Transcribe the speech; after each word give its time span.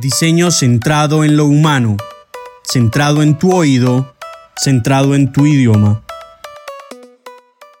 Diseño 0.00 0.50
centrado 0.50 1.22
en 1.22 1.36
lo 1.36 1.44
humano, 1.44 1.98
centrado 2.62 3.22
en 3.22 3.38
tu 3.38 3.54
oído, 3.54 4.14
centrado 4.56 5.14
en 5.14 5.30
tu 5.30 5.44
idioma. 5.44 6.02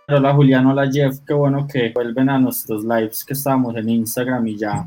Hola 0.08 0.34
Julián, 0.34 0.66
hola 0.66 0.90
Jeff, 0.92 1.20
qué 1.26 1.32
bueno 1.32 1.66
que 1.66 1.90
vuelven 1.94 2.28
a 2.28 2.38
nuestros 2.38 2.84
lives 2.84 3.24
que 3.24 3.32
estábamos 3.32 3.74
en 3.76 3.88
Instagram 3.88 4.46
y 4.46 4.58
ya, 4.58 4.86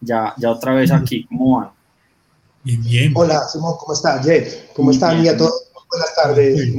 ya, 0.00 0.34
ya 0.36 0.50
otra 0.50 0.74
vez 0.74 0.90
aquí, 0.90 1.24
¿cómo 1.26 1.60
van? 1.60 1.70
Bien, 2.64 2.82
bien. 2.82 3.12
Hola 3.14 3.44
Simón, 3.46 3.74
¿cómo 3.78 3.92
estás 3.92 4.26
Jeff? 4.26 4.72
¿Cómo 4.74 4.90
están? 4.90 5.24
Y 5.24 5.28
a 5.28 5.36
todos, 5.36 5.70
buenas 5.88 6.16
tardes. 6.16 6.74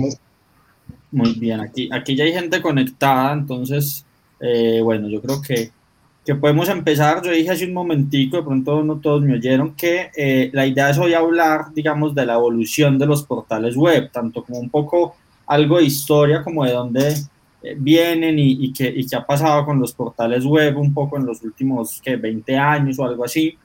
Muy 1.12 1.34
bien, 1.40 1.62
aquí, 1.62 1.90
aquí 1.94 2.14
ya 2.14 2.26
hay 2.26 2.34
gente 2.34 2.62
conectada, 2.62 3.32
entonces, 3.32 4.06
eh, 4.42 4.82
bueno, 4.84 5.08
yo 5.08 5.22
creo 5.22 5.42
que 5.42 5.72
que 6.28 6.36
podemos 6.36 6.68
empezar. 6.68 7.22
Yo 7.24 7.32
dije 7.32 7.52
hace 7.52 7.66
un 7.66 7.74
momentico, 7.74 8.36
de 8.36 8.44
pronto 8.44 8.84
no 8.84 9.00
todos 9.00 9.22
me 9.22 9.36
oyeron, 9.36 9.74
que 9.76 10.12
eh, 10.14 10.50
la 10.52 10.68
idea 10.68 10.90
es 10.90 10.98
hoy 10.98 11.14
hablar, 11.14 11.74
digamos, 11.74 12.14
de 12.14 12.26
la 12.26 12.34
evolución 12.34 13.00
de 13.00 13.06
los 13.06 13.24
portales 13.24 13.78
web, 13.78 14.12
tanto 14.12 14.44
como 14.44 14.60
un 14.60 14.70
poco 14.70 15.16
algo 15.46 15.78
de 15.78 15.86
historia, 15.86 16.44
como 16.44 16.66
de 16.66 16.74
dónde 16.74 17.14
eh, 17.64 17.76
vienen 17.78 18.38
y, 18.40 18.66
y, 18.66 18.74
qué, 18.74 18.94
y, 18.94 19.08
qué, 19.08 19.16
ha 19.16 19.26
pasado 19.26 19.64
con 19.64 19.80
los 19.80 19.94
portales 19.94 20.44
web 20.44 20.78
un 20.78 20.94
poco 20.94 21.16
en 21.16 21.26
los 21.26 21.42
últimos 21.44 22.02
que 22.02 22.18
20 22.18 22.58
años 22.58 23.00
o 23.00 23.06
algo 23.06 23.24
así, 23.24 23.58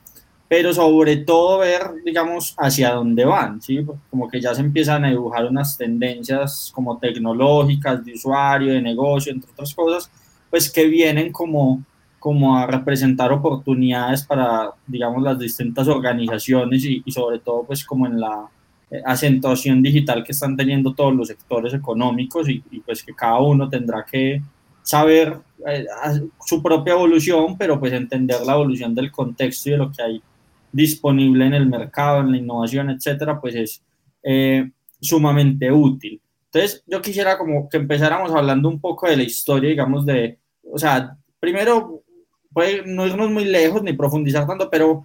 pero 0.47 0.73
sobre 0.73 1.17
todo 1.17 1.59
ver, 1.59 1.83
digamos, 2.05 2.55
hacia 2.59 2.93
dónde 2.93 3.25
van, 3.25 3.61
¿sí? 3.61 3.85
Como 4.09 4.29
que 4.29 4.41
ya 4.41 4.55
se 4.55 4.61
empiezan 4.61 5.05
a 5.05 5.11
dibujar 5.11 5.47
unas 5.47 5.77
tendencias 5.77 6.71
como 6.73 6.97
tecnológicas, 6.97 8.05
de 8.05 8.13
usuario, 8.13 8.73
de 8.73 8.83
negocio, 8.83 9.33
entre 9.33 9.51
otras 9.51 9.75
cosas, 9.75 10.09
pues 10.49 10.71
que 10.71 10.87
vienen 10.87 11.33
como 11.33 11.83
como 12.23 12.57
a 12.57 12.69
representar 12.69 13.33
oportunidades 13.33 14.23
para, 14.23 14.71
digamos, 14.87 15.21
las 15.25 15.41
distintas 15.41 15.89
organizaciones 15.89 16.85
y, 16.85 17.03
y 17.05 17.11
sobre 17.11 17.41
todo, 17.41 17.65
pues, 17.65 17.85
como 17.85 18.07
en 18.07 18.21
la 18.21 18.49
eh, 18.93 19.03
acentuación 19.05 19.83
digital 19.83 20.23
que 20.23 20.31
están 20.31 20.57
teniendo 20.57 20.95
todos 20.95 21.13
los 21.13 21.27
sectores 21.27 21.75
económicos 21.75 22.49
y, 22.49 22.63
y 22.71 22.79
pues 22.79 23.03
que 23.03 23.13
cada 23.13 23.41
uno 23.41 23.69
tendrá 23.69 24.05
que 24.05 24.41
saber 24.85 25.37
eh, 25.67 25.85
su 26.47 26.63
propia 26.63 26.93
evolución, 26.93 27.59
pero 27.59 27.81
pues 27.81 27.93
entender 27.93 28.41
la 28.47 28.55
evolución 28.55 28.95
del 28.95 29.11
contexto 29.11 29.69
y 29.69 29.73
de 29.73 29.79
lo 29.79 29.91
que 29.91 30.03
hay 30.03 30.23
disponible 30.71 31.45
en 31.47 31.55
el 31.55 31.67
mercado, 31.67 32.21
en 32.21 32.31
la 32.31 32.37
innovación, 32.37 32.91
etcétera, 32.91 33.41
pues 33.41 33.57
es 33.57 33.83
eh, 34.23 34.71
sumamente 35.01 35.73
útil. 35.73 36.21
Entonces, 36.53 36.85
yo 36.87 37.03
quisiera 37.03 37.37
como 37.37 37.69
que 37.69 37.79
empezáramos 37.79 38.31
hablando 38.31 38.69
un 38.69 38.79
poco 38.79 39.09
de 39.09 39.17
la 39.17 39.25
historia, 39.25 39.71
digamos, 39.71 40.07
de, 40.07 40.39
o 40.71 40.79
sea, 40.79 41.17
primero 41.41 42.02
puede 42.53 42.85
no 42.87 43.07
irnos 43.07 43.31
muy 43.31 43.45
lejos 43.45 43.83
ni 43.83 43.93
profundizar 43.93 44.47
tanto, 44.47 44.69
pero 44.71 45.05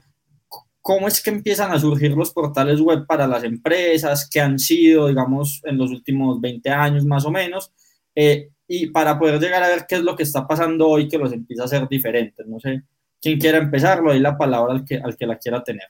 ¿cómo 0.81 1.07
es 1.07 1.21
que 1.21 1.29
empiezan 1.29 1.71
a 1.71 1.79
surgir 1.79 2.11
los 2.11 2.31
portales 2.31 2.79
web 2.79 3.05
para 3.05 3.27
las 3.27 3.43
empresas? 3.43 4.29
que 4.29 4.39
han 4.39 4.57
sido, 4.57 5.07
digamos, 5.07 5.61
en 5.65 5.77
los 5.77 5.91
últimos 5.91 6.39
20 6.39 6.69
años 6.69 7.05
más 7.05 7.25
o 7.25 7.31
menos? 7.31 7.71
Eh, 8.15 8.51
y 8.67 8.87
para 8.87 9.17
poder 9.17 9.39
llegar 9.39 9.63
a 9.63 9.67
ver 9.69 9.85
qué 9.87 9.95
es 9.95 10.01
lo 10.01 10.15
que 10.15 10.23
está 10.23 10.45
pasando 10.45 10.87
hoy 10.87 11.07
que 11.07 11.17
los 11.17 11.31
empieza 11.31 11.63
a 11.63 11.67
ser 11.67 11.87
diferentes. 11.87 12.45
No 12.47 12.59
sé, 12.59 12.83
quién 13.21 13.39
quiera 13.39 13.57
empezar, 13.57 14.01
le 14.01 14.11
doy 14.11 14.19
la 14.19 14.37
palabra 14.37 14.73
al 14.73 14.85
que, 14.85 14.97
al 14.97 15.15
que 15.15 15.25
la 15.25 15.37
quiera 15.37 15.63
tener. 15.63 15.87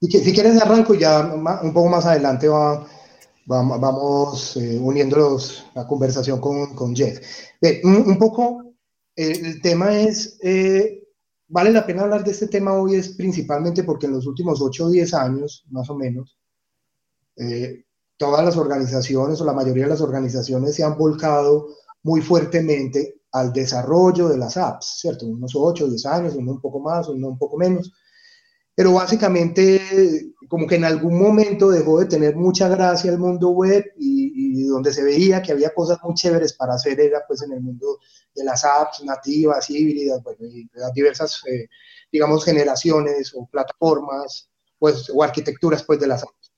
Y 0.00 0.08
que, 0.08 0.18
si 0.18 0.32
quieres 0.32 0.60
arranco 0.60 0.94
ya 0.94 1.32
un 1.62 1.72
poco 1.72 1.88
más 1.88 2.06
adelante 2.06 2.48
va, 2.48 2.86
va 3.50 3.62
vamos 3.62 4.56
eh, 4.56 4.78
uniéndolos 4.80 5.66
la 5.74 5.86
conversación 5.86 6.40
con, 6.40 6.74
con 6.74 6.94
Jeff. 6.94 7.18
un, 7.82 7.96
un, 7.96 8.18
poco 8.18 8.67
el 9.18 9.60
tema 9.60 9.98
es, 9.98 10.38
eh, 10.42 11.02
vale 11.48 11.72
la 11.72 11.84
pena 11.84 12.02
hablar 12.02 12.22
de 12.22 12.30
este 12.30 12.46
tema 12.46 12.74
hoy 12.74 12.94
es 12.94 13.08
principalmente 13.16 13.82
porque 13.82 14.06
en 14.06 14.12
los 14.12 14.26
últimos 14.28 14.62
8 14.62 14.86
o 14.86 14.90
10 14.90 15.12
años, 15.14 15.64
más 15.70 15.90
o 15.90 15.96
menos, 15.96 16.38
eh, 17.36 17.84
todas 18.16 18.44
las 18.44 18.56
organizaciones 18.56 19.40
o 19.40 19.44
la 19.44 19.52
mayoría 19.52 19.84
de 19.84 19.90
las 19.90 20.00
organizaciones 20.00 20.76
se 20.76 20.84
han 20.84 20.96
volcado 20.96 21.66
muy 22.04 22.20
fuertemente 22.20 23.22
al 23.32 23.52
desarrollo 23.52 24.28
de 24.28 24.38
las 24.38 24.56
apps, 24.56 25.00
¿cierto? 25.00 25.26
Unos 25.26 25.52
8 25.52 25.86
o 25.86 25.88
10 25.88 26.06
años, 26.06 26.36
uno 26.36 26.52
un 26.52 26.60
poco 26.60 26.78
más, 26.78 27.08
uno 27.08 27.28
un 27.28 27.38
poco 27.38 27.56
menos. 27.56 27.92
Pero 28.76 28.92
básicamente, 28.92 30.32
como 30.48 30.68
que 30.68 30.76
en 30.76 30.84
algún 30.84 31.18
momento 31.18 31.70
dejó 31.70 31.98
de 31.98 32.06
tener 32.06 32.36
mucha 32.36 32.68
gracia 32.68 33.10
el 33.10 33.18
mundo 33.18 33.50
web 33.50 33.84
y, 33.98 34.27
y 34.50 34.64
donde 34.64 34.92
se 34.92 35.04
veía 35.04 35.42
que 35.42 35.52
había 35.52 35.74
cosas 35.74 35.98
muy 36.02 36.14
chéveres 36.14 36.54
para 36.54 36.74
hacer 36.74 36.98
era 37.00 37.24
pues 37.26 37.42
en 37.42 37.52
el 37.52 37.60
mundo 37.60 37.98
de 38.34 38.44
las 38.44 38.64
apps 38.64 39.02
nativas, 39.04 39.68
híbridas, 39.68 40.22
bueno, 40.22 40.38
y 40.46 40.68
las 40.74 40.92
diversas, 40.92 41.42
eh, 41.46 41.68
digamos, 42.10 42.44
generaciones 42.44 43.32
o 43.34 43.46
plataformas, 43.46 44.48
pues, 44.78 45.10
o 45.12 45.22
arquitecturas, 45.22 45.82
pues, 45.82 46.00
de 46.00 46.06
las 46.06 46.22
apps. 46.22 46.52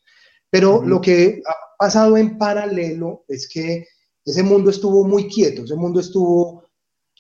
Pero 0.51 0.77
uh 0.77 0.83
-huh. 0.83 0.87
lo 0.87 1.01
que 1.01 1.43
ha 1.47 1.55
pasado 1.79 2.17
en 2.17 2.37
paralelo 2.39 3.25
es 3.29 3.49
que 3.49 3.87
ese 4.25 4.43
mundo 4.43 4.71
estuvo 4.71 5.05
muy 5.05 5.29
quieto, 5.29 5.65
ese 5.65 5.75
mundo 5.75 6.01
estuvo 6.01 6.65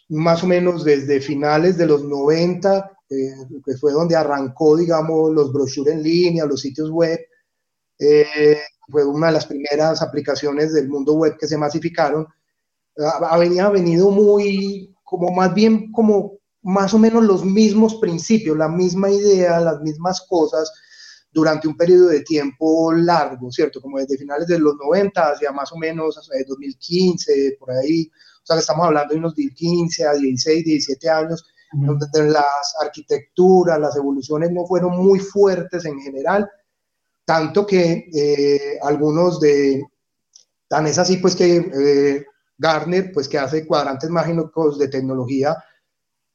más 0.08 0.42
o 0.42 0.46
menos 0.46 0.84
desde 0.84 1.20
finales 1.20 1.76
de 1.78 1.86
los 1.86 2.04
90, 2.04 2.92
eh, 3.08 3.32
que 3.64 3.76
fue 3.76 3.92
donde 3.92 4.16
arrancó, 4.16 4.76
digamos, 4.76 5.32
los 5.32 5.52
brochures 5.52 5.94
en 5.94 6.02
línea, 6.02 6.44
los 6.44 6.60
sitios 6.60 6.90
web, 6.90 7.18
eh, 7.98 8.58
fue 8.90 9.04
una 9.04 9.28
de 9.28 9.34
las 9.34 9.46
primeras 9.46 10.02
aplicaciones 10.02 10.72
del 10.72 10.88
mundo 10.88 11.14
web 11.14 11.36
que 11.38 11.46
se 11.46 11.56
masificaron, 11.56 12.26
ha, 12.98 13.34
ha 13.34 13.70
venido 13.70 14.10
muy, 14.10 14.94
como 15.04 15.30
más 15.30 15.54
bien 15.54 15.90
como 15.92 16.40
más 16.62 16.92
o 16.92 16.98
menos 16.98 17.24
los 17.24 17.44
mismos 17.44 17.96
principios, 17.96 18.56
la 18.56 18.68
misma 18.68 19.10
idea, 19.10 19.60
las 19.60 19.80
mismas 19.80 20.20
cosas 20.28 20.70
durante 21.32 21.68
un 21.68 21.76
periodo 21.76 22.08
de 22.08 22.22
tiempo 22.22 22.92
largo, 22.92 23.50
¿cierto? 23.52 23.80
Como 23.80 23.98
desde 23.98 24.18
finales 24.18 24.46
de 24.48 24.58
los 24.58 24.74
90 24.76 25.30
hacia 25.30 25.52
más 25.52 25.72
o 25.72 25.76
menos 25.76 26.18
hasta 26.18 26.34
2015, 26.46 27.56
por 27.58 27.70
ahí. 27.70 28.10
O 28.42 28.46
sea, 28.46 28.56
que 28.56 28.60
estamos 28.60 28.86
hablando 28.86 29.14
de 29.14 29.20
unos 29.20 29.34
15 29.34 30.06
a 30.06 30.12
16, 30.14 30.64
17 30.64 31.08
años, 31.08 31.44
donde 31.72 32.06
las 32.24 32.74
arquitecturas, 32.82 33.78
las 33.78 33.96
evoluciones 33.96 34.50
no 34.50 34.66
fueron 34.66 34.98
muy 34.98 35.20
fuertes 35.20 35.84
en 35.84 36.00
general, 36.00 36.50
tanto 37.30 37.64
que 37.64 38.10
eh, 38.12 38.76
algunos 38.82 39.38
de, 39.38 39.84
tan 40.66 40.88
es 40.88 40.98
así 40.98 41.18
pues 41.18 41.36
que 41.36 41.58
eh, 41.58 42.26
Gartner, 42.58 43.12
pues 43.12 43.28
que 43.28 43.38
hace 43.38 43.68
cuadrantes 43.68 44.10
mágicos 44.10 44.80
de 44.80 44.88
tecnología, 44.88 45.56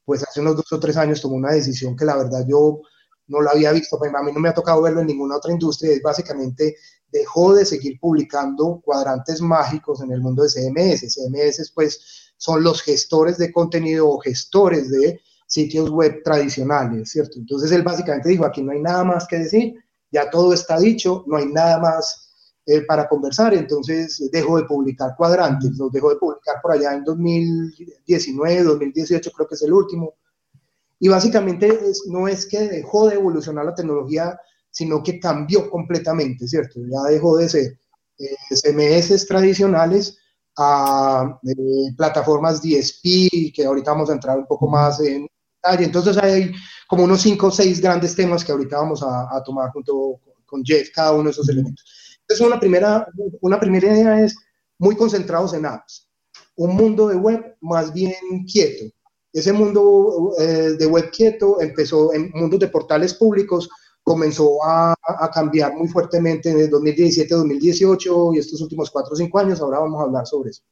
pues 0.06 0.24
hace 0.24 0.40
unos 0.40 0.56
dos 0.56 0.72
o 0.72 0.80
tres 0.80 0.96
años 0.96 1.20
tomó 1.20 1.36
una 1.36 1.52
decisión 1.52 1.98
que 1.98 2.06
la 2.06 2.16
verdad 2.16 2.46
yo 2.48 2.80
no 3.28 3.42
la 3.42 3.52
había 3.52 3.74
visto, 3.74 4.00
a 4.02 4.24
mí 4.24 4.32
no 4.32 4.40
me 4.40 4.48
ha 4.48 4.54
tocado 4.54 4.82
verlo 4.84 5.02
en 5.02 5.08
ninguna 5.08 5.36
otra 5.36 5.52
industria, 5.52 5.92
es 5.92 6.02
básicamente 6.02 6.78
dejó 7.12 7.54
de 7.54 7.66
seguir 7.66 8.00
publicando 8.00 8.80
cuadrantes 8.82 9.42
mágicos 9.42 10.02
en 10.02 10.14
el 10.14 10.22
mundo 10.22 10.44
de 10.44 10.50
CMS. 10.50 11.14
CMS 11.14 11.74
pues 11.76 12.32
son 12.38 12.64
los 12.64 12.82
gestores 12.82 13.38
de 13.38 13.52
contenido 13.52 14.08
o 14.08 14.18
gestores 14.20 14.90
de 14.90 15.20
sitios 15.46 15.90
web 15.90 16.24
tradicionales, 16.24 17.10
¿cierto? 17.12 17.38
Entonces 17.38 17.70
él 17.74 17.84
básicamente 17.84 18.30
dijo, 18.30 18.46
aquí 18.46 18.64
no 18.64 18.72
hay 18.72 18.80
nada 18.80 19.04
más 19.04 19.28
que 19.28 19.40
decir, 19.40 19.76
ya 20.12 20.30
todo 20.30 20.54
está 20.54 20.80
dicho, 20.80 21.24
no 21.28 21.38
hay 21.38 21.48
nada 21.48 21.80
más 21.80 22.32
eh, 22.66 22.82
para 22.82 23.08
conversar, 23.08 23.54
entonces 23.54 24.30
dejo 24.32 24.58
de 24.58 24.64
publicar 24.64 25.16
cuadrantes, 25.18 25.78
los 25.78 25.92
dejo 25.92 26.10
de 26.10 26.16
publicar 26.18 26.56
por 26.62 26.72
allá 26.72 26.94
en 26.94 27.04
2019, 27.04 28.64
2018 28.64 29.32
creo 29.32 29.48
que 29.48 29.56
es 29.56 29.62
el 29.62 29.74
último, 29.74 30.16
y 31.00 31.08
básicamente 31.08 31.80
no 32.08 32.28
es 32.28 32.46
que 32.46 32.68
dejó 32.68 33.08
de 33.08 33.16
evolucionar 33.16 33.66
la 33.66 33.76
tecnología, 33.76 34.40
sino 34.72 35.04
que 35.04 35.20
cambió 35.20 35.70
completamente, 35.70 36.48
¿cierto? 36.48 36.80
Ya 36.80 37.12
dejó 37.12 37.38
de 37.38 37.50
ser 37.50 37.80
eh, 38.18 39.26
tradicionales 39.28 40.18
a 40.58 41.40
eh, 41.44 41.94
plataformas 41.98 42.62
DSP, 42.62 43.54
que 43.54 43.66
ahorita 43.66 43.92
vamos 43.92 44.10
a 44.10 44.14
entrar 44.14 44.38
un 44.38 44.46
poco 44.48 44.68
más 44.68 45.00
en 45.02 45.28
detalle, 45.66 45.86
entonces 45.86 46.18
hay 46.18 46.52
como 46.88 47.04
unos 47.04 47.22
5 47.22 47.48
o 47.48 47.52
6 47.52 47.82
grandes 47.82 48.16
temas 48.16 48.44
que 48.44 48.52
ahorita 48.52 48.78
vamos 48.78 49.02
a, 49.04 49.36
a 49.36 49.44
tomar 49.44 49.72
junto 49.72 50.20
con 50.46 50.64
Jeff, 50.64 50.90
cada 50.94 51.14
uno 51.14 51.26
de 51.26 51.32
esos 51.32 51.50
elementos. 51.50 51.84
Entonces, 52.22 52.46
una 52.46 52.60
primera, 52.60 53.08
una 53.42 53.60
primera 53.60 53.88
idea 53.88 54.24
es 54.24 54.36
muy 54.80 54.96
concentrados 54.96 55.54
en 55.54 55.66
apps. 55.66 56.10
Un 56.56 56.76
mundo 56.76 57.08
de 57.08 57.16
web 57.16 57.56
más 57.62 57.94
bien 57.94 58.14
quieto. 58.52 58.86
Ese 59.34 59.52
mundo 59.52 60.34
eh, 60.40 60.76
de 60.78 60.86
web 60.86 61.12
quieto 61.12 61.60
empezó 61.62 62.14
en 62.14 62.32
mundos 62.34 62.60
de 62.60 62.70
portales 62.70 63.14
públicos, 63.14 63.70
comenzó 64.02 64.64
a, 64.64 64.96
a 65.04 65.30
cambiar 65.30 65.74
muy 65.76 65.88
fuertemente 65.88 66.50
en 66.50 66.60
el 66.60 66.70
2017, 66.70 67.36
2018 67.36 68.34
y 68.34 68.38
estos 68.40 68.62
últimos 68.62 68.90
4 68.90 69.14
o 69.14 69.16
5 69.16 69.40
años. 69.40 69.62
Ahora 69.62 69.80
vamos 69.80 70.00
a 70.00 70.04
hablar 70.06 70.26
sobre 70.26 70.52
eso. 70.52 70.64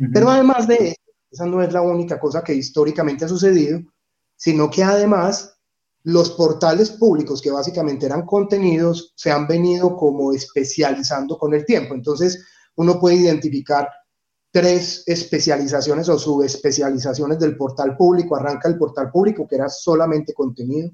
Uh 0.00 0.04
-huh. 0.04 0.10
Pero 0.12 0.30
además 0.30 0.66
de 0.66 0.74
eso, 0.74 1.02
esa 1.30 1.46
no 1.46 1.62
es 1.62 1.72
la 1.72 1.82
única 1.82 2.18
cosa 2.18 2.42
que 2.42 2.54
históricamente 2.54 3.24
ha 3.24 3.28
sucedido, 3.28 3.80
sino 4.38 4.70
que 4.70 4.82
además 4.82 5.58
los 6.04 6.30
portales 6.30 6.90
públicos, 6.90 7.42
que 7.42 7.50
básicamente 7.50 8.06
eran 8.06 8.24
contenidos, 8.24 9.12
se 9.16 9.30
han 9.30 9.46
venido 9.46 9.94
como 9.96 10.32
especializando 10.32 11.36
con 11.36 11.52
el 11.52 11.66
tiempo. 11.66 11.94
Entonces, 11.94 12.46
uno 12.76 12.98
puede 12.98 13.16
identificar 13.16 13.90
tres 14.50 15.02
especializaciones 15.06 16.08
o 16.08 16.18
subespecializaciones 16.18 17.38
del 17.40 17.56
portal 17.56 17.96
público. 17.96 18.36
Arranca 18.36 18.68
el 18.68 18.78
portal 18.78 19.10
público, 19.10 19.46
que 19.46 19.56
era 19.56 19.68
solamente 19.68 20.32
contenido. 20.32 20.90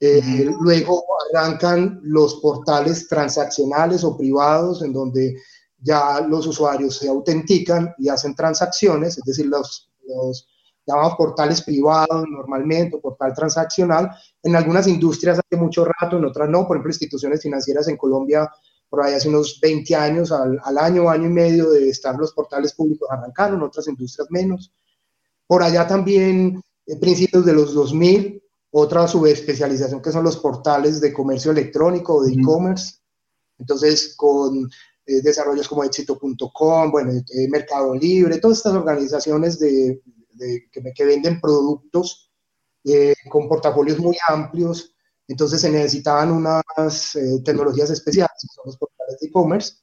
Eh, 0.00 0.50
luego 0.60 1.04
arrancan 1.32 2.00
los 2.02 2.36
portales 2.36 3.06
transaccionales 3.08 4.04
o 4.04 4.16
privados 4.16 4.82
en 4.82 4.92
donde 4.92 5.36
ya 5.76 6.20
los 6.20 6.46
usuarios 6.46 6.96
se 6.96 7.08
autentican 7.08 7.94
y 7.98 8.08
hacen 8.08 8.34
transacciones, 8.34 9.18
es 9.18 9.24
decir, 9.24 9.46
los, 9.46 9.90
los 10.06 10.48
llamamos 10.88 11.16
portales 11.16 11.62
privados 11.62 12.24
normalmente, 12.28 12.96
o 12.96 13.00
portal 13.00 13.34
transaccional. 13.34 14.10
En 14.42 14.56
algunas 14.56 14.86
industrias 14.86 15.38
hace 15.38 15.60
mucho 15.60 15.84
rato, 15.84 16.16
en 16.16 16.24
otras 16.24 16.48
no. 16.48 16.66
Por 16.66 16.76
ejemplo, 16.76 16.90
instituciones 16.90 17.42
financieras 17.42 17.88
en 17.88 17.98
Colombia, 17.98 18.50
por 18.88 19.02
ahí 19.02 19.12
hace 19.12 19.28
unos 19.28 19.60
20 19.60 19.94
años, 19.94 20.32
al, 20.32 20.58
al 20.64 20.78
año, 20.78 21.10
año 21.10 21.26
y 21.26 21.32
medio 21.32 21.70
de 21.70 21.90
estar 21.90 22.16
los 22.16 22.32
portales 22.32 22.72
públicos 22.72 23.08
arrancaron, 23.10 23.62
otras 23.62 23.86
industrias 23.86 24.28
menos. 24.30 24.72
Por 25.46 25.62
allá 25.62 25.86
también, 25.86 26.62
en 26.86 27.00
principios 27.00 27.44
de 27.44 27.52
los 27.52 27.74
2000, 27.74 28.42
otra 28.70 29.06
subespecialización 29.06 30.00
que 30.00 30.12
son 30.12 30.24
los 30.24 30.38
portales 30.38 31.00
de 31.00 31.12
comercio 31.12 31.50
electrónico 31.50 32.16
o 32.16 32.24
de 32.24 32.32
e-commerce. 32.32 32.96
Entonces, 33.58 34.14
con 34.16 34.70
eh, 35.04 35.20
desarrollos 35.22 35.68
como 35.68 35.84
éxito.com, 35.84 36.90
bueno, 36.90 37.12
eh, 37.12 37.48
Mercado 37.48 37.94
Libre, 37.94 38.38
todas 38.38 38.58
estas 38.58 38.74
organizaciones 38.74 39.58
de, 39.58 40.00
que, 40.38 41.04
venden 41.04 41.40
productos 41.40 42.32
eh, 42.84 43.14
con 43.28 43.48
portafolios 43.48 43.98
muy 43.98 44.16
amplios. 44.28 44.94
Entonces 45.26 45.60
se 45.60 45.70
necesitaban 45.70 46.32
unas 46.32 47.18
tecnologías 47.44 47.90
especiales, 47.90 48.32
que 48.40 48.54
son 48.54 48.64
los 48.66 48.78
portales 48.78 49.18
de 49.20 49.26
e-commerce. 49.26 49.74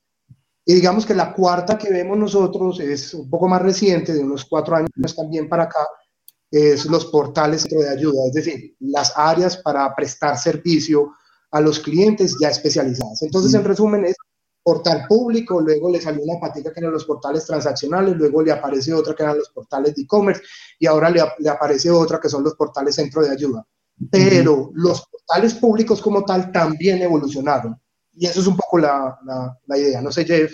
Y 0.65 0.73
digamos 0.73 1.05
que 1.05 1.13
la 1.13 1.31
cuarta 1.31 1.77
que 1.77 1.91
vemos 1.91 2.17
nosotros 2.17 2.79
es 2.79 3.13
un 3.13 3.29
poco 3.29 3.47
más 3.47 3.61
reciente, 3.61 4.13
de 4.13 4.23
unos 4.23 4.45
cuatro 4.45 4.75
años 4.75 5.15
también 5.15 5.47
para 5.47 5.63
acá, 5.63 5.85
es 6.49 6.85
los 6.85 7.05
portales 7.05 7.65
de 7.65 7.87
ayuda, 7.87 8.27
es 8.27 8.33
decir, 8.33 8.75
las 8.79 9.13
áreas 9.15 9.57
para 9.57 9.93
prestar 9.93 10.37
servicio 10.37 11.13
a 11.51 11.61
los 11.61 11.79
clientes 11.79 12.35
ya 12.41 12.49
especializadas. 12.49 13.21
Entonces, 13.21 13.53
en 13.53 13.63
resumen, 13.63 14.05
es 14.05 14.15
portal 14.65 15.05
público, 15.07 15.61
luego 15.61 15.91
le 15.91 16.01
salió 16.01 16.23
una 16.23 16.39
patica 16.39 16.73
que 16.73 16.79
eran 16.79 16.91
los 16.91 17.05
portales 17.05 17.45
transaccionales, 17.45 18.17
luego 18.17 18.41
le 18.41 18.51
aparece 18.51 18.91
otra 18.95 19.13
que 19.13 19.21
eran 19.21 19.37
los 19.37 19.49
portales 19.49 19.93
de 19.93 20.01
e-commerce 20.01 20.41
y 20.79 20.87
ahora 20.87 21.11
le, 21.11 21.21
le, 21.37 21.49
aparece 21.51 21.91
otra 21.91 22.19
que 22.19 22.29
son 22.29 22.43
los 22.43 22.55
portales 22.55 22.95
centro 22.95 23.21
de 23.21 23.29
ayuda. 23.29 23.63
Pero 24.09 24.71
los 24.73 25.05
portales 25.05 25.53
públicos 25.53 26.01
como 26.01 26.25
tal 26.25 26.51
también 26.51 26.99
evolucionaron. 26.99 27.79
Y 28.17 28.25
eso 28.25 28.39
es 28.39 28.47
un 28.47 28.57
poco 28.57 28.79
la, 28.79 29.15
la, 29.67 29.77
idea. 29.77 30.01
No 30.01 30.11
sé, 30.11 30.25
Jeff, 30.25 30.51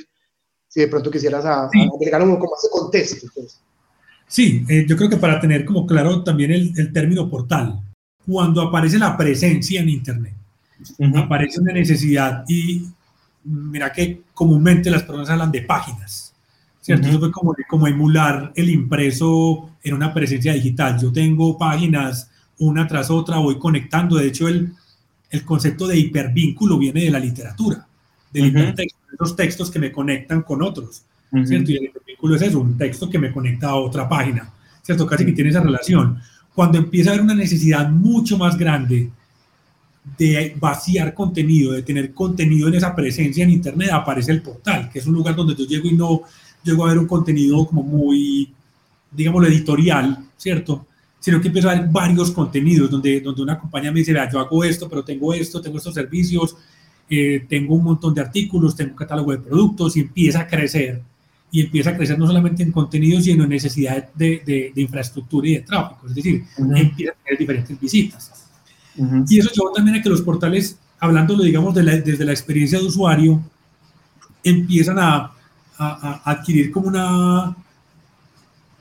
si 0.68 0.82
de 0.82 0.88
pronto 0.90 1.10
quisieras 1.10 1.46
agregar 1.46 2.22
un 2.22 2.36
poco 2.36 2.52
más 2.52 2.64
de 2.64 2.70
contexto. 2.70 3.28
Pues. 3.34 3.62
Sí, 4.28 4.66
eh, 4.68 4.86
yo 4.86 4.98
creo 4.98 5.10
que 5.10 5.18
para 5.18 5.40
tener 5.40 5.64
como 5.64 5.88
claro 5.88 6.22
también 6.22 6.52
el, 6.52 6.74
el 6.76 6.92
término 6.92 7.30
portal, 7.30 7.80
cuando 8.28 8.62
aparece 8.62 9.00
la 9.00 9.16
presencia 9.16 9.80
en 9.80 9.88
Internet, 9.88 10.36
aparece 11.16 11.62
una 11.62 11.72
necesidad 11.72 12.44
y 12.50 12.88
mira 13.44 13.92
que 13.92 14.22
comúnmente 14.34 14.92
las 14.92 15.04
personas 15.04 15.30
hablan 15.30 15.52
de 15.52 15.62
páginas, 15.62 16.34
¿cierto? 16.80 17.08
Eso 17.08 17.20
fue 17.20 17.32
como, 17.32 17.56
como 17.70 17.88
emular 17.88 18.52
el 18.56 18.70
impreso 18.70 19.70
en 19.84 19.94
una 19.94 20.14
presencia 20.14 20.54
digital. 20.54 21.00
Yo 21.00 21.12
tengo 21.12 21.58
páginas 21.58 22.30
una 22.60 22.88
tras 22.88 23.10
otra, 23.10 23.38
voy 23.38 23.58
conectando. 23.58 24.18
De 24.18 24.28
hecho, 24.28 24.48
el, 24.48 24.74
el 25.30 25.44
concepto 25.44 25.88
de 25.88 25.98
hipervínculo 25.98 26.78
viene 26.78 27.04
de 27.04 27.12
la 27.12 27.20
literatura, 27.20 27.86
del 28.32 28.48
hipertexto, 28.48 29.00
los 29.20 29.36
textos 29.36 29.72
que 29.72 29.80
me 29.80 29.92
conectan 29.92 30.42
con 30.44 30.62
otros, 30.62 31.04
¿cierto? 31.46 31.72
Y 31.72 31.78
el 31.78 31.84
hipervínculo 31.86 32.36
es 32.36 32.42
eso, 32.44 32.60
un 32.60 32.78
texto 32.78 33.10
que 33.10 33.20
me 33.20 33.32
conecta 33.32 33.70
a 33.70 33.76
otra 33.76 34.08
página, 34.08 34.52
¿cierto? 34.82 35.06
Casi 35.06 35.26
que 35.26 35.34
tiene 35.34 35.50
esa 35.50 35.62
relación. 35.62 36.20
Cuando 36.54 36.78
empieza 36.78 37.10
a 37.10 37.14
haber 37.14 37.24
una 37.24 37.36
necesidad 37.36 37.90
mucho 37.90 38.38
más 38.38 38.58
grande 38.58 39.10
de 40.18 40.56
vaciar 40.60 41.14
contenido, 41.14 41.74
de 41.74 41.84
tener 41.84 42.14
contenido 42.14 42.68
en 42.68 42.76
esa 42.76 42.96
presencia 42.96 43.44
en 43.44 43.52
Internet, 43.52 43.92
aparece 43.92 44.32
el 44.32 44.42
portal, 44.42 44.90
que 44.92 45.00
es 45.00 45.08
un 45.08 45.14
lugar 45.14 45.36
donde 45.36 45.56
yo 45.56 45.66
llego 45.66 45.88
y 45.88 45.94
no 45.94 46.22
llego 46.64 46.86
a 46.86 46.90
ver 46.90 46.98
un 46.98 47.08
contenido 47.08 47.66
como 47.66 47.84
muy, 47.84 48.52
digamos, 49.12 49.48
editorial, 49.48 50.26
¿cierto? 50.38 50.88
Sino 51.20 51.40
que 51.40 51.48
empiezo 51.48 51.70
a 51.70 51.76
ver 51.76 51.88
varios 51.90 52.32
contenidos 52.32 52.90
donde, 52.90 53.22
donde 53.22 53.42
una 53.44 53.60
compañía 53.60 53.92
me 53.92 54.00
dice, 54.00 54.14
yo 54.32 54.40
hago 54.40 54.64
esto, 54.64 54.90
pero 54.90 55.04
tengo 55.04 55.34
esto, 55.34 55.62
tengo 55.62 55.78
estos 55.78 55.94
servicios, 55.94 56.56
eh, 57.10 57.46
tengo 57.48 57.76
un 57.76 57.84
montón 57.84 58.14
de 58.14 58.22
artículos, 58.22 58.76
tengo 58.76 58.92
un 58.92 58.98
catálogo 58.98 59.32
de 59.32 59.40
productos 59.40 59.98
y 59.98 60.02
empieza 60.02 60.42
a 60.42 60.48
crecer. 60.48 61.02
Y 61.54 61.62
empieza 61.62 61.90
a 61.90 61.98
crecer 61.98 62.18
no 62.18 62.26
solamente 62.26 62.64
en 62.64 62.72
contenido, 62.72 63.20
sino 63.22 63.44
en 63.44 63.50
necesidad 63.50 64.12
de, 64.14 64.72
de, 64.74 64.82
infraestructura 64.82 65.48
y 65.48 65.54
de 65.56 65.60
tráfico. 65.62 66.08
Es 66.08 66.16
decir, 66.16 66.44
empieza 66.58 67.12
a 67.12 67.24
tener 67.24 67.38
diferentes 67.38 67.80
visitas. 67.80 68.41
Y 69.28 69.40
eso 69.40 69.50
llevó 69.52 69.72
también 69.72 69.98
a 69.98 70.02
que 70.02 70.10
los 70.10 70.22
portales, 70.22 70.78
hablándolo, 71.00 71.44
digamos, 71.44 71.74
desde 71.74 72.26
la 72.26 72.32
experiencia 72.32 72.80
de 72.80 72.86
usuario, 72.86 73.42
empiezan 74.44 75.00
a, 75.00 75.32
a, 75.78 76.22
adquirir 76.26 76.72
como 76.72 76.88
una, 76.88 77.56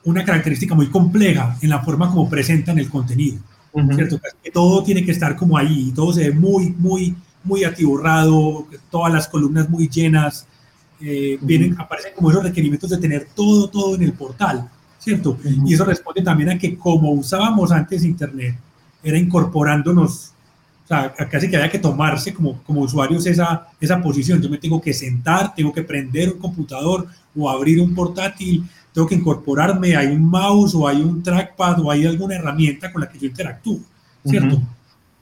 una 0.04 0.24
característica 0.24 0.74
muy 0.74 0.88
compleja 0.88 1.56
en 1.60 1.70
la 1.70 1.80
forma 1.80 2.08
como 2.08 2.28
presentan 2.28 2.78
el 2.78 2.88
contenido. 2.88 3.38
¿cierto? 3.94 4.20
Que 4.42 4.50
todo 4.50 4.82
tiene 4.82 5.04
que 5.04 5.12
estar 5.12 5.36
como 5.36 5.56
ahí, 5.56 5.92
todo 5.94 6.12
se 6.12 6.28
ve 6.28 6.34
muy, 6.34 6.70
muy, 6.70 7.14
muy 7.44 7.64
atiborrado, 7.64 8.66
todas 8.90 9.12
las 9.12 9.28
columnas 9.28 9.68
muy 9.68 9.88
llenas, 9.88 10.46
eh, 11.00 11.38
vienen, 11.40 11.76
aparecen 11.78 12.12
como 12.14 12.30
esos 12.30 12.42
requerimientos 12.42 12.90
de 12.90 12.98
tener 12.98 13.28
todo, 13.34 13.68
todo 13.68 13.94
en 13.94 14.02
el 14.02 14.12
portal, 14.12 14.68
¿cierto? 14.98 15.38
Y 15.64 15.72
eso 15.72 15.84
responde 15.84 16.22
también 16.22 16.50
a 16.50 16.58
que 16.58 16.76
como 16.76 17.12
usábamos 17.12 17.70
antes 17.70 18.04
Internet, 18.04 18.56
era 19.02 19.18
incorporándonos, 19.18 20.32
o 20.84 20.88
sea, 20.88 21.14
casi 21.30 21.48
que 21.48 21.56
había 21.56 21.70
que 21.70 21.78
tomarse 21.78 22.34
como, 22.34 22.62
como 22.64 22.82
usuarios 22.82 23.26
esa, 23.26 23.68
esa 23.80 24.00
posición. 24.02 24.42
Yo 24.42 24.50
me 24.50 24.58
tengo 24.58 24.80
que 24.80 24.92
sentar, 24.92 25.54
tengo 25.54 25.72
que 25.72 25.82
prender 25.82 26.32
un 26.32 26.38
computador 26.38 27.06
o 27.36 27.48
abrir 27.48 27.80
un 27.80 27.94
portátil, 27.94 28.64
tengo 28.92 29.06
que 29.06 29.14
incorporarme, 29.14 29.96
hay 29.96 30.08
un 30.08 30.24
mouse 30.28 30.74
o 30.74 30.86
hay 30.86 31.00
un 31.00 31.22
trackpad 31.22 31.80
o 31.80 31.90
hay 31.90 32.06
alguna 32.06 32.34
herramienta 32.34 32.92
con 32.92 33.02
la 33.02 33.08
que 33.08 33.18
yo 33.18 33.26
interactúo, 33.26 33.80
¿cierto? 34.24 34.60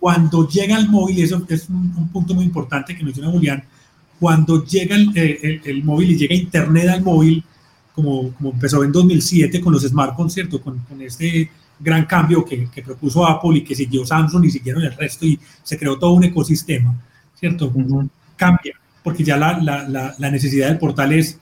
Cuando 0.01 0.49
llega 0.49 0.79
el 0.79 0.89
móvil, 0.89 1.23
eso 1.23 1.45
es 1.49 1.69
un, 1.69 2.09
punto 2.13 2.35
muy 2.35 2.45
importante 2.45 2.97
que 2.97 3.05
menciona 3.05 3.31
Julián, 3.31 3.63
cuando 4.19 4.65
llega 4.65 4.97
el, 4.97 5.17
el, 5.17 5.61
el, 5.65 5.85
móvil 5.85 6.13
y 6.13 6.17
llega 6.17 6.35
Internet 6.35 6.89
al 6.89 7.03
móvil, 7.03 7.45
como, 7.95 8.33
como 8.33 8.51
empezó 8.51 8.83
en 8.85 8.93
2007 8.93 9.61
con 9.61 9.73
los 9.73 9.83
smartphones, 9.83 10.33
¿cierto? 10.33 10.61
Con, 10.61 10.79
con 10.79 11.03
este 11.03 11.51
gran 11.79 12.07
cambio 12.07 12.45
que, 12.45 12.69
que, 12.71 12.83
propuso 12.83 13.27
Apple 13.27 13.59
y 13.59 13.65
que 13.65 13.75
siguió 13.75 14.05
Samsung 14.05 14.45
y 14.45 14.51
siguieron 14.51 14.83
el 14.83 14.93
resto 14.95 15.27
y 15.27 15.39
se 15.63 15.79
creó 15.79 15.99
todo 15.99 16.13
un 16.13 16.25
ecosistema, 16.25 16.95
¿cierto? 17.39 17.73
Cambia, 18.37 18.75
porque 19.03 19.25
ya 19.25 19.37
la, 19.37 19.59
la, 19.59 20.15
la, 20.19 20.31
necesidad 20.31 20.69
del 20.69 20.79
portal 20.79 21.13
es, 21.13 21.39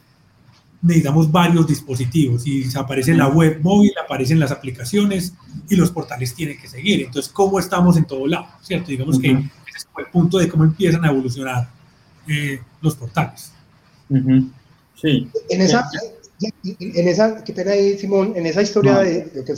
necesitamos 0.83 1.31
varios 1.31 1.67
dispositivos 1.67 2.47
y 2.47 2.65
aparece 2.77 3.15
la 3.15 3.29
web 3.29 3.61
móvil, 3.63 3.93
aparecen 4.03 4.39
las 4.39 4.51
aplicaciones 4.51 5.35
y 5.69 5.77
los 5.77 5.91
portales 5.91 6.35
tienen 6.35 6.61
que 6.61 6.69
seguir. 6.69 7.03
Entonces, 7.03 7.33
¿cómo 7.33 7.59
estamos 7.59 7.97
en 7.97 8.05
todo 8.05 8.27
lado? 8.27 8.47
¿Cierto? 8.63 8.91
Digamos 8.91 9.19
que 9.19 9.31
ese 9.31 9.51
es 9.77 9.87
el 9.99 10.07
punto 10.07 10.39
de 10.39 10.49
cómo 10.49 10.65
empiezan 10.65 11.05
a 11.05 11.11
evolucionar 11.11 11.69
eh, 12.29 12.61
los 12.81 12.95
portales. 12.95 13.53
Sí. 15.01 15.29
En 15.51 15.61
esa, 15.61 15.89
en 16.41 17.09
esa, 17.09 17.43
qué 17.45 17.53
pena 17.53 17.73
ahí, 17.73 17.99
Simón, 17.99 18.33
en 18.37 18.47
esa 18.47 18.63
historia 18.63 18.99
de, 18.99 19.25
de 19.25 19.45
que 19.45 19.55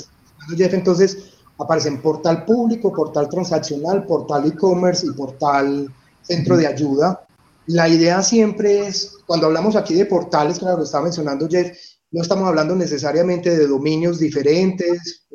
Jeff, 0.56 0.74
entonces 0.74 1.34
aparecen 1.58 2.00
portal 2.00 2.44
público, 2.44 2.92
portal 2.92 3.28
transaccional, 3.28 4.06
portal 4.06 4.46
e-commerce 4.46 5.06
y 5.06 5.10
portal 5.10 5.92
centro 6.22 6.56
de 6.56 6.66
ayuda. 6.66 7.26
La 7.66 7.88
idea 7.88 8.22
siempre 8.22 8.86
es, 8.86 9.18
cuando 9.26 9.46
hablamos 9.46 9.76
aquí 9.76 9.94
de 9.94 10.06
portales, 10.06 10.58
como 10.58 10.76
lo 10.76 10.84
estaba 10.84 11.04
mencionando 11.04 11.48
Jeff, 11.48 11.76
no 12.10 12.22
estamos 12.22 12.48
hablando 12.48 12.74
necesariamente 12.74 13.56
de 13.56 13.66
dominios 13.66 14.18
diferentes, 14.18 15.26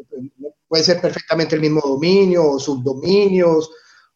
puede 0.67 0.83
ser 0.83 0.99
perfectamente 0.99 1.55
el 1.55 1.61
mismo 1.61 1.81
dominio 1.81 2.51
o 2.51 2.59
subdominios 2.59 3.69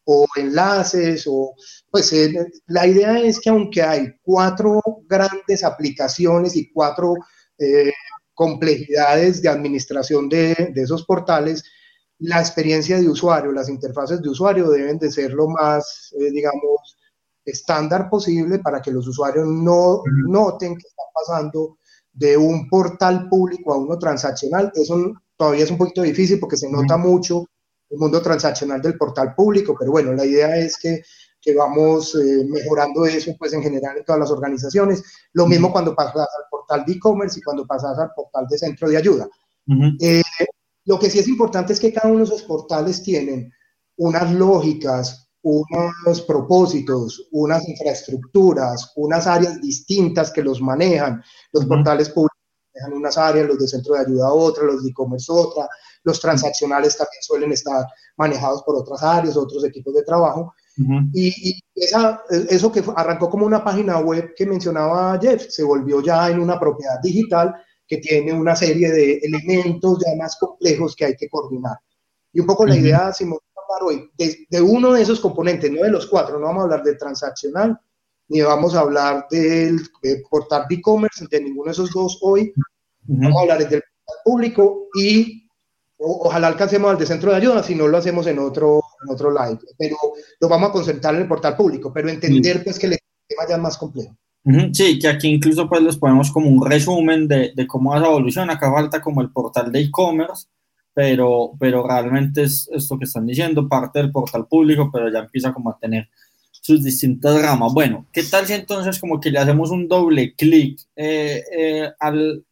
o 0.04 0.26
enlaces 0.36 1.24
o 1.28 1.54
pues 1.90 2.12
eh, 2.12 2.34
la 2.66 2.86
idea 2.86 3.20
es 3.20 3.38
que 3.38 3.50
aunque 3.50 3.82
hay 3.82 4.08
cuatro 4.22 4.80
grandes 5.06 5.62
aplicaciones 5.62 6.56
y 6.56 6.72
cuatro 6.72 7.14
eh, 7.58 7.92
complejidades 8.38 9.42
de 9.42 9.48
administración 9.48 10.28
de, 10.28 10.70
de, 10.72 10.82
esos 10.82 11.04
portales, 11.04 11.64
la 12.20 12.38
experiencia 12.38 12.96
de 12.96 13.08
usuario, 13.08 13.50
las 13.50 13.68
interfaces 13.68 14.22
de 14.22 14.28
usuario 14.28 14.70
deben 14.70 14.96
de 14.96 15.10
ser 15.10 15.32
lo 15.32 15.48
más, 15.48 16.14
eh, 16.20 16.30
digamos, 16.30 16.96
estándar 17.44 18.08
posible 18.08 18.60
para 18.60 18.80
que 18.80 18.92
los 18.92 19.08
usuarios 19.08 19.44
no 19.48 20.02
noten 20.28 20.76
que 20.76 20.86
están 20.86 21.06
pasando 21.12 21.78
de 22.12 22.36
un 22.36 22.68
portal 22.68 23.28
público 23.28 23.72
a 23.72 23.78
uno 23.78 23.98
transaccional. 23.98 24.70
Eso 24.72 25.14
todavía 25.36 25.64
es 25.64 25.70
un 25.72 25.78
poquito 25.78 26.02
difícil 26.02 26.38
porque 26.38 26.56
se 26.56 26.70
nota 26.70 26.96
mucho 26.96 27.44
el 27.90 27.98
mundo 27.98 28.22
transaccional 28.22 28.80
del 28.80 28.96
portal 28.96 29.34
público, 29.34 29.74
pero 29.76 29.90
bueno, 29.90 30.12
la 30.12 30.24
idea 30.24 30.56
es 30.56 30.78
que 30.78 31.02
que 31.40 31.54
vamos 31.54 32.14
eh, 32.14 32.44
mejorando 32.48 33.06
eso 33.06 33.34
pues 33.38 33.52
en 33.52 33.62
general 33.62 33.96
en 33.96 34.04
todas 34.04 34.20
las 34.20 34.30
organizaciones. 34.30 35.02
Lo 35.32 35.46
mismo 35.46 35.72
cuando 35.72 35.94
pasas 35.94 36.16
al 36.16 36.44
portal 36.50 36.84
de 36.84 36.92
e-commerce 36.92 37.38
y 37.38 37.42
cuando 37.42 37.66
pasas 37.66 37.98
al 37.98 38.12
portal 38.14 38.46
de 38.48 38.58
centro 38.58 38.88
de 38.88 38.96
ayuda. 38.96 39.28
Eh, 40.00 40.22
lo 40.84 40.98
que 40.98 41.10
sí 41.10 41.18
es 41.18 41.28
importante 41.28 41.72
es 41.72 41.80
que 41.80 41.92
cada 41.92 42.08
uno 42.08 42.20
de 42.20 42.24
esos 42.24 42.42
portales 42.42 43.02
tienen 43.02 43.52
unas 43.96 44.32
lógicas, 44.32 45.28
unos 45.42 46.22
propósitos, 46.26 47.28
unas 47.32 47.68
infraestructuras, 47.68 48.92
unas 48.96 49.26
áreas 49.26 49.60
distintas 49.60 50.30
que 50.30 50.42
los 50.42 50.60
manejan. 50.60 51.22
Los 51.52 51.66
portales 51.66 52.08
públicos 52.08 52.38
manejan 52.74 52.98
unas 52.98 53.18
áreas, 53.18 53.46
los 53.46 53.58
de 53.58 53.68
centro 53.68 53.94
de 53.94 54.00
ayuda 54.00 54.32
otras, 54.32 54.66
los 54.66 54.82
de 54.82 54.90
e-commerce 54.90 55.30
otra, 55.30 55.68
los 56.04 56.20
transaccionales 56.20 56.96
también 56.96 57.22
suelen 57.22 57.52
estar 57.52 57.86
manejados 58.16 58.62
por 58.62 58.76
otras 58.76 59.02
áreas, 59.02 59.36
otros 59.36 59.64
equipos 59.64 59.94
de 59.94 60.02
trabajo. 60.02 60.54
Y, 61.12 61.60
esa, 61.74 62.22
eso 62.30 62.70
que 62.70 62.82
arrancó 62.96 63.28
como 63.30 63.46
una 63.46 63.62
página 63.62 63.98
web 63.98 64.34
que 64.36 64.46
mencionaba 64.46 65.18
Jeff, 65.20 65.48
se 65.48 65.62
volvió 65.62 66.00
ya 66.00 66.30
en 66.30 66.40
una 66.40 66.58
propiedad 66.58 67.00
digital 67.02 67.54
que 67.86 67.98
tiene 67.98 68.32
una 68.32 68.54
serie 68.54 68.90
de 68.90 69.18
elementos 69.18 69.98
ya 70.04 70.16
más 70.16 70.36
complejos 70.38 70.94
que 70.94 71.06
hay 71.06 71.16
que 71.16 71.28
coordinar. 71.28 71.78
Y 72.32 72.40
un 72.40 72.46
poco 72.46 72.66
la 72.66 72.76
idea, 72.76 73.12
Simón, 73.12 73.38
hoy 73.80 74.10
de, 74.16 74.46
de, 74.48 74.60
uno 74.60 74.92
de 74.92 75.02
esos 75.02 75.20
componentes, 75.20 75.70
no 75.70 75.82
de 75.82 75.90
los 75.90 76.06
cuatro, 76.06 76.38
no 76.38 76.46
vamos 76.46 76.60
a 76.60 76.64
hablar 76.64 76.82
del 76.82 76.98
transaccional, 76.98 77.78
ni 78.28 78.40
vamos 78.40 78.74
a 78.74 78.80
hablar 78.80 79.26
del 79.30 79.80
portal 80.28 80.66
de 80.68 80.76
e-commerce, 80.76 81.26
de 81.30 81.40
ninguno 81.40 81.66
de 81.66 81.72
esos 81.72 81.90
dos 81.90 82.18
hoy, 82.22 82.52
vamos 83.02 83.38
a 83.38 83.40
hablar 83.42 83.68
del 83.68 83.82
público 84.24 84.88
y 84.94 85.48
ojalá 85.98 86.48
alcancemos 86.48 86.90
al 86.90 86.98
de 86.98 87.06
centro 87.06 87.30
de 87.30 87.36
ayuda, 87.36 87.62
si 87.62 87.74
no 87.74 87.88
lo 87.88 87.98
hacemos 87.98 88.26
en 88.26 88.38
otro, 88.38 88.80
en 89.02 89.10
otro 89.10 89.30
live, 89.30 89.58
pero 89.78 89.96
lo 90.40 90.48
vamos 90.48 90.70
a 90.70 90.72
concentrar 90.72 91.14
en 91.14 91.22
el 91.22 91.28
portal 91.28 91.56
público, 91.56 91.92
pero 91.92 92.08
entender 92.08 92.62
pues 92.64 92.78
que 92.78 92.86
el 92.86 92.98
tema 93.26 93.42
ya 93.48 93.56
es 93.56 93.60
más 93.60 93.76
complejo. 93.76 94.16
Sí, 94.72 94.98
que 94.98 95.08
aquí 95.08 95.28
incluso 95.28 95.68
pues 95.68 95.82
les 95.82 95.96
ponemos 95.96 96.30
como 96.30 96.48
un 96.48 96.64
resumen 96.64 97.28
de, 97.28 97.52
de 97.54 97.66
cómo 97.66 97.94
es 97.94 98.00
la 98.00 98.08
evolución, 98.08 98.48
acá 98.48 98.72
falta 98.72 99.00
como 99.02 99.20
el 99.20 99.30
portal 99.30 99.70
de 99.70 99.80
e-commerce, 99.80 100.46
pero, 100.94 101.52
pero 101.60 101.86
realmente 101.86 102.44
es 102.44 102.68
esto 102.72 102.98
que 102.98 103.04
están 103.04 103.26
diciendo, 103.26 103.68
parte 103.68 103.98
del 103.98 104.10
portal 104.10 104.46
público, 104.46 104.90
pero 104.92 105.12
ya 105.12 105.20
empieza 105.20 105.52
como 105.52 105.70
a 105.70 105.78
tener 105.78 106.08
sus 106.50 106.82
distintas 106.82 107.40
ramas. 107.40 107.72
Bueno, 107.72 108.06
¿qué 108.12 108.22
tal 108.24 108.46
si 108.46 108.54
entonces 108.54 108.98
como 108.98 109.20
que 109.20 109.30
le 109.30 109.38
hacemos 109.38 109.70
un 109.70 109.86
doble 109.86 110.34
clic 110.34 110.80
eh, 110.96 111.42
eh, 111.56 111.90
al, 112.00 112.44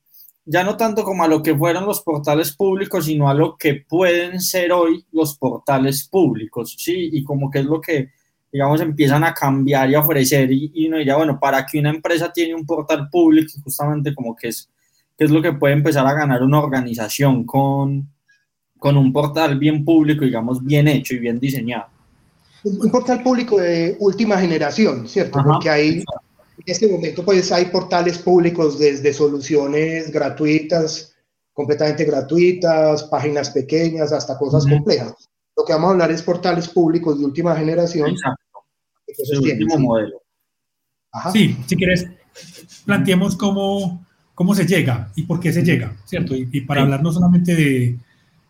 ya 0.46 0.62
no 0.62 0.76
tanto 0.76 1.02
como 1.02 1.24
a 1.24 1.28
lo 1.28 1.42
que 1.42 1.56
fueron 1.56 1.84
los 1.84 2.02
portales 2.02 2.52
públicos, 2.56 3.04
sino 3.04 3.28
a 3.28 3.34
lo 3.34 3.56
que 3.56 3.84
pueden 3.88 4.40
ser 4.40 4.72
hoy 4.72 5.04
los 5.10 5.36
portales 5.36 6.08
públicos, 6.08 6.76
¿sí? 6.78 7.10
Y 7.12 7.24
como 7.24 7.50
que 7.50 7.58
es 7.58 7.64
lo 7.64 7.80
que, 7.80 8.10
digamos, 8.52 8.80
empiezan 8.80 9.24
a 9.24 9.34
cambiar 9.34 9.90
y 9.90 9.96
a 9.96 10.00
ofrecer, 10.00 10.50
y, 10.52 10.70
y 10.72 10.86
uno 10.86 10.98
diría, 10.98 11.16
bueno, 11.16 11.38
para 11.40 11.66
que 11.66 11.80
una 11.80 11.90
empresa 11.90 12.32
tiene 12.32 12.54
un 12.54 12.64
portal 12.64 13.08
público, 13.10 13.52
justamente 13.64 14.14
como 14.14 14.36
que 14.36 14.48
es, 14.48 14.70
que 15.18 15.24
es 15.24 15.30
lo 15.30 15.42
que 15.42 15.52
puede 15.52 15.74
empezar 15.74 16.06
a 16.06 16.14
ganar 16.14 16.42
una 16.44 16.60
organización 16.60 17.44
con, 17.44 18.08
con 18.78 18.96
un 18.96 19.12
portal 19.12 19.58
bien 19.58 19.84
público, 19.84 20.24
digamos, 20.24 20.64
bien 20.64 20.86
hecho 20.86 21.14
y 21.14 21.18
bien 21.18 21.40
diseñado. 21.40 21.86
Un 22.62 22.90
portal 22.90 23.22
público 23.22 23.58
de 23.58 23.96
última 23.98 24.38
generación, 24.38 25.08
¿cierto? 25.08 25.40
Porque 25.44 25.70
hay, 25.70 26.04
en 26.58 26.64
este 26.66 26.88
momento, 26.88 27.24
pues 27.24 27.52
hay 27.52 27.66
portales 27.66 28.18
públicos 28.18 28.78
desde 28.78 29.12
soluciones 29.12 30.10
gratuitas, 30.10 31.14
completamente 31.52 32.04
gratuitas, 32.04 33.04
páginas 33.04 33.50
pequeñas, 33.50 34.12
hasta 34.12 34.38
cosas 34.38 34.66
complejas. 34.66 35.28
Lo 35.56 35.64
que 35.64 35.72
vamos 35.72 35.88
a 35.88 35.92
hablar 35.92 36.10
es 36.10 36.22
portales 36.22 36.68
públicos 36.68 37.18
de 37.18 37.24
última 37.24 37.56
generación. 37.56 38.10
Exacto. 38.10 38.42
El 39.06 39.38
último 39.38 39.78
modelo. 39.78 40.22
Sí, 41.32 41.56
si 41.66 41.76
quieres, 41.76 42.06
planteemos 42.84 43.36
cómo, 43.36 44.04
cómo 44.34 44.54
se 44.54 44.66
llega 44.66 45.10
y 45.14 45.22
por 45.22 45.40
qué 45.40 45.52
se 45.52 45.62
llega, 45.62 45.96
¿cierto? 46.04 46.34
Y, 46.34 46.48
y 46.52 46.60
para 46.62 46.82
hablar 46.82 47.02
no 47.02 47.10
solamente 47.10 47.54
de, 47.54 47.96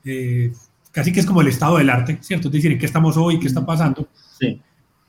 eh, 0.05 0.53
casi 0.93 1.13
que 1.13 1.21
es 1.21 1.27
como 1.27 1.43
el 1.43 1.49
estado 1.49 1.79
del 1.79 1.91
arte, 1.91 2.19
¿cierto? 2.23 2.49
Es 2.49 2.55
decir, 2.55 2.73
en 2.73 2.79
qué 2.79 2.87
estamos 2.87 3.17
hoy, 3.17 3.39
qué 3.39 3.49
está 3.49 3.65
pasando. 3.67 4.09
Sí. 4.39 4.61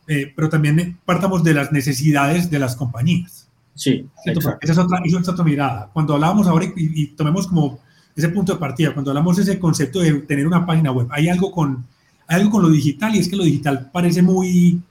Eh, 0.07 0.31
pero 0.33 0.47
también 0.47 0.97
partamos 1.03 1.43
de 1.43 1.53
las 1.53 1.71
necesidades 1.71 2.49
de 2.49 2.59
las 2.59 2.75
compañías. 2.75 3.47
Sí, 3.75 4.07
esa 4.25 4.31
es, 4.31 4.37
otra, 4.37 4.57
esa 5.05 5.19
es 5.19 5.29
otra 5.29 5.43
mirada. 5.43 5.89
Cuando 5.93 6.15
hablábamos 6.15 6.47
ahora, 6.47 6.65
y, 6.75 7.07
tomemos 7.07 7.45
como 7.45 7.79
ese 8.15 8.29
punto 8.29 8.53
de 8.53 8.59
partida, 8.59 8.93
cuando 8.93 9.11
hablamos 9.11 9.35
de 9.35 9.43
ese 9.43 9.59
concepto 9.59 9.99
de 9.99 10.13
tener 10.21 10.47
una 10.47 10.65
página 10.65 10.91
web, 10.91 11.07
hay 11.11 11.27
algo 11.27 11.51
con, 11.51 11.85
hay 12.25 12.39
algo 12.39 12.51
con 12.51 12.63
lo 12.63 12.69
digital 12.69 13.15
y 13.15 13.19
es 13.19 13.27
que 13.27 13.35
lo 13.35 13.43
digital 13.43 13.91
parece 13.93 14.23
muy, 14.23 14.81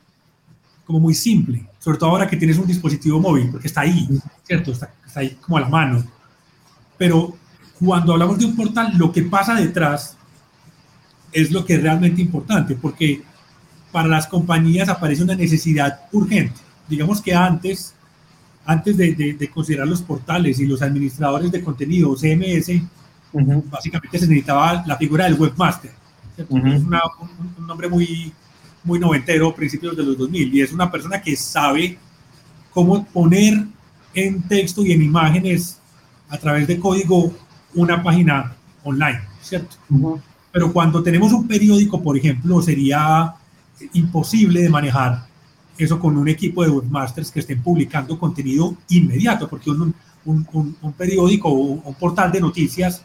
como 0.84 1.00
muy 1.00 1.14
simple, 1.14 1.66
sobre 1.80 1.98
todo 1.98 2.10
ahora 2.10 2.28
que 2.28 2.36
tienes 2.36 2.58
un 2.58 2.66
dispositivo 2.66 3.18
móvil, 3.18 3.50
porque 3.50 3.66
está 3.66 3.80
ahí, 3.80 4.08
¿cierto? 4.44 4.70
Está, 4.70 4.92
está 5.04 5.20
ahí 5.20 5.30
como 5.40 5.56
a 5.56 5.62
la 5.62 5.68
mano. 5.68 6.04
Pero 6.96 7.36
cuando 7.80 8.12
hablamos 8.12 8.38
de 8.38 8.44
un 8.44 8.54
portal, 8.54 8.92
lo 8.96 9.10
que 9.10 9.22
pasa 9.22 9.54
detrás 9.54 10.16
es 11.32 11.50
lo 11.50 11.64
que 11.64 11.74
es 11.74 11.82
realmente 11.82 12.22
importante, 12.22 12.76
porque 12.76 13.22
para 13.96 14.08
las 14.08 14.26
compañías 14.26 14.90
aparece 14.90 15.22
una 15.22 15.34
necesidad 15.34 16.00
urgente. 16.12 16.60
Digamos 16.86 17.22
que 17.22 17.34
antes, 17.34 17.94
antes 18.66 18.94
de, 18.94 19.50
considerar 19.54 19.88
los 19.88 20.02
portales 20.02 20.60
y 20.60 20.66
los 20.66 20.82
administradores 20.82 21.50
de 21.50 21.64
contenido, 21.64 22.14
CMS, 22.14 22.72
básicamente 23.70 24.18
se 24.18 24.26
necesitaba 24.26 24.84
la 24.86 24.98
figura 24.98 25.24
del 25.24 25.40
webmaster. 25.40 25.92
Es 26.36 26.44
un, 26.50 26.90
nombre 27.66 27.88
muy, 27.88 28.30
muy 28.84 28.98
noventero, 28.98 29.54
principios 29.54 29.96
de 29.96 30.02
los 30.02 30.18
2000, 30.18 30.54
y 30.54 30.60
es 30.60 30.74
una 30.74 30.90
persona 30.90 31.22
que 31.22 31.34
sabe 31.34 31.96
cómo 32.74 33.02
poner 33.06 33.64
en 34.12 34.42
texto 34.42 34.84
y 34.84 34.92
en 34.92 35.04
imágenes 35.04 35.78
a 36.28 36.36
través 36.36 36.66
de 36.66 36.78
código 36.78 37.32
una 37.74 38.02
página 38.02 38.54
online, 38.84 39.22
¿cierto? 39.40 39.74
Pero 40.52 40.70
cuando 40.70 41.02
tenemos 41.02 41.32
un 41.32 41.48
periódico, 41.48 42.02
por 42.02 42.18
ejemplo, 42.18 42.60
sería 42.60 43.34
imposible 43.92 44.62
de 44.62 44.68
manejar 44.68 45.26
eso 45.78 45.98
con 45.98 46.16
un 46.16 46.28
equipo 46.28 46.62
de 46.64 46.70
webmasters 46.70 47.30
que 47.30 47.40
estén 47.40 47.62
publicando 47.62 48.18
contenido 48.18 48.76
inmediato, 48.88 49.48
porque 49.48 49.70
un, 49.70 49.94
un, 50.24 50.76
un, 50.80 50.92
periódico 50.92 51.48
o 51.48 51.82
un 51.84 51.94
portal 51.94 52.32
de 52.32 52.40
noticias 52.40 53.02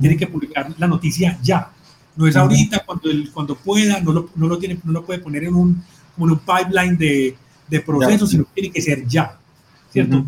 tiene 0.00 0.16
que 0.16 0.26
publicar 0.26 0.74
la 0.78 0.86
noticia 0.86 1.38
ya. 1.42 1.70
No 2.16 2.26
es 2.26 2.34
ahorita 2.36 2.82
cuando, 2.86 3.10
el, 3.10 3.30
cuando 3.30 3.54
pueda, 3.56 4.00
no 4.00 4.12
lo, 4.12 4.30
no 4.34 4.48
lo, 4.48 4.58
tiene, 4.58 4.78
no 4.84 4.92
lo 4.92 5.04
puede 5.04 5.18
poner 5.18 5.44
en 5.44 5.54
un, 5.54 5.82
en 6.16 6.22
un 6.22 6.38
pipeline 6.38 6.96
de, 6.96 7.36
de 7.68 7.80
procesos, 7.80 8.30
sino 8.30 8.44
que 8.44 8.52
tiene 8.54 8.70
que 8.70 8.80
ser 8.80 9.06
ya. 9.06 9.38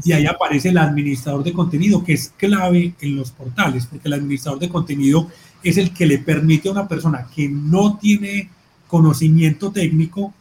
Y 0.04 0.12
ahí 0.12 0.26
aparece 0.26 0.70
el 0.70 0.78
administrador 0.78 1.44
de 1.44 1.52
contenido, 1.52 2.02
que 2.02 2.14
es 2.14 2.32
clave 2.36 2.94
en 3.00 3.16
los 3.16 3.30
portales, 3.32 3.86
porque 3.86 4.08
el 4.08 4.14
administrador 4.14 4.58
de 4.58 4.68
contenido 4.68 5.28
es 5.62 5.76
el 5.76 5.92
que 5.92 6.06
le 6.06 6.18
permite 6.18 6.68
a 6.68 6.72
una 6.72 6.88
persona 6.88 7.26
que 7.34 7.48
no 7.48 7.98
tiene 7.98 8.50
conocimiento 8.88 9.70
técnico 9.70 10.34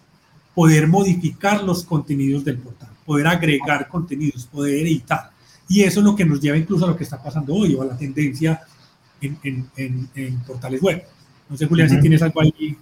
poder 0.56 0.88
modificar 0.88 1.63
los 1.63 1.84
contenidos 1.84 2.44
del 2.44 2.58
portal, 2.58 2.89
poder 3.06 3.27
agregar 3.27 3.88
contenidos, 3.88 4.48
poder 4.48 4.88
editar. 4.88 5.30
Y 5.70 5.84
eso 5.84 6.00
es 6.00 6.06
lo 6.06 6.16
que 6.16 6.25
nos 6.25 6.42
lleva 6.42 6.58
incluso 6.58 6.86
a 6.86 6.88
lo 6.88 6.98
que 6.98 7.04
está 7.04 7.22
pasando 7.22 7.54
hoy 7.54 7.75
o 7.75 7.84
a 7.84 7.86
la 7.86 7.98
tendencia 7.98 8.62
en, 9.22 9.38
en, 9.75 10.39
portales 10.48 10.82
web. 10.82 11.04
No 11.48 11.56
sé, 11.56 11.68
Julián, 11.68 11.89
si 11.89 12.00
tienes 12.00 12.22
algo 12.22 12.42
ahí. 12.42 12.77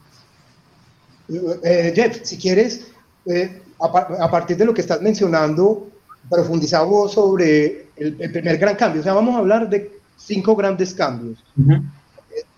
Eh, 1.63 1.93
Jeff, 1.95 2.21
si 2.23 2.37
quieres, 2.37 2.87
eh, 3.25 3.61
a, 3.79 4.31
partir 4.31 4.55
de 4.55 4.65
lo 4.65 4.73
que 4.73 4.81
estás 4.81 5.01
mencionando, 5.01 5.89
profundizamos 6.29 7.13
sobre 7.13 7.87
el, 7.97 8.15
primer 8.15 8.57
gran 8.57 8.75
cambio. 8.75 9.01
O 9.01 9.03
sea, 9.03 9.13
vamos 9.13 9.35
a 9.35 9.39
hablar 9.39 9.69
de 9.69 9.99
cinco 10.17 10.55
grandes 10.55 10.93
cambios. 10.93 11.43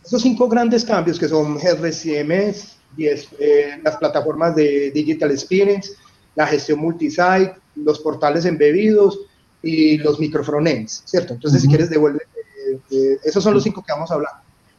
Esos 0.06 0.22
cinco 0.22 0.48
grandes 0.48 0.86
cambios 0.86 1.18
que 1.18 1.28
son 1.28 1.58
Headless 1.60 2.06
Y 2.98 3.06
eh, 3.06 3.80
las 3.84 3.96
plataformas 3.98 4.56
de 4.56 4.92
Digital 4.92 5.32
Experience, 5.32 5.94
la 6.36 6.48
gestión 6.48 6.80
multisite, 6.80 7.56
los 7.76 8.00
portales 8.00 8.46
embebidos 8.46 9.20
y 9.62 9.98
los 10.00 10.20
microfrontends, 10.20 11.04
¿cierto? 11.06 11.34
Entonces, 11.34 11.62
si 11.62 11.68
quieres, 11.68 11.90
devuelve. 11.90 12.20
Eh, 12.20 12.80
eh, 12.92 13.18
esos 13.24 13.44
son 13.44 13.54
los 13.54 13.64
cinco 13.64 13.84
que 13.84 13.94
vamos 13.94 14.10
a 14.12 14.16
hablar. 14.16 14.34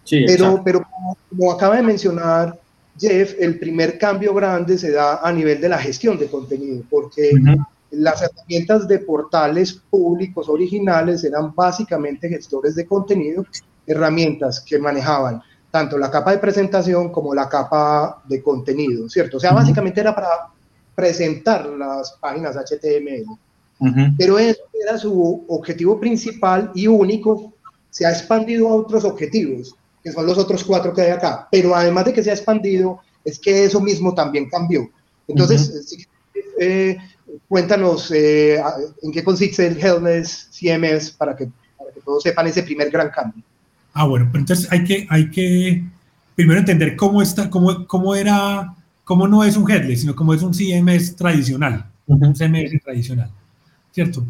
Sí, 0.04 0.24
pero, 0.26 0.62
pero 0.64 0.86
como, 1.30 1.52
acaba 1.52 1.76
de 1.76 1.82
mencionar 1.82 2.58
Jeff, 2.98 3.34
el 3.38 3.58
primer 3.58 3.98
cambio 3.98 4.34
grande 4.34 4.78
se 4.78 4.90
da 4.90 5.20
a 5.22 5.30
nivel 5.30 5.60
de 5.60 5.68
la 5.68 5.78
gestión 5.78 6.18
de 6.18 6.26
contenido, 6.26 6.82
porque 6.90 7.30
las 7.90 8.22
herramientas 8.22 8.88
de 8.88 8.98
portales 8.98 9.74
públicos 9.74 10.48
originales 10.48 11.24
eran 11.24 11.54
básicamente 11.54 12.28
gestores 12.28 12.74
de 12.74 12.86
contenido, 12.86 13.44
herramientas 13.86 14.60
que 14.60 14.78
manejaban 14.78 15.42
tanto 15.70 15.98
la 15.98 16.10
capa 16.10 16.32
de 16.32 16.38
presentación 16.38 17.10
como 17.10 17.34
la 17.34 17.48
capa 17.48 18.22
de 18.26 18.42
contenido, 18.42 19.08
¿cierto? 19.08 19.36
O 19.36 19.40
sea, 19.40 19.52
básicamente 19.52 20.00
era 20.00 20.14
para 20.14 20.48
presentar 20.94 21.66
las 21.66 22.12
páginas 22.12 22.56
HTML. 22.56 23.38
Pero 24.16 24.38
eso 24.38 24.62
era 24.72 24.98
su 24.98 25.44
objetivo 25.48 26.00
principal 26.00 26.72
y 26.74 26.88
único. 26.88 27.52
Se 27.90 28.04
ha 28.04 28.10
expandido 28.10 28.68
a 28.68 28.74
otros 28.74 29.04
objetivos, 29.04 29.76
que 30.02 30.10
son 30.10 30.26
los 30.26 30.36
otros 30.36 30.64
cuatro 30.64 30.92
que 30.92 31.02
hay 31.02 31.10
acá. 31.10 31.46
Pero 31.50 31.74
además 31.74 32.06
de 32.06 32.12
que 32.12 32.24
se 32.24 32.30
ha 32.30 32.34
expandido, 32.34 33.00
es 33.24 33.38
que 33.38 33.64
eso 33.64 33.80
mismo 33.80 34.14
también 34.14 34.48
cambió. 34.48 34.90
Entonces, 35.28 35.96
eh, 36.58 36.96
cuéntanos 37.46 38.10
eh, 38.10 38.60
en 39.02 39.12
qué 39.12 39.22
consiste 39.22 39.66
el 39.66 39.78
Headless 39.78 40.48
CMS 40.50 41.12
para 41.12 41.36
que, 41.36 41.48
para 41.76 41.92
que 41.92 42.00
todos 42.00 42.22
sepan 42.22 42.46
ese 42.46 42.62
primer 42.62 42.90
gran 42.90 43.10
cambio. 43.10 43.44
Ah, 44.00 44.04
bueno, 44.04 44.28
pero 44.30 44.42
entonces 44.42 44.70
hay 44.70 44.84
que, 44.84 45.08
hay 45.10 45.28
que 45.28 45.82
primero 46.36 46.60
entender 46.60 46.94
cómo, 46.94 47.20
está, 47.20 47.50
cómo, 47.50 47.84
cómo 47.84 48.14
era, 48.14 48.72
cómo 49.02 49.26
no 49.26 49.42
es 49.42 49.56
un 49.56 49.68
headless, 49.68 50.02
sino 50.02 50.14
cómo 50.14 50.32
es 50.34 50.40
un 50.40 50.54
CMS 50.54 51.16
tradicional, 51.16 51.84
un 52.06 52.32
CMS 52.32 52.80
tradicional, 52.80 53.28
¿cierto? 53.90 54.24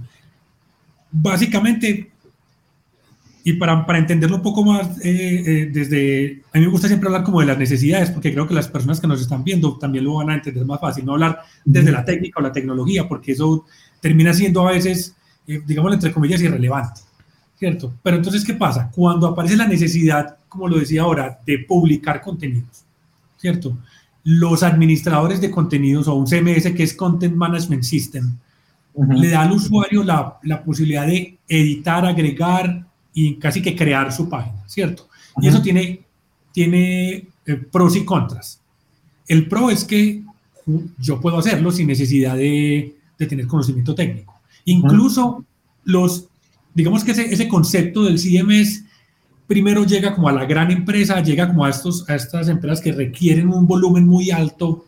Básicamente, 1.10 2.10
y 3.44 3.52
para, 3.52 3.84
para 3.84 3.98
entenderlo 3.98 4.36
un 4.36 4.42
poco 4.42 4.64
más, 4.64 5.04
eh, 5.04 5.42
eh, 5.46 5.70
desde, 5.70 6.44
a 6.54 6.58
mí 6.58 6.64
me 6.64 6.70
gusta 6.70 6.88
siempre 6.88 7.08
hablar 7.08 7.24
como 7.24 7.40
de 7.40 7.46
las 7.48 7.58
necesidades, 7.58 8.10
porque 8.10 8.32
creo 8.32 8.48
que 8.48 8.54
las 8.54 8.68
personas 8.68 8.98
que 8.98 9.06
nos 9.06 9.20
están 9.20 9.44
viendo 9.44 9.76
también 9.76 10.04
lo 10.04 10.14
van 10.14 10.30
a 10.30 10.34
entender 10.36 10.64
más 10.64 10.80
fácil, 10.80 11.04
no 11.04 11.12
hablar 11.12 11.42
desde 11.62 11.92
la 11.92 12.06
técnica 12.06 12.40
o 12.40 12.42
la 12.42 12.52
tecnología, 12.52 13.06
porque 13.06 13.32
eso 13.32 13.66
termina 14.00 14.32
siendo 14.32 14.66
a 14.66 14.72
veces, 14.72 15.14
eh, 15.46 15.60
digamos, 15.66 15.92
entre 15.92 16.10
comillas, 16.10 16.40
irrelevante. 16.40 17.02
¿Cierto? 17.58 17.92
Pero 18.02 18.16
entonces, 18.16 18.44
¿qué 18.44 18.54
pasa? 18.54 18.90
Cuando 18.94 19.26
aparece 19.26 19.56
la 19.56 19.66
necesidad, 19.66 20.36
como 20.48 20.68
lo 20.68 20.78
decía 20.78 21.02
ahora, 21.02 21.40
de 21.44 21.58
publicar 21.58 22.20
contenidos, 22.20 22.84
¿cierto? 23.36 23.76
Los 24.24 24.62
administradores 24.62 25.40
de 25.40 25.50
contenidos 25.50 26.06
o 26.06 26.14
un 26.14 26.26
CMS 26.26 26.72
que 26.72 26.84
es 26.84 26.94
Content 26.94 27.34
Management 27.34 27.82
System, 27.82 28.36
le 28.94 29.28
da 29.28 29.42
al 29.42 29.52
usuario 29.52 30.02
la, 30.02 30.38
la, 30.42 30.62
posibilidad 30.64 31.06
de 31.06 31.38
editar, 31.46 32.04
agregar 32.04 32.84
y 33.14 33.36
casi 33.36 33.62
que 33.62 33.76
crear 33.76 34.12
su 34.12 34.28
página, 34.28 34.64
¿cierto? 34.66 35.08
Y 35.40 35.46
eso 35.46 35.62
tiene, 35.62 36.00
tiene 36.52 37.28
eh, 37.46 37.54
pros 37.70 37.94
y 37.94 38.04
contras. 38.04 38.60
El 39.28 39.46
pro 39.46 39.70
es 39.70 39.84
que 39.84 40.24
yo 40.98 41.20
puedo 41.20 41.38
hacerlo 41.38 41.70
sin 41.70 41.86
necesidad 41.86 42.34
de, 42.36 42.96
de 43.16 43.26
tener 43.26 43.46
conocimiento 43.46 43.94
técnico. 43.94 44.34
Incluso 44.64 45.44
los 45.84 46.27
digamos 46.78 47.02
que 47.02 47.10
ese, 47.10 47.34
ese 47.34 47.48
concepto 47.48 48.04
del 48.04 48.20
CMS 48.20 48.84
primero 49.48 49.84
llega 49.84 50.14
como 50.14 50.28
a 50.28 50.32
la 50.32 50.44
gran 50.44 50.70
empresa, 50.70 51.20
llega 51.20 51.48
como 51.48 51.64
a, 51.64 51.70
estos, 51.70 52.08
a 52.08 52.14
estas 52.14 52.48
empresas 52.48 52.80
que 52.80 52.92
requieren 52.92 53.48
un 53.48 53.66
volumen 53.66 54.06
muy 54.06 54.30
alto 54.30 54.84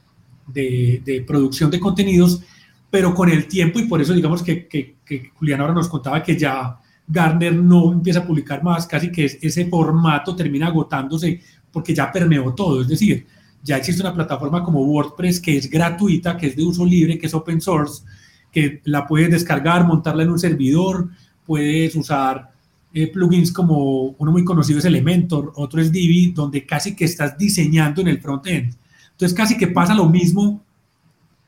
de, 0.47 1.03
de 1.05 1.23
producción 1.23 1.69
de 1.69 1.81
contenidos, 1.81 2.43
pero 2.91 3.13
con 3.13 3.29
el 3.29 3.49
tiempo, 3.49 3.81
y 3.81 3.87
por 3.87 4.01
eso 4.01 4.13
digamos 4.13 4.41
que, 4.41 4.69
que, 4.69 4.99
que, 5.05 5.31
Julián 5.35 5.61
ahora 5.61 5.75
nos 5.75 5.89
contaba 5.89 6.23
que 6.23 6.39
ya 6.39 6.79
Garner 7.09 7.57
no 7.57 7.93
empieza 7.93 8.21
a 8.21 8.27
publicar 8.27 8.63
más, 8.63 8.87
casi 8.87 9.11
que 9.11 9.25
ese 9.25 9.67
formato 9.67 10.37
termina 10.37 10.69
agotándose 10.69 11.41
porque 11.73 11.93
ya 11.93 12.13
permeó 12.13 12.55
todo, 12.55 12.83
es 12.83 12.89
decir, 12.89 13.27
ya 13.65 13.79
existe 13.79 14.01
una 14.01 14.15
plataforma 14.15 14.63
como 14.63 14.85
WordPress 14.85 15.41
que 15.41 15.57
es 15.57 15.69
gratuita, 15.69 16.37
que 16.37 16.47
es 16.47 16.57
de 16.57 16.63
uso 16.63 16.85
libre, 16.85 17.19
que 17.19 17.27
es 17.27 17.35
open 17.35 17.61
source, 17.61 18.05
que 18.53 18.81
la 18.85 19.09
puedes 19.09 19.31
descargar, 19.31 19.85
montarla 19.85 20.23
en 20.23 20.31
un 20.31 20.39
servidor, 20.39 21.11
puedes 21.51 21.97
usar 21.97 22.53
eh, 22.95 23.09
plugins 23.09 23.51
como 23.51 24.15
uno 24.19 24.31
muy 24.31 24.45
conocido 24.45 24.79
es 24.79 24.85
Elementor, 24.85 25.53
otro 25.57 25.81
es 25.81 25.91
Divi, 25.91 26.31
donde 26.31 26.65
casi 26.65 26.95
que 26.95 27.07
estás 27.07 27.37
diseñando 27.37 28.01
en 28.01 28.07
el 28.07 28.21
frontend. 28.21 28.73
Entonces 29.11 29.37
casi 29.37 29.59
que 29.59 29.67
pasa 29.67 29.93
lo 29.93 30.09
mismo 30.09 30.63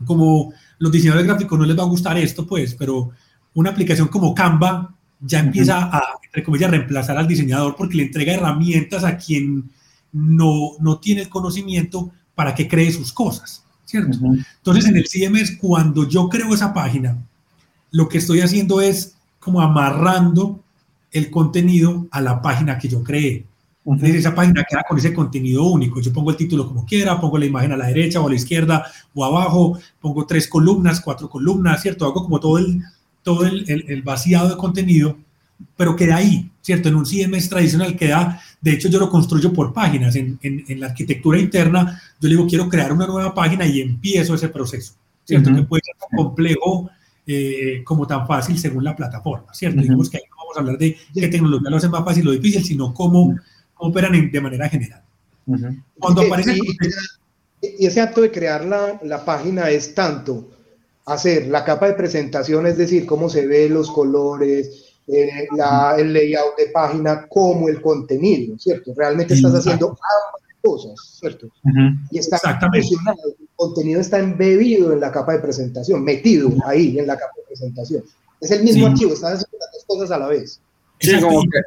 como 0.05 0.53
los 0.81 0.91
diseñadores 0.91 1.29
gráficos 1.29 1.57
no 1.57 1.65
les 1.65 1.79
va 1.79 1.85
a 1.85 1.87
gustar 1.87 2.19
esto, 2.19 2.45
pues, 2.45 2.75
pero 2.75 3.13
una 3.55 3.71
aplicación 3.71 4.09
como 4.09 4.35
Canva 4.35 4.93
ya 5.21 5.39
empieza 5.39 5.85
a, 5.85 6.03
entre 6.25 6.43
comillas, 6.43 6.73
reemplazar 6.73 7.17
al 7.17 7.29
diseñador 7.29 7.77
porque 7.77 7.99
le 7.99 8.03
entrega 8.03 8.33
herramientas 8.33 9.05
a 9.05 9.17
quien 9.17 9.71
no, 10.11 10.73
no 10.81 10.99
tiene 10.99 11.21
el 11.21 11.29
conocimiento 11.29 12.11
para 12.35 12.57
que 12.57 12.67
cree 12.67 12.91
sus 12.91 13.13
cosas, 13.13 13.65
¿cierto? 13.85 14.19
Entonces, 14.57 14.87
en 14.87 14.97
el 14.97 15.07
CMS, 15.07 15.59
cuando 15.61 16.09
yo 16.09 16.29
creo 16.29 16.53
esa 16.53 16.75
página, 16.75 17.25
lo 17.93 18.09
que 18.09 18.19
estoy 18.19 18.41
haciendo 18.41 18.81
es 18.81 19.15
como 19.43 19.61
amarrando 19.61 20.61
el 21.11 21.31
contenido 21.31 22.07
a 22.11 22.21
la 22.21 22.41
página 22.41 22.79
que 22.79 22.89
yo 22.89 23.03
creé. 23.03 23.45
esa 24.03 24.35
página 24.35 24.65
queda 24.69 24.85
con 24.89 24.97
ese 24.97 25.13
contenido 25.13 25.65
único. 25.65 26.01
Yo 26.01 26.13
pongo 26.13 26.31
el 26.31 26.37
título 26.37 26.67
como 26.67 26.87
quiera, 26.87 27.21
pongo 27.21 27.37
la 27.39 27.47
imagen 27.47 27.73
a 27.73 27.77
la 27.77 27.89
derecha 27.89 28.21
o 28.21 28.27
a 28.27 28.31
la 28.31 28.37
izquierda 28.37 28.87
o 29.13 29.25
abajo, 29.25 29.79
pongo 30.01 30.25
tres 30.27 30.47
columnas, 30.47 31.01
cuatro 31.01 31.29
columnas, 31.29 31.83
¿cierto? 31.83 32.07
Hago 32.07 32.23
como 32.23 32.39
todo 32.39 32.59
el, 32.59 32.83
todo 33.23 33.45
el, 33.45 33.69
el, 33.69 34.03
vaciado 34.03 34.49
de 34.49 34.57
contenido, 34.57 35.19
pero 35.77 35.97
queda 35.97 36.17
ahí, 36.17 36.51
¿cierto? 36.61 36.89
En 36.89 36.95
un 36.95 37.05
CMS 37.05 37.49
tradicional 37.49 37.97
queda, 37.97 38.41
de 38.61 38.73
hecho 38.73 38.89
yo 38.89 39.01
lo 39.01 39.11
construyo 39.11 39.53
por 39.53 39.73
páginas. 39.73 40.15
En, 40.15 40.39
en, 40.43 40.81
la 40.81 40.87
arquitectura 40.87 41.39
interna, 41.39 42.01
yo 42.21 42.29
le 42.29 42.37
digo, 42.37 42.47
quiero 42.47 42.69
crear 42.69 42.93
una 42.93 43.09
nueva 43.09 43.35
página 43.35 43.67
y 43.67 43.81
empiezo 43.81 44.35
ese 44.35 44.49
proceso, 44.49 44.95
¿cierto? 45.25 45.53
Que 45.53 45.63
puede 45.63 45.83
ser 45.85 45.97
complejo 46.17 46.89
eh, 47.27 47.83
como 47.85 48.07
tan 48.07 48.27
fácil 48.27 48.59
según 48.59 48.85
la 48.85 48.97
plataforma, 48.97 49.55
¿cierto? 49.55 49.81
Digamos 49.81 50.11
que 50.11 50.17
ahí 50.17 50.25
no 50.29 50.37
vamos 50.37 50.57
a 50.57 50.61
hablar 50.61 50.79
de 50.79 50.97
qué 51.15 51.29
tecnología 51.29 51.71
lo 51.71 51.77
hace 51.77 51.89
más 51.89 52.05
fácil 52.05 52.27
o 52.29 52.33
difícil, 52.33 52.65
sino 52.65 52.93
cómo, 52.93 53.37
operan 53.77 54.31
de 54.31 54.41
manera 54.41 54.69
general. 54.69 55.03
Cuando 55.99 56.23
aparece... 56.23 56.57
Y, 57.61 57.87
ese 57.87 58.01
acto 58.01 58.23
de 58.23 58.33
crear 58.33 58.65
la, 58.65 58.99
la, 59.05 59.25
página 59.25 59.71
es 59.71 59.95
tanto 59.95 60.51
hacer 61.07 61.47
la 61.47 61.65
capa 61.65 61.87
de 61.87 61.95
presentación, 61.95 62.67
es 62.67 62.77
decir, 62.77 63.07
cómo 63.07 63.29
se 63.29 63.47
ven 63.47 63.73
los 63.73 63.89
colores, 63.89 64.93
eh, 65.07 65.47
la, 65.57 65.95
el 65.97 66.13
layout 66.13 66.57
de 66.57 66.69
página, 66.69 67.27
como 67.29 67.69
el 67.69 67.81
contenido, 67.81 68.59
¿cierto? 68.59 68.93
Realmente 68.97 69.35
estás 69.35 69.55
haciendo 69.55 69.89
ambas 69.89 70.42
cosas, 70.63 71.19
¿cierto? 71.21 71.49
Y 72.11 72.19
está 72.19 72.39
funcionando 72.39 73.23
contenido 73.57 74.01
está 74.01 74.19
embebido 74.19 74.93
en 74.93 75.01
la 75.01 75.13
capa 75.13 75.33
de 75.35 75.39
presentación, 75.39 76.03
metido 76.03 76.51
ahí 76.65 76.99
en 76.99 77.07
la 77.07 77.17
capa 77.17 77.33
de 77.37 77.43
presentación. 77.47 78.03
Es 78.41 78.51
el 78.51 78.65
mismo 78.65 78.87
archivo, 78.87 79.13
están 79.13 79.35
haciendo 79.35 79.59
las 79.59 79.85
cosas 79.87 80.11
a 80.11 80.19
la 80.19 80.27
vez. 80.29 80.61
Sí, 80.99 81.21
como 81.21 81.43
que 81.43 81.61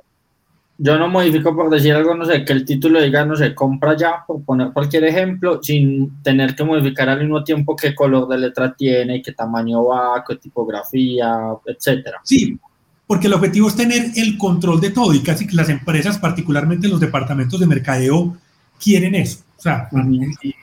yo 0.78 0.98
no 0.98 1.08
modifico 1.08 1.56
por 1.56 1.70
decir 1.70 1.94
algo, 1.94 2.16
no 2.16 2.26
sé, 2.26 2.44
que 2.44 2.52
el 2.52 2.66
título 2.66 3.02
diga, 3.02 3.26
no 3.26 3.36
sé, 3.36 3.56
compra 3.56 3.96
ya, 3.96 4.26
por 4.28 4.44
poner 4.44 4.74
cualquier 4.74 5.06
ejemplo, 5.06 5.64
sin 5.64 6.22
tener 6.22 6.54
que 6.54 6.66
modificar 6.66 7.08
al 7.08 7.22
mismo 7.22 7.44
tiempo 7.44 7.76
qué 7.78 7.96
color 7.96 8.28
de 8.28 8.40
letra 8.40 8.76
tiene, 8.76 9.22
qué 9.22 9.32
tamaño 9.32 9.86
va, 9.86 10.24
qué 10.28 10.36
tipografía, 10.36 11.38
etcétera. 11.66 12.20
Sí, 12.24 12.60
porque 13.08 13.28
el 13.28 13.34
objetivo 13.34 13.70
es 13.70 13.76
tener 13.76 14.12
el 14.16 14.38
control 14.38 14.82
de 14.82 14.90
todo 14.90 15.14
y 15.14 15.22
casi 15.22 15.48
que 15.48 15.56
las 15.56 15.70
empresas, 15.70 16.18
particularmente 16.18 16.90
los 16.90 17.00
departamentos 17.00 17.60
de 17.60 17.68
mercadeo, 17.68 18.36
quieren 18.86 19.16
eso. 19.16 19.40
O 19.58 19.62
sea, 19.62 19.90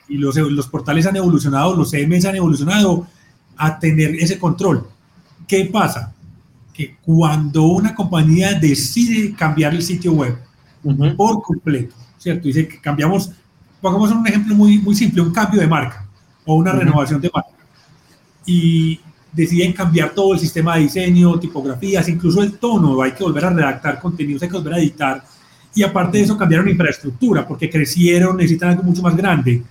y, 0.07 0.17
los, 0.17 0.37
los, 0.37 0.67
portales 0.67 1.05
han 1.05 1.17
evolucionado, 1.17 1.75
los 1.75 1.91
CMS 1.91 2.23
han 2.25 2.37
evolucionado 2.37 3.05
a 3.57 3.77
tener 3.77 4.15
ese 4.15 4.39
control. 4.39 4.87
¿Qué 5.45 5.65
pasa? 5.65 6.13
Que 6.73 6.95
cuando 7.03 7.63
una 7.63 7.93
compañía 7.93 8.53
decide 8.53 9.33
cambiar 9.33 9.73
el 9.73 9.81
sitio 9.81 10.13
web 10.13 10.37
por 11.17 11.41
completo, 11.41 11.93
¿cierto? 12.17 12.47
Dice 12.47 12.65
que 12.65 12.79
cambiamos, 12.79 13.31
pongamos 13.81 14.11
un 14.11 14.25
ejemplo 14.25 14.55
muy, 14.55 14.77
muy 14.77 14.95
simple, 14.95 15.21
un 15.21 15.33
cambio 15.33 15.59
de 15.59 15.67
marca 15.67 16.07
o 16.45 16.55
una 16.55 16.71
renovación 16.71 17.19
de 17.19 17.29
marca. 17.33 17.49
Y 18.45 19.01
deciden 19.33 19.73
cambiar 19.73 20.11
todo 20.11 20.33
el 20.33 20.39
sistema 20.39 20.75
de 20.75 20.83
diseño, 20.83 21.37
tipografías, 21.39 22.07
incluso 22.07 22.41
el 22.41 22.57
tono, 22.57 23.01
hay 23.01 23.11
que 23.11 23.23
volver 23.23 23.45
a 23.45 23.49
redactar 23.49 23.99
contenidos, 23.99 24.43
hay 24.43 24.49
que 24.49 24.57
volver 24.57 24.75
a 24.75 24.79
editar 24.79 25.23
y 25.75 25.83
aparte 25.83 26.17
de 26.17 26.25
eso 26.25 26.37
cambiaron 26.37 26.69
infraestructura 26.69 27.47
porque 27.47 27.69
crecieron, 27.69 28.37
necesitan 28.37 28.69
algo 28.69 28.83
mucho 28.83 29.01
más 29.01 29.15
grande. 29.15 29.63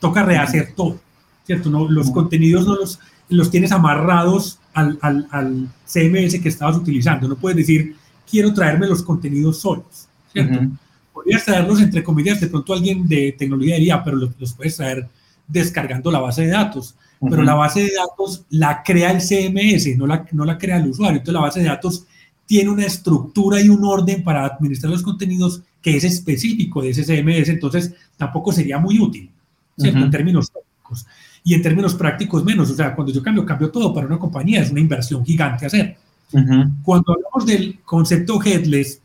Toca 0.00 0.22
rehacer 0.22 0.72
todo, 0.74 0.98
¿cierto? 1.44 1.70
No, 1.70 1.88
los 1.88 2.10
contenidos 2.10 2.66
no 2.66 2.74
los, 2.74 2.98
los 3.28 3.50
tienes 3.50 3.72
amarrados 3.72 4.58
al, 4.74 4.98
al, 5.00 5.26
al, 5.30 5.68
CMS 5.86 6.40
que 6.40 6.48
estabas 6.48 6.76
utilizando. 6.76 7.28
No 7.28 7.36
puedes 7.36 7.56
decir, 7.56 7.96
quiero 8.28 8.52
traerme 8.52 8.86
los 8.86 9.02
contenidos 9.02 9.60
solos, 9.60 10.08
¿cierto? 10.32 10.66
Podrías 11.12 11.44
traerlos 11.44 11.80
entre 11.80 12.02
comillas, 12.02 12.40
de 12.40 12.48
pronto 12.48 12.74
alguien 12.74 13.08
de 13.08 13.34
tecnología 13.38 13.76
diría, 13.76 14.04
pero 14.04 14.16
los, 14.16 14.30
los 14.38 14.52
puedes 14.52 14.76
traer 14.76 15.08
descargando 15.48 16.10
la 16.10 16.20
base 16.20 16.42
de 16.42 16.48
datos. 16.48 16.94
Pero 17.18 17.42
la 17.42 17.54
base 17.54 17.80
de 17.80 17.92
datos 17.96 18.44
la 18.50 18.82
crea 18.82 19.10
el 19.10 19.22
CMS, 19.22 19.96
no 19.96 20.06
la, 20.06 20.26
no 20.32 20.44
la 20.44 20.58
crea 20.58 20.76
el 20.76 20.88
usuario. 20.88 21.18
Entonces 21.18 21.34
la 21.34 21.40
base 21.40 21.60
de 21.60 21.66
datos 21.66 22.04
tiene 22.46 22.70
una 22.70 22.86
estructura 22.86 23.60
y 23.60 23.68
un 23.68 23.84
orden 23.84 24.22
para 24.22 24.46
administrar 24.46 24.92
los 24.92 25.02
contenidos 25.02 25.62
que 25.82 25.96
es 25.96 26.04
específico 26.04 26.82
de 26.82 26.90
ese 26.90 27.04
CMS, 27.04 27.48
entonces 27.48 27.92
tampoco 28.16 28.52
sería 28.52 28.78
muy 28.78 28.98
útil, 28.98 29.30
¿cierto? 29.76 30.00
En 30.00 30.10
términos 30.10 30.50
técnicos. 30.50 31.06
Y 31.44 31.54
en 31.54 31.62
términos 31.62 31.94
prácticos 31.94 32.44
menos, 32.44 32.70
o 32.70 32.74
sea, 32.74 32.94
cuando 32.94 33.12
yo 33.12 33.22
cambio, 33.22 33.46
cambio 33.46 33.70
todo 33.70 33.94
para 33.94 34.06
una 34.06 34.18
compañía, 34.18 34.62
es 34.62 34.70
una 34.70 34.80
inversión 34.80 35.24
gigante 35.24 35.66
hacer. 35.66 35.96
Cuando 36.82 37.12
hablamos 37.12 37.46
del 37.46 37.80
concepto 37.84 38.42
headless, 38.42 39.00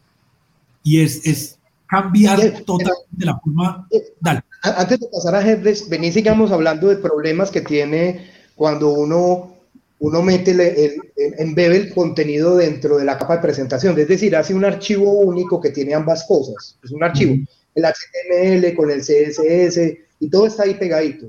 y 0.84 1.02
es, 1.02 1.26
es 1.26 1.60
cambiar 1.86 2.40
totalmente 2.66 3.26
la 3.26 3.38
forma... 3.38 3.88
Dale. 4.20 4.42
Antes 4.64 5.00
de 5.00 5.08
pasar 5.08 5.36
a 5.36 5.48
headless, 5.48 5.88
vení 5.90 6.12
sigamos 6.12 6.52
hablando 6.52 6.88
de 6.88 6.98
problemas 6.98 7.52
que 7.52 7.62
tiene 7.62 8.26
cuando 8.56 8.90
uno 8.90 9.54
uno 10.02 10.24
mete 10.24 10.52
el, 10.52 10.96
embebe 11.38 11.78
el 11.78 11.94
contenido 11.94 12.58
dentro 12.58 12.98
de 12.98 13.06
la 13.06 13.20
capa 13.20 13.36
de 13.36 13.44
presentación, 13.44 13.98
es 14.00 14.08
decir, 14.08 14.36
hace 14.36 14.54
un 14.56 14.66
archivo 14.66 15.12
único 15.12 15.62
que 15.62 15.70
tiene 15.70 15.94
ambas 15.94 16.26
cosas, 16.28 16.80
es 16.84 16.92
un 16.92 17.04
archivo, 17.04 17.36
el 17.76 17.84
HTML 17.86 18.76
con 18.76 18.90
el 18.90 19.02
CSS 19.02 19.80
y 20.20 20.30
todo 20.30 20.48
está 20.48 20.64
ahí 20.64 20.74
pegadito. 20.74 21.28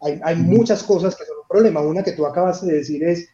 Hay, 0.00 0.18
hay 0.24 0.36
muchas 0.36 0.82
cosas 0.82 1.14
que 1.14 1.24
son 1.26 1.36
un 1.42 1.48
problema, 1.48 1.82
una 1.82 2.02
que 2.02 2.12
tú 2.12 2.24
acabas 2.24 2.64
de 2.66 2.74
decir 2.74 3.04
es, 3.04 3.28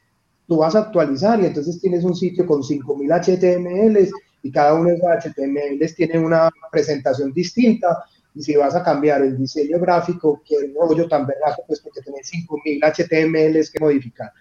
tú 0.48 0.56
vas 0.56 0.74
a 0.74 0.80
actualizar 0.80 1.40
y 1.40 1.46
entonces 1.46 1.80
tienes 1.80 2.02
un 2.02 2.16
sitio 2.16 2.44
con 2.44 2.64
5000 2.64 3.10
HTMLs 3.12 4.10
y 4.42 4.50
cada 4.50 4.74
uno 4.74 4.88
de 4.88 4.96
esos 4.96 5.08
HTMLs 5.08 5.94
tiene 5.94 6.18
una 6.18 6.50
presentación 6.72 7.32
distinta. 7.32 8.04
Y 8.34 8.42
si 8.42 8.56
vas 8.56 8.74
a 8.74 8.82
cambiar 8.82 9.22
el 9.22 9.38
diseño 9.38 9.78
gráfico, 9.78 10.42
que 10.44 10.56
el 10.56 10.74
rollo 10.74 11.08
tan 11.08 11.26
vergazo, 11.26 11.62
pues 11.66 11.80
porque 11.80 12.00
tenés 12.00 12.28
5000 12.28 12.80
HTMLs 12.80 13.70
que 13.70 13.78
modificar. 13.78 14.32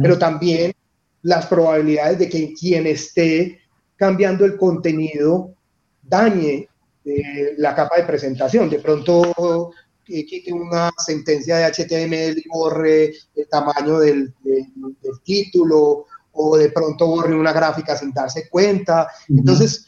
Pero 0.00 0.18
también 0.18 0.72
las 1.22 1.46
probabilidades 1.46 2.18
de 2.18 2.28
que 2.28 2.52
quien 2.52 2.86
esté 2.86 3.60
cambiando 3.96 4.44
el 4.44 4.56
contenido 4.56 5.54
dañe 6.02 6.68
eh, 7.04 7.54
la 7.58 7.74
capa 7.74 7.96
de 7.96 8.04
presentación. 8.04 8.68
De 8.70 8.78
pronto 8.78 9.72
eh, 10.06 10.24
quite 10.24 10.52
una 10.52 10.90
sentencia 10.96 11.56
de 11.56 11.72
HTML 11.72 12.38
y 12.38 12.48
borre 12.48 13.12
el 13.34 13.48
tamaño 13.50 13.98
del, 13.98 14.34
título 15.24 16.06
o 16.32 16.56
de 16.56 16.70
pronto 16.70 17.06
borre 17.06 17.34
una 17.34 17.52
gráfica 17.52 17.96
sin 17.96 18.12
darse 18.12 18.48
cuenta. 18.48 19.08
Entonces, 19.28 19.86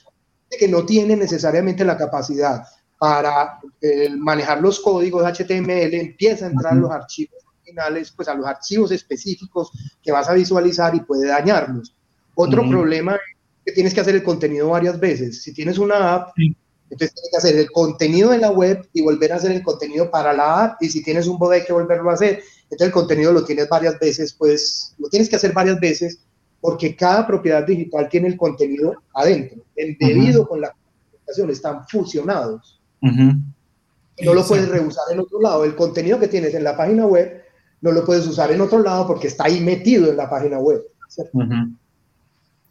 que 0.51 0.69
no 0.69 0.85
tiene 0.85 1.17
necesariamente 1.17 1.85
la 1.85 1.97
capacidad 1.97 2.63
para 2.99 3.61
eh, 3.81 4.11
manejar 4.17 4.61
los 4.61 4.81
códigos 4.81 5.25
HTML, 5.25 5.95
empieza 5.95 6.45
a 6.47 6.51
entrar 6.51 6.75
los 6.75 6.91
archivos 6.91 7.40
finales, 7.71 8.13
pues 8.15 8.29
a 8.29 8.35
los 8.35 8.47
archivos 8.47 8.91
específicos 8.93 9.71
que 10.03 10.13
vas 10.13 10.29
a 10.29 10.35
visualizar 10.35 10.95
y 10.95 11.01
puede 11.01 11.29
dañarlos. 11.29 11.95
Otro 12.35 12.69
problema 12.69 13.15
es 13.15 13.21
que 13.65 13.73
tienes 13.73 13.95
que 13.95 14.01
hacer 14.01 14.15
el 14.15 14.23
contenido 14.23 14.69
varias 14.69 14.99
veces. 14.99 15.43
Si 15.43 15.53
tienes 15.53 15.79
una 15.79 16.15
app, 16.15 16.33
entonces 16.39 17.15
tienes 17.15 17.31
que 17.31 17.37
hacer 17.37 17.57
el 17.57 17.71
contenido 17.71 18.31
de 18.31 18.39
la 18.39 18.51
web 18.51 18.89
y 18.93 19.03
volver 19.03 19.33
a 19.33 19.37
hacer 19.37 19.53
el 19.53 19.63
contenido 19.63 20.11
para 20.11 20.33
la 20.33 20.65
app. 20.65 20.83
Y 20.83 20.89
si 20.89 21.03
tienes 21.03 21.27
un 21.27 21.39
bot 21.39 21.53
hay 21.53 21.65
que 21.65 21.73
volverlo 21.73 22.11
a 22.11 22.15
hacer. 22.15 22.43
Entonces 22.65 22.87
el 22.87 22.93
contenido 22.93 23.33
lo 23.33 23.45
tienes 23.45 23.69
varias 23.69 23.99
veces, 23.99 24.33
pues 24.33 24.95
lo 24.99 25.09
tienes 25.09 25.29
que 25.29 25.37
hacer 25.37 25.53
varias 25.53 25.79
veces 25.81 26.21
porque 26.61 26.95
cada 26.95 27.27
propiedad 27.27 27.67
digital 27.67 28.09
tiene 28.09 28.29
el 28.29 28.37
contenido 28.37 29.03
adentro, 29.15 29.63
embebido 29.75 30.47
con 30.47 30.61
la 30.61 30.73
comunicación, 30.73 31.51
están 31.51 31.89
fusionados. 31.89 32.81
No 33.01 34.35
lo 34.35 34.47
puedes 34.47 34.69
reusar 34.69 35.05
en 35.11 35.21
otro 35.21 35.41
lado. 35.41 35.65
El 35.65 35.75
contenido 35.75 36.19
que 36.19 36.29
tienes 36.29 36.55
en 36.55 36.65
la 36.65 36.77
página 36.77 37.07
web 37.07 37.43
no 37.81 37.93
lo 37.93 38.05
puedes 38.05 38.27
usar 38.27 38.53
en 38.53 38.61
otro 38.61 38.83
lado 38.83 39.07
porque 39.07 39.29
está 39.29 39.45
ahí 39.45 39.61
metido 39.61 40.11
en 40.11 40.17
la 40.17 40.29
página 40.29 40.59
web. 40.59 40.83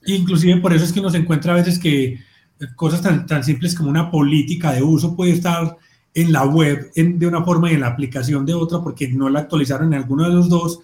Inclusive 0.06 0.62
por 0.62 0.74
eso 0.74 0.86
es 0.86 0.94
que 0.94 1.02
nos 1.02 1.16
encuentra 1.16 1.54
a 1.54 1.58
veces 1.58 1.80
que 1.80 2.20
cosas 2.76 3.02
tan, 3.02 3.26
tan 3.26 3.44
simples 3.44 3.76
como 3.76 3.90
una 3.90 4.12
política 4.12 4.72
de 4.72 4.84
uso 4.84 5.16
puede 5.16 5.32
estar 5.32 5.78
en 6.14 6.32
la 6.32 6.46
web 6.46 6.92
de 6.94 7.28
una 7.28 7.44
forma 7.44 7.72
y 7.72 7.76
en 7.76 7.82
la 7.82 7.88
aplicación 7.88 8.46
de 8.46 8.54
otra 8.54 8.82
porque 8.82 9.08
no 9.08 9.30
la 9.30 9.42
actualizaron 9.42 9.94
en 9.94 10.00
alguno 10.00 10.24
de 10.28 10.34
los 10.34 10.50
dos. 10.50 10.80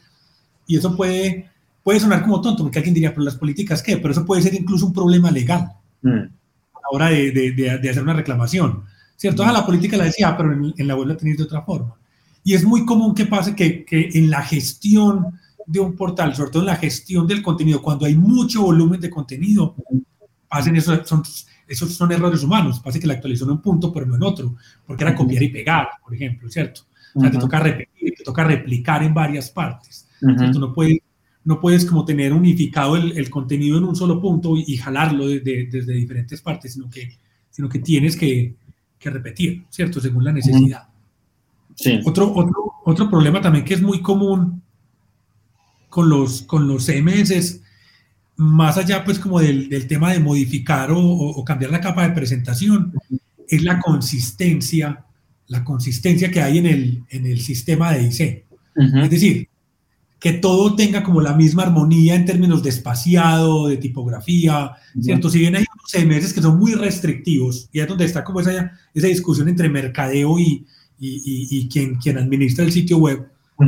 Y 0.67 0.77
eso 0.77 0.95
puede, 0.95 1.49
puede 1.83 1.99
sonar 1.99 2.23
como 2.23 2.41
tonto, 2.41 2.63
porque 2.63 2.79
alguien 2.79 2.95
diría, 2.95 3.11
pero 3.11 3.23
las 3.23 3.35
políticas 3.35 3.81
qué, 3.81 3.97
pero 3.97 4.11
eso 4.11 4.25
puede 4.25 4.41
ser 4.41 4.53
incluso 4.53 4.87
un 4.87 4.93
problema 4.93 5.31
legal 5.31 5.71
mm. 6.01 6.09
a 6.09 6.79
la 6.81 6.89
hora 6.91 7.09
de, 7.09 7.31
de, 7.31 7.51
de 7.51 7.89
hacer 7.89 8.01
una 8.01 8.13
reclamación. 8.13 8.83
¿cierto? 9.15 9.43
a 9.43 9.51
la 9.51 9.65
política 9.65 9.97
la 9.97 10.05
decía, 10.05 10.35
pero 10.37 10.51
en, 10.51 10.87
la 10.87 10.95
web 10.95 11.07
la 11.07 11.17
tenéis 11.17 11.37
de 11.37 11.43
otra 11.43 11.61
forma. 11.61 11.95
Y 12.45 12.53
es 12.53 12.63
muy 12.63 12.85
común 12.85 13.15
que 13.15 13.25
pase 13.25 13.55
que, 13.55 13.83
que, 13.83 14.07
en 14.13 14.29
la 14.29 14.43
gestión 14.43 15.39
de 15.65 15.79
un 15.79 15.95
portal, 15.95 16.35
sobre 16.35 16.51
todo 16.51 16.61
en 16.61 16.67
la 16.67 16.75
gestión 16.75 17.25
del 17.25 17.41
contenido, 17.41 17.81
cuando 17.81 18.05
hay 18.05 18.13
mucho 18.13 18.61
volumen 18.61 19.01
de 19.01 19.09
contenido, 19.09 19.75
pasen 20.47 20.75
eso, 20.75 21.03
son, 21.05 21.23
esos 21.67 21.95
son 21.95 22.11
errores 22.11 22.43
humanos. 22.43 22.79
Pasa 22.81 22.99
que 22.99 23.07
la 23.07 23.15
actualizó 23.15 23.45
en 23.45 23.51
un 23.51 23.63
punto, 23.63 23.91
pero 23.91 24.05
no 24.05 24.15
en 24.15 24.21
otro, 24.21 24.55
porque 24.85 25.03
era 25.03 25.15
copiar 25.15 25.41
y 25.41 25.49
pegar, 25.49 25.89
por 26.03 26.13
ejemplo, 26.13 26.47
¿cierto? 26.47 26.81
O 27.15 27.19
sea, 27.19 27.31
te 27.31 27.39
toca 27.39 27.59
repetir, 27.59 28.13
te 28.15 28.23
toca 28.23 28.43
replicar 28.43 29.01
en 29.01 29.15
varias 29.15 29.49
partes. 29.49 30.07
No 30.21 30.71
puedes, 30.71 30.99
no 31.45 31.59
puedes 31.59 31.83
como 31.83 32.05
tener 32.05 32.31
unificado 32.31 32.95
el, 32.95 33.17
el 33.17 33.27
contenido 33.31 33.79
en 33.79 33.85
un 33.85 33.95
solo 33.95 34.21
punto 34.21 34.55
y, 34.55 34.77
jalarlo 34.77 35.29
desde 35.29 35.93
diferentes 35.93 36.43
partes, 36.43 36.73
sino 36.73 36.91
que, 36.91 37.17
sino 37.49 37.67
que 37.67 37.79
tienes 37.79 38.15
que, 38.15 38.53
que 38.99 39.09
repetir, 39.09 39.65
¿cierto? 39.71 39.99
Según 39.99 40.23
la 40.23 40.31
necesidad. 40.31 40.89
Sí. 41.75 41.99
Otro, 42.05 42.33
otro, 42.33 42.73
otro 42.85 43.09
problema 43.09 43.41
también 43.41 43.65
que 43.65 43.73
es 43.73 43.81
muy 43.81 44.01
común 44.01 44.61
con 45.89 46.09
los, 46.09 46.41
con 46.41 46.67
los 46.67 46.85
CMS, 46.85 47.61
más 48.37 48.77
allá 48.77 49.03
pues 49.03 49.19
como 49.19 49.39
del, 49.39 49.69
del 49.69 49.87
tema 49.87 50.11
de 50.11 50.19
modificar 50.19 50.91
o, 50.91 50.99
o, 50.99 51.45
cambiar 51.45 51.71
la 51.71 51.79
capa 51.79 52.07
de 52.07 52.13
presentación, 52.13 52.93
es 53.47 53.63
la 53.63 53.79
consistencia, 53.79 55.05
la 55.47 55.63
consistencia 55.63 56.31
que 56.31 56.41
hay 56.41 56.57
en 56.57 56.65
el, 56.65 57.03
en 57.09 57.25
el 57.25 57.39
sistema 57.39 57.93
de 57.93 58.03
diseño. 58.05 58.41
Es 58.75 59.09
decir, 59.09 59.47
que 60.19 60.33
todo 60.33 60.75
tenga 60.75 61.01
como 61.01 61.21
la 61.21 61.33
misma 61.33 61.63
armonía 61.63 62.15
en 62.15 62.25
términos 62.25 62.61
de 62.61 62.71
espaciado, 62.71 63.67
de 63.67 63.77
tipografía, 63.77 64.71
¿cierto? 64.99 65.29
Si 65.29 65.39
bien 65.39 65.55
hay 65.55 65.63
unos 65.73 65.91
CMS 65.91 66.33
que 66.33 66.41
son 66.41 66.59
muy 66.59 66.73
restrictivos, 66.73 67.69
y 67.71 67.79
es 67.79 67.87
donde 67.87 68.03
está 68.03 68.23
como 68.23 68.41
esa, 68.41 68.73
esa 68.93 69.07
discusión 69.07 69.47
entre 69.47 69.69
mercadeo 69.69 70.37
y, 70.39 70.65
y, 70.99 71.47
y, 71.49 71.67
quien, 71.67 71.95
quien 71.95 72.17
administra 72.17 72.63
el 72.63 72.71
sitio 72.71 72.97
web, 72.97 73.27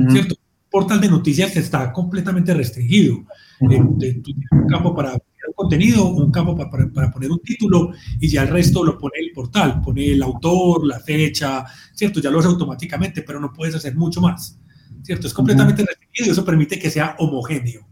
¿cierto? 0.10 0.36
portal 0.70 1.00
de 1.00 1.10
noticias 1.10 1.56
está 1.56 1.92
completamente 1.92 2.54
restringido. 2.54 3.24
Eh, 3.70 3.80
un 3.80 4.68
campo 4.68 4.96
para 4.96 5.12
poner 5.12 5.48
un 5.48 5.54
contenido, 5.56 6.08
un 6.10 6.32
campo 6.32 6.56
para, 6.56 6.70
para, 6.70 6.90
para, 6.90 7.12
poner 7.12 7.32
un 7.32 7.40
título 7.40 7.92
y 8.20 8.28
ya 8.28 8.44
el 8.44 8.50
resto 8.50 8.84
lo 8.84 8.98
pone 8.98 9.14
el 9.20 9.32
portal, 9.32 9.82
pone 9.82 10.12
el 10.12 10.22
autor, 10.22 10.86
la 10.86 11.00
fecha, 11.00 11.66
¿cierto? 11.94 12.20
Ya 12.20 12.30
lo 12.30 12.40
hace 12.40 12.50
automáticamente, 12.50 13.24
pero 13.24 13.40
no 13.40 13.52
puedes 13.52 13.76
hacer 13.76 13.96
mucho 13.96 14.22
más. 14.22 14.60
¿cierto? 15.08 15.26
Es 15.28 15.34
completamente 15.34 15.86
restringido 15.86 16.28
y 16.28 16.30
eso 16.32 16.44
permite 16.44 16.78
que 16.78 16.90
sea 16.90 17.16
homogéneo, 17.20 17.88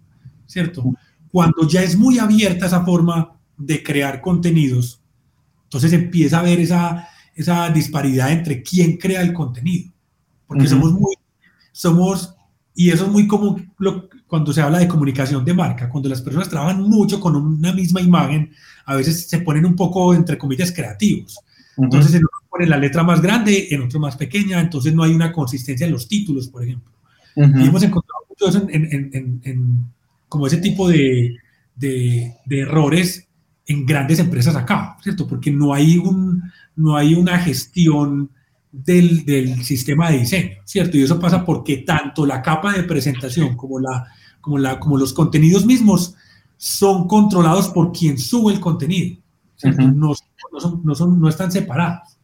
¿cierto? 0.45 0.84
Cuando 1.32 1.65
ya 1.65 1.82
es 1.82 1.98
muy 1.98 2.19
abierta 2.19 2.65
esa 2.65 2.84
forma 2.84 3.38
de 3.58 3.82
crear 3.82 4.19
contenidos, 4.21 5.02
entonces 5.63 5.93
empieza 5.93 6.38
a 6.38 6.39
haber 6.41 6.60
esa, 6.60 7.08
esa 7.36 7.69
disparidad 7.69 8.32
entre 8.32 8.63
quién 8.63 8.98
crea 8.98 9.21
el 9.21 9.34
contenido, 9.34 9.91
porque 10.48 10.67
somos 10.67 10.93
muy, 10.93 11.15
somos, 11.71 12.34
y 12.74 12.89
eso 12.89 13.06
es 13.06 13.12
muy 13.12 13.28
común 13.28 13.71
cuando 14.28 14.54
se 14.54 14.62
habla 14.62 14.80
de 14.80 14.88
comunicación 14.88 15.45
de 15.45 15.54
marca, 15.54 15.89
cuando 15.89 16.10
las 16.10 16.21
personas 16.21 16.50
trabajan 16.50 16.82
mucho 16.82 17.19
con 17.19 17.36
una 17.36 17.74
misma 17.74 18.02
imagen, 18.02 18.52
a 18.86 18.95
veces 18.95 19.28
se 19.28 19.39
ponen 19.39 19.65
un 19.65 19.76
poco, 19.76 20.13
entre 20.13 20.38
comillas, 20.38 20.71
creativos. 20.71 21.39
Entonces, 21.78 22.13
en 22.13 22.21
uno 22.21 22.30
pone 22.50 22.67
la 22.67 22.78
letra 22.78 23.04
más 23.04 23.21
grande, 23.21 23.67
en 23.69 23.82
otro 23.82 24.00
más 24.00 24.15
pequeña, 24.15 24.60
entonces 24.60 24.93
no 24.93 25.04
hay 25.04 25.13
una 25.13 25.32
consistencia 25.32 25.86
en 25.86 25.91
los 25.91 26.08
títulos, 26.08 26.48
por 26.48 26.63
ejemplo. 26.63 26.91
Y 27.36 27.67
hemos 27.67 27.84
encontrado 27.84 28.24
mucho 28.30 28.48
eso 28.48 28.65
en, 28.69 29.86
como 30.30 30.48
ese 30.48 30.58
tipo 30.58 30.88
de, 30.88 31.36
de, 31.76 32.34
errores 32.50 33.24
en 33.67 33.86
grandes 33.86 34.19
empresas 34.19 34.56
acá, 34.56 34.97
¿cierto? 35.01 35.28
Porque 35.28 35.51
no 35.51 35.73
hay, 35.73 35.97
un, 35.97 36.43
no 36.75 36.95
hay 36.95 37.15
una 37.15 37.39
gestión 37.39 38.30
del, 38.71 39.25
del, 39.25 39.63
sistema 39.63 40.12
de 40.12 40.19
diseño, 40.19 40.56
¿cierto? 40.65 40.97
Y 40.97 41.04
eso 41.04 41.19
pasa 41.19 41.45
porque 41.45 41.78
tanto 41.78 42.25
la 42.25 42.41
capa 42.41 42.73
de 42.73 42.84
presentación 42.84 43.56
como, 43.56 43.80
la, 43.80 44.08
como, 44.41 44.58
la, 44.58 44.80
como 44.80 44.97
los 44.97 45.13
contenidos 45.13 45.65
mismos 45.65 46.15
son 46.58 47.08
controlados 47.08 47.69
por 47.69 47.91
quien 47.91 48.17
sube 48.17 48.54
el 48.54 48.60
contenido, 48.60 49.17
no, 49.63 50.13
no, 50.51 50.60
son, 50.60 50.82
no, 50.84 50.95
son, 50.95 51.19
no, 51.19 51.30
están 51.30 51.51
separados, 51.51 52.17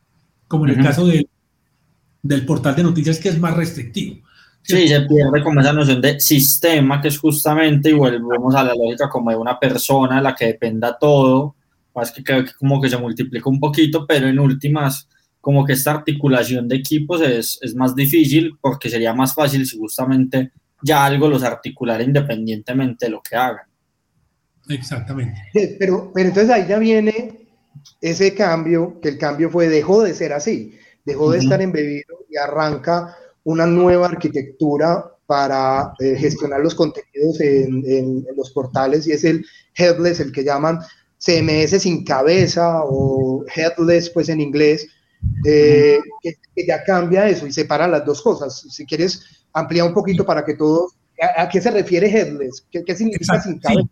como 0.48 0.66
en 0.68 0.78
el 0.78 0.84
caso 0.84 1.06
del, 1.08 1.28
del 2.22 2.46
portal 2.46 2.76
de 2.76 2.84
noticias 2.84 3.18
que 3.20 3.30
es 3.30 3.40
más 3.40 3.56
restrictivo. 3.56 4.22
Sí, 4.64 4.88
se 4.88 5.02
pierde 5.02 5.44
como 5.44 5.60
esa 5.60 5.74
noción 5.74 6.02
de 6.02 6.20
sistema, 6.20 7.02
que 7.02 7.08
es 7.08 7.18
justamente, 7.18 7.90
y 7.90 7.94
volvemos 7.94 8.56
a 8.56 8.64
la 8.64 8.76
lógica 8.76 9.10
como 9.10 9.32
de 9.32 9.38
una 9.38 9.60
persona 9.60 10.20
a 10.20 10.22
la 10.22 10.36
que 10.36 10.46
dependa 10.46 10.98
todo, 10.98 11.56
más 11.96 12.12
que 12.12 12.24
creo 12.24 12.46
que 12.46 12.54
como 12.54 12.82
que 12.82 12.90
se 12.90 12.98
multiplica 12.98 13.50
un 13.50 13.60
poquito, 13.60 14.06
pero 14.08 14.28
en 14.28 14.40
últimas, 14.40 15.10
como 15.40 15.66
que 15.66 15.74
esta 15.74 15.92
articulación 15.92 16.68
de 16.68 16.78
equipos 16.78 17.22
es, 17.22 17.60
es 17.62 17.76
más 17.76 17.96
difícil 17.96 18.58
porque 18.62 18.90
sería 18.90 19.14
más 19.14 19.34
fácil 19.34 19.66
si 19.66 19.78
justamente 19.78 20.52
ya 20.84 21.06
algo 21.06 21.28
los 21.28 21.44
articulara 21.44 22.04
independientemente 22.04 23.08
de 23.08 23.12
lo 23.12 23.22
que 23.22 23.36
hagan. 23.36 23.66
Exactamente. 24.70 25.42
Pero, 25.80 26.12
pero 26.14 26.30
entonces 26.30 26.52
ahí 26.52 26.66
ya 26.68 26.78
viene 26.78 27.48
ese 28.00 28.34
cambio, 28.34 29.00
que 29.02 29.10
el 29.10 29.18
cambio 29.18 29.50
fue, 29.50 29.68
dejó 29.68 30.04
de 30.04 30.14
ser 30.14 30.34
así, 30.34 30.78
dejó 31.04 31.32
de 31.32 31.40
estar 31.40 31.62
embebido 31.62 32.20
y 32.30 32.38
arranca 32.38 33.16
una 33.44 33.66
nueva 33.66 34.08
arquitectura 34.08 35.12
para 35.26 35.94
eh, 36.00 36.16
gestionar 36.18 36.60
los 36.60 36.76
contenidos 36.76 37.40
en, 37.40 38.26
los 38.36 38.52
portales 38.52 39.08
y 39.08 39.14
es 39.14 39.24
el 39.24 39.46
headless, 39.76 40.20
el 40.20 40.32
que 40.32 40.44
llaman 40.44 40.80
CMS 41.18 41.82
sin 41.82 42.04
cabeza 42.04 42.82
o 42.84 43.46
headless 43.56 44.10
pues 44.10 44.28
en 44.30 44.42
inglés, 44.42 44.88
eh, 45.46 46.00
que, 46.22 46.36
ya 46.68 46.84
cambia 46.84 47.30
eso 47.30 47.48
y 47.48 47.54
separa 47.54 47.88
las 47.88 48.06
dos 48.06 48.22
cosas. 48.22 48.60
Si 48.70 48.86
quieres 48.86 49.46
ampliar 49.54 49.88
un 49.88 49.94
poquito 49.94 50.26
para 50.26 50.44
que 50.44 50.56
todos, 50.56 50.96
¿a, 51.38 51.48
qué 51.48 51.62
se 51.62 51.72
refiere 51.72 52.10
headless? 52.10 52.66
¿Qué, 52.70 52.96
significa 52.96 53.42
sin 53.42 53.60
cabeza? 53.60 53.88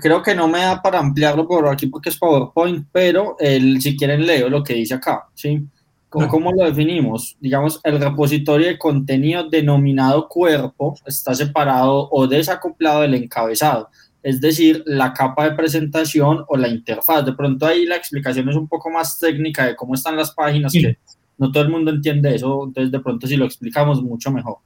Creo 0.00 0.22
que 0.22 0.34
no 0.34 0.48
me 0.48 0.60
da 0.60 0.82
para 0.82 0.98
ampliarlo 0.98 1.46
por 1.48 1.68
aquí 1.68 1.86
porque 1.86 2.10
es 2.10 2.18
PowerPoint, 2.18 2.86
pero 2.92 3.36
el, 3.38 3.80
si 3.80 3.96
quieren 3.96 4.26
leo 4.26 4.48
lo 4.48 4.62
que 4.62 4.74
dice 4.74 4.94
acá, 4.94 5.28
¿sí? 5.34 5.66
¿Cómo, 6.14 6.52
lo 6.52 6.64
definimos? 6.64 7.36
Digamos, 7.40 7.80
el 7.82 8.00
repositorio 8.00 8.68
de 8.68 8.78
contenido 8.78 9.48
denominado 9.48 10.28
cuerpo 10.28 10.94
está 11.04 11.34
separado 11.34 12.08
o 12.10 12.26
desacoplado 12.26 13.02
del 13.02 13.14
encabezado, 13.14 13.88
es 14.22 14.40
decir, 14.40 14.82
la 14.86 15.12
capa 15.12 15.44
de 15.44 15.56
presentación 15.56 16.44
o 16.48 16.56
la 16.56 16.68
interfaz. 16.68 17.24
De 17.24 17.32
pronto 17.32 17.66
ahí 17.66 17.84
la 17.84 17.96
explicación 17.96 18.48
es 18.48 18.56
un 18.56 18.68
poco 18.68 18.90
más 18.90 19.18
técnica 19.18 19.66
de 19.66 19.76
cómo 19.76 19.94
están 19.94 20.16
las 20.16 20.30
páginas 20.30 20.72
que, 20.72 20.96
no 21.36 21.50
todo 21.50 21.64
el 21.64 21.70
mundo 21.70 21.90
entiende 21.90 22.34
eso, 22.34 22.64
entonces 22.64 22.92
de 22.92 23.00
pronto 23.00 23.26
si 23.26 23.36
lo 23.36 23.44
explicamos 23.44 24.02
mucho 24.02 24.30
mejor. 24.30 24.58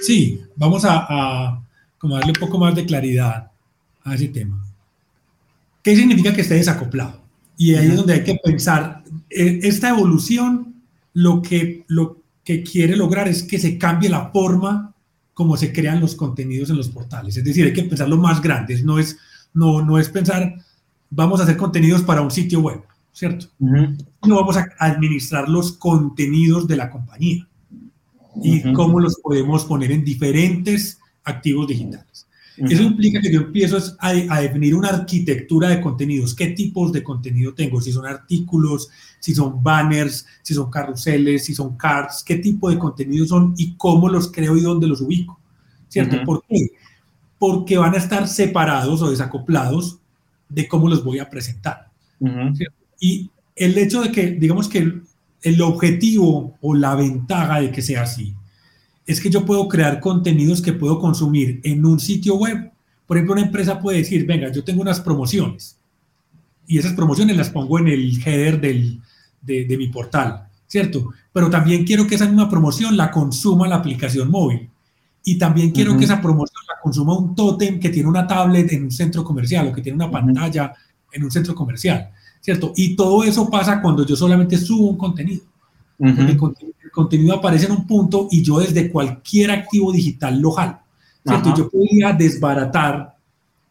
Sí, 0.00 0.40
vamos 0.54 0.84
a, 0.84 1.06
a 1.08 1.62
como 1.98 2.14
darle 2.14 2.32
un 2.36 2.40
poco 2.40 2.58
más 2.58 2.74
de 2.74 2.84
claridad 2.84 3.50
a 4.04 4.14
ese 4.14 4.28
tema. 4.28 4.62
¿Qué 5.82 5.96
significa 5.96 6.32
que 6.32 6.42
esté 6.42 6.54
desacoplado? 6.54 7.24
Y 7.56 7.74
ahí 7.74 7.86
es 7.86 7.96
donde 7.96 8.14
hay 8.14 8.24
que 8.24 8.36
pensar, 8.42 9.04
eh, 9.30 9.60
esta 9.62 9.90
evolución 9.90 10.73
lo 11.14 11.40
que, 11.40 11.84
lo 11.88 12.18
que 12.44 12.62
quiere 12.62 12.96
lograr 12.96 13.28
es 13.28 13.42
que 13.42 13.58
se 13.58 13.78
cambie 13.78 14.10
la 14.10 14.30
forma 14.30 14.94
como 15.32 15.56
se 15.56 15.72
crean 15.72 16.00
los 16.00 16.14
contenidos 16.14 16.70
en 16.70 16.76
los 16.76 16.88
portales. 16.88 17.36
Es 17.36 17.44
decir, 17.44 17.64
hay 17.64 17.72
que 17.72 17.82
pensar 17.82 18.08
lo 18.08 18.18
más 18.18 18.40
grandes, 18.40 18.84
no 18.84 18.98
es, 18.98 19.16
no, 19.52 19.82
no 19.82 19.98
es 19.98 20.08
pensar, 20.08 20.54
vamos 21.10 21.40
a 21.40 21.44
hacer 21.44 21.56
contenidos 21.56 22.02
para 22.02 22.22
un 22.22 22.30
sitio 22.30 22.60
web, 22.60 22.82
¿cierto? 23.12 23.46
No 23.58 24.36
vamos 24.36 24.56
a 24.56 24.68
administrar 24.78 25.48
los 25.48 25.72
contenidos 25.72 26.68
de 26.68 26.76
la 26.76 26.90
compañía 26.90 27.48
y 28.42 28.72
cómo 28.72 29.00
los 29.00 29.16
podemos 29.20 29.64
poner 29.64 29.92
en 29.92 30.04
diferentes 30.04 31.00
activos 31.24 31.68
digitales. 31.68 32.26
Eso 32.56 32.82
implica 32.82 33.20
que 33.20 33.32
yo 33.32 33.40
empiezo 33.40 33.78
a, 33.98 34.08
a, 34.08 34.40
definir 34.40 34.74
una 34.74 34.88
arquitectura 34.88 35.68
de 35.70 35.80
contenidos. 35.80 36.34
¿Qué 36.34 36.48
tipos 36.48 36.92
de 36.92 37.02
contenido 37.02 37.52
tengo? 37.52 37.80
Si 37.80 37.90
son 37.90 38.06
artículos, 38.06 38.88
si 39.18 39.34
son 39.34 39.62
banners, 39.62 40.24
si 40.42 40.54
son 40.54 40.70
carruseles, 40.70 41.44
si 41.44 41.54
son 41.54 41.76
cards, 41.76 42.22
qué 42.24 42.36
tipo 42.36 42.70
de 42.70 42.78
contenidos 42.78 43.28
son 43.28 43.54
y 43.56 43.74
cómo 43.74 44.08
los 44.08 44.30
creo 44.30 44.56
y 44.56 44.60
dónde 44.60 44.86
los 44.86 45.00
ubico. 45.00 45.40
¿Cierto? 45.88 46.16
¿Por 46.24 46.44
qué? 46.48 46.70
Porque 47.38 47.76
van 47.76 47.94
a 47.94 47.98
estar 47.98 48.28
separados 48.28 49.02
o 49.02 49.10
desacoplados 49.10 49.98
de 50.48 50.68
cómo 50.68 50.88
los 50.88 51.04
voy 51.04 51.18
a 51.18 51.28
presentar. 51.30 51.88
Y 53.00 53.30
el 53.56 53.76
hecho 53.78 54.02
de 54.02 54.12
que, 54.12 54.30
digamos 54.30 54.68
que 54.68 54.78
el, 54.78 55.02
el 55.42 55.60
objetivo 55.60 56.56
o 56.60 56.74
la 56.74 56.94
ventaja 56.94 57.60
de 57.60 57.70
que 57.70 57.82
sea 57.82 58.02
así 58.02 58.34
es 59.06 59.20
que 59.20 59.30
yo 59.30 59.44
puedo 59.44 59.68
crear 59.68 60.00
contenidos 60.00 60.62
que 60.62 60.72
puedo 60.72 60.98
consumir 60.98 61.60
en 61.62 61.84
un 61.84 62.00
sitio 62.00 62.36
web. 62.36 62.72
Por 63.06 63.16
ejemplo, 63.16 63.34
una 63.34 63.42
empresa 63.42 63.80
puede 63.80 63.98
decir, 63.98 64.26
venga, 64.26 64.50
yo 64.50 64.64
tengo 64.64 64.80
unas 64.80 65.00
promociones 65.00 65.78
y 66.66 66.78
esas 66.78 66.94
promociones 66.94 67.36
las 67.36 67.50
pongo 67.50 67.78
en 67.78 67.88
el 67.88 68.22
header 68.24 68.60
del, 68.60 69.00
de, 69.42 69.76
mi 69.76 69.88
portal, 69.88 70.48
¿cierto? 70.66 71.10
Pero 71.32 71.50
también 71.50 71.84
quiero 71.84 72.06
que 72.06 72.14
esa 72.14 72.26
misma 72.26 72.48
promoción 72.48 72.96
la 72.96 73.10
consuma 73.10 73.68
la 73.68 73.76
aplicación 73.76 74.30
móvil. 74.30 74.70
Y 75.26 75.38
también 75.38 75.70
quiero 75.70 75.96
que 75.96 76.04
esa 76.04 76.20
promoción 76.20 76.62
la 76.68 76.80
consuma 76.82 77.16
un 77.16 77.34
tótem 77.34 77.80
que 77.80 77.88
tiene 77.88 78.08
una 78.08 78.26
tablet 78.26 78.72
en 78.72 78.84
un 78.84 78.90
centro 78.90 79.24
comercial 79.24 79.68
o 79.68 79.72
que 79.72 79.80
tiene 79.80 79.96
una 79.96 80.10
pantalla 80.10 80.72
en 81.12 81.24
un 81.24 81.30
centro 81.30 81.54
comercial, 81.54 82.10
¿cierto? 82.40 82.72
Y 82.76 82.94
todo 82.94 83.24
eso 83.24 83.48
pasa 83.48 83.80
cuando 83.80 84.04
yo 84.04 84.16
solamente 84.16 84.58
subo 84.58 84.88
un 84.88 84.98
contenido. 84.98 85.42
el, 85.98 86.36
contenido 86.36 86.73
aparece 87.32 87.66
en 87.66 87.72
un 87.72 87.86
punto 87.86 88.28
y 88.30 88.42
yo 88.42 88.58
desde 88.58 88.90
cualquier 88.90 89.50
activo 89.50 89.92
digital 89.92 90.40
lo 90.40 90.52
jalo, 90.52 90.78
¿cierto? 91.26 91.54
Yo 91.56 91.68
podría 91.68 92.12
desbaratar, 92.12 93.14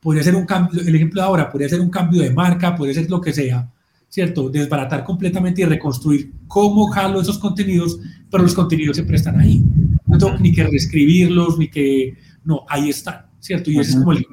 podría 0.01 0.23
ser 0.23 0.35
un 0.35 0.45
cambio, 0.45 0.81
el 0.81 0.95
ejemplo 0.95 1.21
de 1.21 1.27
ahora, 1.27 1.51
podría 1.51 1.69
ser 1.69 1.79
un 1.79 1.89
cambio 1.89 2.21
de 2.21 2.31
marca, 2.31 2.75
podría 2.75 2.95
ser 2.95 3.09
lo 3.09 3.21
que 3.21 3.33
sea, 3.33 3.69
¿cierto? 4.09 4.49
Desbaratar 4.49 5.03
completamente 5.03 5.61
y 5.61 5.65
reconstruir 5.65 6.31
cómo 6.47 6.87
jalo 6.87 7.21
esos 7.21 7.39
contenidos, 7.39 7.99
pero 8.29 8.43
los 8.43 8.53
contenidos 8.53 8.97
siempre 8.97 9.15
están 9.15 9.39
ahí. 9.39 9.63
No 10.05 10.17
tengo 10.17 10.37
ni 10.39 10.51
que 10.51 10.63
reescribirlos, 10.63 11.57
ni 11.57 11.69
que... 11.69 12.15
No, 12.45 12.65
ahí 12.67 12.89
están, 12.89 13.25
¿cierto? 13.39 13.71
Y 13.71 13.79
ese 13.79 13.91
es 13.91 13.97
como 13.97 14.11
el, 14.11 14.25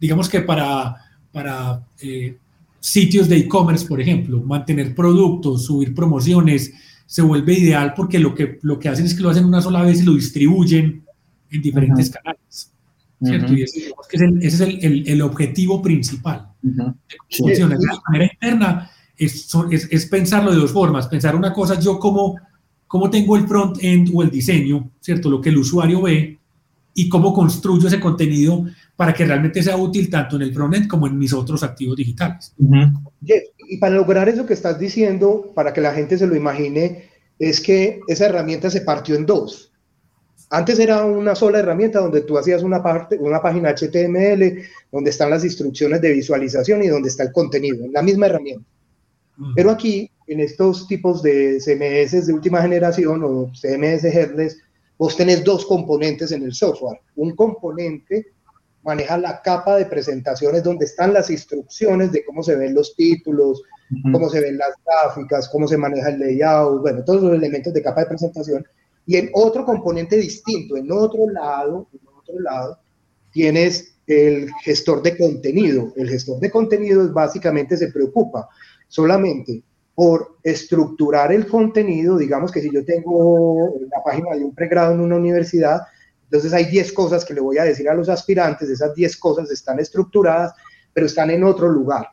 digamos 0.00 0.28
que 0.28 0.40
para, 0.40 0.96
para 1.30 1.80
eh, 2.00 2.36
sitios 2.80 3.28
de 3.28 3.36
e-commerce, 3.36 3.86
por 3.86 4.00
ejemplo, 4.00 4.40
mantener 4.40 4.94
productos, 4.94 5.66
subir 5.66 5.94
promociones, 5.94 6.72
se 7.12 7.20
vuelve 7.20 7.52
ideal 7.52 7.92
porque 7.94 8.18
lo 8.18 8.34
que, 8.34 8.58
lo 8.62 8.78
que 8.78 8.88
hacen 8.88 9.04
es 9.04 9.14
que 9.14 9.22
lo 9.22 9.28
hacen 9.28 9.44
una 9.44 9.60
sola 9.60 9.82
vez 9.82 10.00
y 10.00 10.04
lo 10.04 10.14
distribuyen 10.14 11.04
en 11.50 11.60
diferentes 11.60 12.08
canales. 12.08 12.72
¿cierto? 13.22 13.52
Y 13.52 13.64
ese, 13.64 13.92
es 14.40 14.60
el, 14.60 14.82
el, 14.82 15.06
el, 15.06 15.20
objetivo 15.20 15.82
principal. 15.82 16.48
De 17.68 17.76
manera 18.08 18.32
interna 18.32 18.90
es, 19.14 19.46
es, 19.90 20.06
pensarlo 20.06 20.52
de 20.52 20.56
dos 20.56 20.72
formas. 20.72 21.06
Pensar 21.06 21.36
una 21.36 21.52
cosa, 21.52 21.78
yo 21.78 21.98
como, 21.98 22.38
cómo 22.86 23.10
tengo 23.10 23.36
el 23.36 23.46
front-end 23.46 24.10
o 24.14 24.22
el 24.22 24.30
diseño, 24.30 24.90
¿cierto? 24.98 25.28
Lo 25.28 25.38
que 25.38 25.50
el 25.50 25.58
usuario 25.58 26.00
ve 26.00 26.40
y 26.94 27.10
cómo 27.10 27.34
construyo 27.34 27.88
ese 27.88 28.00
contenido 28.00 28.64
para 28.96 29.12
que 29.12 29.26
realmente 29.26 29.62
sea 29.62 29.76
útil 29.76 30.08
tanto 30.08 30.36
en 30.36 30.42
el 30.42 30.54
front-end 30.54 30.88
como 30.88 31.06
en 31.06 31.18
mis 31.18 31.34
otros 31.34 31.62
activos 31.62 31.94
digitales. 31.94 32.54
Y 33.68 33.78
para 33.78 33.94
lograr 33.94 34.28
eso 34.28 34.46
que 34.46 34.54
estás 34.54 34.78
diciendo, 34.78 35.52
para 35.54 35.72
que 35.72 35.80
la 35.80 35.92
gente 35.92 36.18
se 36.18 36.26
lo 36.26 36.36
imagine, 36.36 37.08
es 37.38 37.60
que 37.60 38.00
esa 38.08 38.26
herramienta 38.26 38.70
se 38.70 38.82
partió 38.82 39.14
en 39.14 39.26
dos. 39.26 39.72
Antes 40.50 40.78
era 40.78 41.04
una 41.04 41.34
sola 41.34 41.60
herramienta 41.60 42.00
donde 42.00 42.20
tú 42.20 42.36
hacías 42.36 42.62
una, 42.62 42.82
parte, 42.82 43.16
una 43.16 43.40
página 43.40 43.70
HTML, 43.74 44.62
donde 44.90 45.10
están 45.10 45.30
las 45.30 45.44
instrucciones 45.44 46.00
de 46.02 46.12
visualización 46.12 46.82
y 46.82 46.88
donde 46.88 47.08
está 47.08 47.22
el 47.22 47.32
contenido, 47.32 47.84
en 47.84 47.92
la 47.92 48.02
misma 48.02 48.26
herramienta. 48.26 48.66
Pero 49.56 49.70
aquí, 49.70 50.10
en 50.26 50.40
estos 50.40 50.86
tipos 50.86 51.22
de 51.22 51.58
CMS 51.58 52.26
de 52.26 52.32
última 52.32 52.60
generación 52.60 53.22
o 53.24 53.50
CMS 53.58 54.04
headless, 54.04 54.58
vos 54.98 55.16
tenés 55.16 55.42
dos 55.42 55.64
componentes 55.64 56.32
en 56.32 56.42
el 56.42 56.52
software. 56.52 57.00
Un 57.16 57.34
componente 57.34 58.26
maneja 58.82 59.16
la 59.18 59.40
capa 59.42 59.76
de 59.76 59.86
presentaciones 59.86 60.62
donde 60.62 60.84
están 60.84 61.12
las 61.12 61.30
instrucciones 61.30 62.12
de 62.12 62.24
cómo 62.24 62.42
se 62.42 62.56
ven 62.56 62.74
los 62.74 62.94
títulos, 62.96 63.62
cómo 64.12 64.28
se 64.28 64.40
ven 64.40 64.58
las 64.58 64.74
gráficas, 64.84 65.48
cómo 65.48 65.68
se 65.68 65.76
maneja 65.76 66.08
el 66.08 66.18
layout, 66.18 66.80
bueno, 66.80 67.04
todos 67.04 67.22
los 67.22 67.34
elementos 67.34 67.72
de 67.72 67.82
capa 67.82 68.02
de 68.02 68.08
presentación. 68.08 68.66
Y 69.06 69.16
en 69.16 69.30
otro 69.34 69.64
componente 69.64 70.16
distinto, 70.16 70.76
en 70.76 70.90
otro 70.90 71.28
lado, 71.28 71.88
en 71.92 72.00
otro 72.08 72.40
lado, 72.40 72.78
tienes 73.32 73.94
el 74.06 74.50
gestor 74.62 75.02
de 75.02 75.16
contenido. 75.16 75.92
El 75.96 76.08
gestor 76.08 76.40
de 76.40 76.50
contenido 76.50 77.12
básicamente 77.12 77.76
se 77.76 77.92
preocupa 77.92 78.48
solamente 78.88 79.62
por 79.94 80.36
estructurar 80.42 81.32
el 81.32 81.46
contenido, 81.46 82.16
digamos 82.16 82.50
que 82.50 82.60
si 82.60 82.72
yo 82.72 82.84
tengo 82.84 83.74
la 83.90 84.02
página 84.02 84.34
de 84.34 84.44
un 84.44 84.54
pregrado 84.54 84.94
en 84.94 85.00
una 85.00 85.16
universidad, 85.16 85.82
entonces 86.32 86.54
hay 86.54 86.64
10 86.64 86.94
cosas 86.94 87.26
que 87.26 87.34
le 87.34 87.42
voy 87.42 87.58
a 87.58 87.64
decir 87.64 87.86
a 87.90 87.94
los 87.94 88.08
aspirantes, 88.08 88.70
esas 88.70 88.94
10 88.94 89.18
cosas 89.18 89.50
están 89.50 89.78
estructuradas, 89.78 90.54
pero 90.94 91.04
están 91.04 91.28
en 91.30 91.44
otro 91.44 91.68
lugar. 91.68 92.06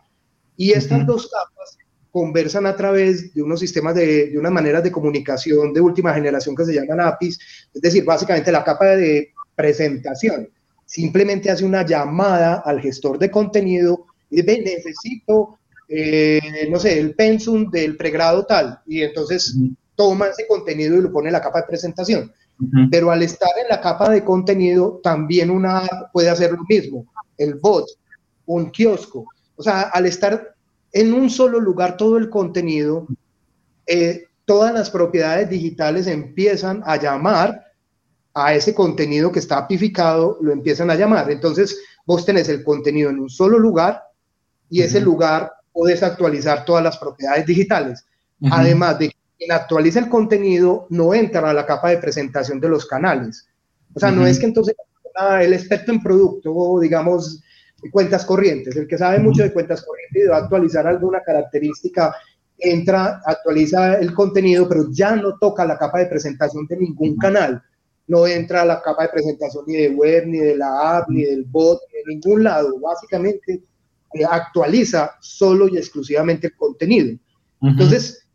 Y 0.57 0.73
estas 0.73 1.05
dos 1.05 1.29
capas 1.29 1.77
conversan 2.11 2.65
a 2.65 2.75
través 2.75 3.33
de 3.33 3.41
unos 3.41 3.61
sistemas 3.61 3.95
de, 3.95 4.31
de 4.31 4.37
unas 4.37 4.51
maneras 4.51 4.83
de 4.83 4.91
comunicación 4.91 5.71
de 5.71 5.79
última 5.79 6.13
generación 6.13 6.53
que 6.53 6.65
se 6.65 6.73
llaman 6.73 6.99
APIs, 6.99 7.39
es 7.73 7.81
decir, 7.81 8.03
básicamente 8.03 8.51
la 8.51 8.61
capa 8.61 8.87
de 8.87 9.31
presentación. 9.55 10.49
Simplemente 10.85 11.49
hace 11.49 11.63
una 11.63 11.85
llamada 11.85 12.55
al 12.65 12.81
gestor 12.81 13.19
de 13.19 13.31
contenido 13.31 14.05
y 14.29 14.41
dice, 14.41 14.61
necesito 14.61 15.59
eh, 15.87 16.67
no 16.69 16.77
sé, 16.77 16.99
el 16.99 17.15
pensum 17.15 17.71
del 17.71 17.95
pregrado 17.95 18.45
tal, 18.45 18.81
y 18.85 19.01
entonces 19.01 19.55
toma 19.95 20.27
ese 20.27 20.45
contenido 20.45 20.97
y 20.97 21.03
lo 21.03 21.11
pone 21.11 21.29
en 21.29 21.33
la 21.33 21.41
capa 21.41 21.61
de 21.61 21.67
presentación. 21.67 22.33
Pero 22.91 23.11
al 23.11 23.23
estar 23.23 23.51
en 23.61 23.69
la 23.69 23.79
capa 23.79 24.09
de 24.09 24.23
contenido, 24.23 24.99
también 25.01 25.49
una 25.49 25.87
puede 26.11 26.29
hacer 26.29 26.51
lo 26.51 26.63
mismo, 26.67 27.05
el 27.37 27.55
bot, 27.55 27.85
un 28.45 28.69
kiosco. 28.69 29.25
O 29.55 29.63
sea, 29.63 29.83
al 29.83 30.05
estar 30.05 30.55
en 30.91 31.13
un 31.13 31.29
solo 31.29 31.59
lugar 31.59 31.95
todo 31.95 32.17
el 32.17 32.29
contenido, 32.29 33.07
eh, 33.87 34.25
todas 34.45 34.73
las 34.73 34.89
propiedades 34.89 35.49
digitales 35.49 36.07
empiezan 36.07 36.81
a 36.85 36.97
llamar 36.97 37.63
a 38.33 38.53
ese 38.53 38.73
contenido 38.73 39.31
que 39.31 39.39
está 39.39 39.57
apificado, 39.57 40.37
lo 40.41 40.51
empiezan 40.51 40.89
a 40.89 40.95
llamar. 40.95 41.31
Entonces, 41.31 41.79
vos 42.05 42.25
tenés 42.25 42.49
el 42.49 42.63
contenido 42.63 43.09
en 43.09 43.19
un 43.19 43.29
solo 43.29 43.59
lugar 43.59 44.03
y 44.69 44.81
ese 44.81 45.01
lugar 45.01 45.51
puedes 45.71 46.03
actualizar 46.03 46.65
todas 46.65 46.83
las 46.83 46.97
propiedades 46.97 47.45
digitales. 47.45 48.05
Además 48.51 48.97
de 48.99 49.09
que 49.09 49.18
quien 49.39 49.51
actualiza 49.53 49.99
el 49.99 50.09
contenido 50.09 50.85
no 50.89 51.13
entra 51.13 51.49
a 51.49 51.53
la 51.53 51.65
capa 51.65 51.89
de 51.89 51.97
presentación 51.97 52.59
de 52.59 52.69
los 52.69 52.85
canales. 52.85 53.47
O 53.95 53.99
sea, 53.99 54.11
no 54.11 54.27
es 54.27 54.37
que 54.37 54.45
entonces 54.45 54.75
el 55.41 55.53
experto 55.53 55.91
en 55.91 56.03
producto, 56.03 56.79
digamos, 56.79 57.41
cuentas 57.91 58.25
corrientes, 58.25 58.75
el 58.75 58.87
que 58.87 58.97
sabe 58.97 59.19
mucho 59.19 59.41
de 59.43 59.53
cuentas 59.53 59.83
corrientes 59.83 60.23
y 60.23 60.27
va 60.27 60.37
a 60.37 60.39
actualizar 60.41 60.85
alguna 60.85 61.21
característica, 61.21 62.13
entra, 62.57 63.21
actualiza 63.25 63.97
el 63.99 64.13
contenido, 64.13 64.67
pero 64.67 64.91
ya 64.91 65.15
no 65.15 65.37
toca 65.37 65.65
la 65.65 65.77
capa 65.77 65.99
de 65.99 66.07
presentación 66.07 66.67
de 66.67 66.77
ningún 66.77 67.17
canal. 67.17 67.63
No 68.07 68.27
entra 68.27 68.63
a 68.63 68.65
la 68.65 68.81
capa 68.81 69.03
de 69.03 69.09
presentación 69.09 69.63
ni 69.67 69.75
de 69.75 69.89
web, 69.89 70.25
ni 70.27 70.39
de 70.39 70.57
la 70.57 70.97
app, 70.97 71.09
ni 71.09 71.23
del 71.23 71.45
bot, 71.45 71.79
ni 71.87 71.99
de 71.99 72.15
ningún 72.15 72.43
lado. 72.43 72.77
Básicamente 72.79 73.63
actualiza 74.29 75.15
solo 75.21 75.67
y 75.67 75.77
exclusivamente 75.77 76.47
el 76.47 76.55
contenido. 76.55 77.17
Entonces, 77.61 78.25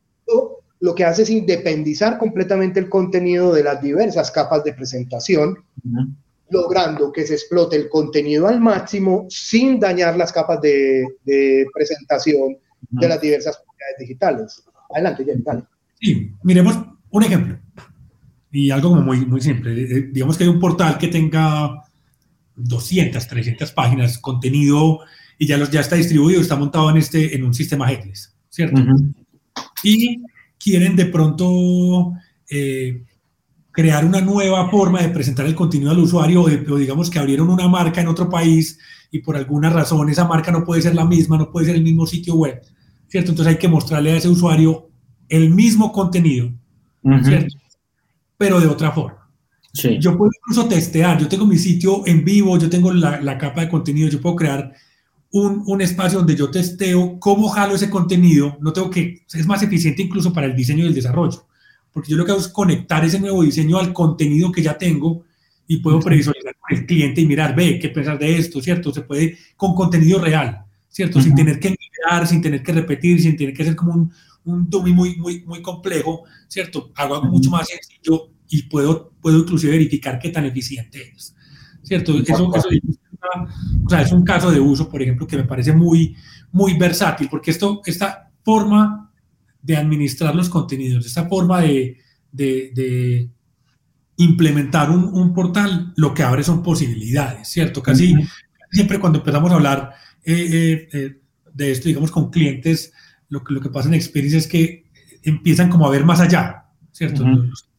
lo 0.80 0.94
que 0.94 1.04
hace 1.04 1.22
es 1.22 1.30
independizar 1.30 2.18
completamente 2.18 2.80
el 2.80 2.88
contenido 2.88 3.52
de 3.52 3.62
las 3.62 3.80
diversas 3.80 4.30
capas 4.30 4.64
de 4.64 4.74
presentación, 4.74 5.56
logrando 6.50 7.12
que 7.12 7.26
se 7.26 7.34
explote 7.34 7.76
el 7.76 7.88
contenido 7.88 8.46
al 8.48 8.60
máximo 8.60 9.26
sin 9.28 9.80
dañar 9.80 10.16
las 10.16 10.32
capas 10.32 10.60
de, 10.60 11.06
presentación 11.72 12.56
de 12.90 13.08
las 13.08 13.20
diversas 13.20 13.56
propiedades 13.56 13.98
digitales. 13.98 14.64
Adelante, 14.90 15.24
Jen, 15.24 15.44
Sí, 16.00 16.32
miremos 16.42 16.78
Un 17.10 17.22
ejemplo, 17.22 17.58
y 18.50 18.70
algo 18.70 18.90
como 18.90 19.02
muy, 19.02 19.26
muy 19.26 19.40
simple. 19.40 19.72
Eh, 19.72 20.10
digamos 20.12 20.36
que 20.36 20.44
hay 20.44 20.50
un 20.50 20.60
portal 20.60 20.98
que 20.98 21.08
tenga 21.08 21.82
200, 22.56 23.26
300 23.26 23.72
páginas, 23.72 24.18
contenido, 24.18 25.00
y 25.38 25.46
ya, 25.46 25.56
los, 25.56 25.70
ya 25.70 25.80
está 25.80 25.96
distribuido, 25.96 26.40
está 26.40 26.56
montado 26.56 26.90
en, 26.90 26.98
este, 26.98 27.34
en 27.34 27.44
un 27.44 27.52
sistema 27.52 27.90
Headless, 27.90 28.34
¿cierto? 28.48 28.80
Y 29.82 30.22
quieren 30.58 30.96
de 30.96 31.06
pronto 31.06 32.12
eh, 32.50 33.02
crear 33.70 34.04
una 34.04 34.20
nueva 34.20 34.70
forma 34.70 35.02
de 35.02 35.08
presentar 35.08 35.46
el 35.46 35.54
contenido 35.54 35.90
al 35.90 35.98
usuario, 35.98 36.42
o 36.42 36.76
digamos 36.76 37.10
que 37.10 37.18
abrieron 37.18 37.50
una 37.50 37.68
marca 37.68 38.00
en 38.00 38.08
otro 38.08 38.28
país 38.28 38.78
y 39.10 39.18
por 39.18 39.36
alguna 39.36 39.68
razón 39.68 40.08
esa 40.08 40.26
marca 40.26 40.52
no 40.52 40.64
puede 40.64 40.82
ser 40.82 40.94
la 40.94 41.04
misma, 41.04 41.36
no 41.36 41.50
puede 41.50 41.66
ser 41.66 41.74
el 41.76 41.82
mismo 41.82 42.06
sitio 42.06 42.34
web, 42.34 42.62
¿cierto? 43.08 43.30
Entonces 43.30 43.54
hay 43.54 43.58
que 43.58 43.68
mostrarle 43.68 44.12
a 44.12 44.16
ese 44.16 44.28
usuario 44.28 44.90
el 45.28 45.50
mismo 45.50 45.90
contenido, 45.90 46.52
¿cierto? 47.22 47.56
Pero 48.38 48.60
de 48.60 48.66
otra 48.68 48.92
forma. 48.92 49.28
Sí. 49.72 49.98
Yo 49.98 50.16
puedo 50.16 50.30
incluso 50.36 50.68
testear, 50.68 51.18
yo 51.18 51.26
tengo 51.26 51.44
mi 51.44 51.58
sitio 51.58 52.06
en 52.06 52.24
vivo, 52.24 52.56
yo 52.58 52.70
tengo 52.70 52.92
la, 52.92 53.20
la 53.20 53.38
capa 53.38 53.62
de 53.62 53.68
contenido, 53.68 54.08
yo 54.08 54.20
puedo 54.20 54.36
crear 54.36 54.72
un, 55.34 55.64
un, 55.66 55.80
espacio 55.80 56.18
donde 56.18 56.36
yo 56.36 56.48
testeo 56.48 57.18
cómo 57.18 57.48
jalo 57.48 57.74
ese 57.74 57.90
contenido, 57.90 58.56
no 58.60 58.72
tengo 58.72 58.88
que, 58.88 59.24
es 59.32 59.46
más 59.46 59.64
eficiente 59.64 60.00
incluso 60.02 60.32
para 60.32 60.46
el 60.46 60.54
diseño 60.54 60.84
y 60.84 60.86
el 60.86 60.94
desarrollo, 60.94 61.44
porque 61.92 62.12
yo 62.12 62.16
lo 62.16 62.24
que 62.24 62.30
hago 62.30 62.40
es 62.40 62.46
conectar 62.46 63.04
ese 63.04 63.18
nuevo 63.18 63.42
diseño 63.42 63.78
al 63.78 63.92
contenido 63.92 64.52
que 64.52 64.62
ya 64.62 64.78
tengo 64.78 65.24
y 65.66 65.78
puedo 65.78 65.98
previsualizar 65.98 66.54
con 66.56 66.78
el 66.78 66.86
cliente 66.86 67.20
y 67.20 67.26
mirar, 67.26 67.56
ve, 67.56 67.80
qué 67.80 67.88
pensar 67.88 68.16
de 68.16 68.38
esto, 68.38 68.62
¿cierto? 68.62 68.94
Se 68.94 69.00
puede 69.02 69.36
con 69.56 69.74
contenido 69.74 70.20
real, 70.20 70.66
¿cierto? 70.88 71.20
Sin 71.20 71.34
tener 71.34 71.58
que 71.58 71.70
mirar, 71.70 72.28
sin 72.28 72.40
tener 72.40 72.62
que 72.62 72.72
repetir, 72.72 73.20
sin 73.20 73.36
tener 73.36 73.54
que 73.54 73.64
ser 73.64 73.74
como 73.74 73.92
un, 73.92 74.12
un 74.44 74.70
dummy 74.70 74.92
muy, 74.92 75.16
muy, 75.16 75.42
muy 75.46 75.60
complejo, 75.60 76.22
¿cierto? 76.46 76.92
Hago 76.94 77.16
algo 77.16 77.26
mucho 77.26 77.50
más 77.50 77.66
sencillo 77.66 78.30
y 78.48 78.62
puedo, 78.62 79.10
puedo 79.20 79.38
inclusive 79.38 79.72
verificar 79.72 80.20
qué 80.20 80.28
tan 80.28 80.44
eficiente 80.44 81.12
es, 81.16 81.34
¿cierto? 81.82 82.16
Eso, 82.20 82.52
eso 82.54 82.68
o 83.84 83.88
sea, 83.88 84.02
es 84.02 84.12
un 84.12 84.24
caso 84.24 84.50
de 84.50 84.60
uso, 84.60 84.88
por 84.88 85.02
ejemplo, 85.02 85.26
que 85.26 85.36
me 85.36 85.44
parece 85.44 85.72
muy, 85.72 86.16
muy 86.52 86.76
versátil, 86.76 87.28
porque 87.28 87.50
esto, 87.50 87.80
esta 87.84 88.30
forma 88.42 89.10
de 89.62 89.76
administrar 89.76 90.34
los 90.34 90.48
contenidos, 90.48 91.06
esta 91.06 91.26
forma 91.26 91.60
de, 91.62 91.98
de, 92.30 92.70
de 92.74 93.30
implementar 94.16 94.90
un, 94.90 95.04
un, 95.04 95.32
portal, 95.32 95.92
lo 95.96 96.12
que 96.12 96.22
abre 96.22 96.42
son 96.42 96.62
posibilidades, 96.62 97.48
¿cierto? 97.48 97.82
Casi 97.82 98.14
siempre 98.70 98.98
cuando 98.98 99.20
empezamos 99.20 99.50
a 99.50 99.54
hablar 99.54 99.94
eh, 100.24 100.48
eh, 100.52 100.88
eh, 100.92 101.20
de 101.52 101.70
esto, 101.70 101.88
digamos, 101.88 102.10
con 102.10 102.30
clientes, 102.30 102.92
lo, 103.28 103.42
lo 103.48 103.60
que 103.60 103.70
pasa 103.70 103.88
en 103.88 103.94
Experience 103.94 104.36
es 104.36 104.46
que 104.46 104.84
empiezan 105.22 105.70
como 105.70 105.86
a 105.86 105.90
ver 105.90 106.04
más 106.04 106.20
allá, 106.20 106.66
¿cierto? 106.92 107.24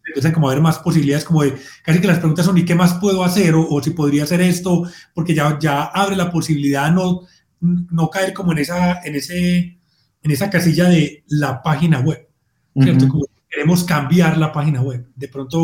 Empiezan 0.08 0.32
como 0.32 0.50
a 0.50 0.54
ver 0.54 0.62
más 0.62 0.80
posibilidades, 0.80 1.26
como 1.26 1.44
de 1.44 1.56
casi 1.84 2.00
que 2.00 2.08
las 2.08 2.20
preguntas 2.20 2.46
son, 2.46 2.58
¿y 2.58 2.66
qué 2.66 2.76
más 2.76 2.96
puedo 2.96 3.24
hacer? 3.24 3.54
O, 3.56 3.82
si 3.82 3.92
podría 3.92 4.24
hacer 4.24 4.42
esto, 4.42 4.84
porque 5.14 5.34
ya, 5.34 5.58
ya 5.60 5.84
abre 5.84 6.16
la 6.16 6.32
posibilidad 6.32 6.92
no, 6.92 7.22
no 7.60 8.10
caer 8.10 8.34
como 8.34 8.52
en 8.52 8.60
esa, 8.60 9.02
en, 9.04 9.16
ese, 9.16 9.80
en 10.22 10.32
esa 10.32 10.50
casilla 10.50 10.90
de 10.90 11.24
la 11.28 11.62
página 11.62 12.00
web, 12.00 12.28
¿cierto? 12.80 13.08
Como 13.08 13.26
queremos 13.50 13.84
cambiar 13.84 14.38
la 14.38 14.52
página 14.52 14.82
web. 14.82 15.08
De 15.16 15.28
pronto 15.28 15.64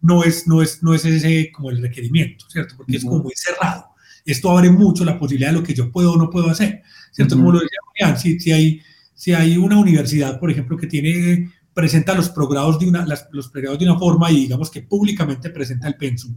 no, 0.00 0.22
es, 0.22 0.46
no, 0.46 0.62
es, 0.62 0.82
no 0.82 0.94
es 0.94 1.04
ese 1.04 1.50
como 1.52 1.70
el 1.70 1.82
requerimiento, 1.82 2.46
¿cierto? 2.48 2.74
Porque 2.76 2.96
es 2.96 3.04
como 3.04 3.22
muy 3.22 3.32
cerrado. 3.34 3.86
Esto 4.24 4.50
abre 4.50 4.70
mucho 4.70 5.04
la 5.04 5.18
posibilidad 5.18 5.50
de 5.50 5.58
lo 5.58 5.62
que 5.62 5.74
yo 5.74 5.90
puedo 5.90 6.12
o 6.12 6.16
no 6.16 6.30
puedo 6.30 6.48
hacer, 6.48 6.82
¿cierto? 7.12 7.36
Como 7.36 7.52
lo 7.52 7.60
decía 7.60 8.16
si, 8.16 8.38
si, 8.40 8.52
hay, 8.52 8.80
si 9.14 9.34
hay 9.34 9.56
una 9.56 9.78
universidad, 9.78 10.38
por 10.38 10.50
ejemplo, 10.50 10.76
que 10.76 10.86
tiene 10.86 11.50
presenta 11.74 12.14
los 12.14 12.30
programas 12.30 12.78
de 12.78 12.88
una, 12.88 13.06
los 13.32 13.48
pregrados 13.48 13.78
de 13.78 13.84
una 13.84 13.98
forma 13.98 14.30
y 14.30 14.36
digamos 14.36 14.70
que 14.70 14.82
públicamente 14.82 15.50
presenta 15.50 15.88
el 15.88 15.96
pensum, 15.96 16.34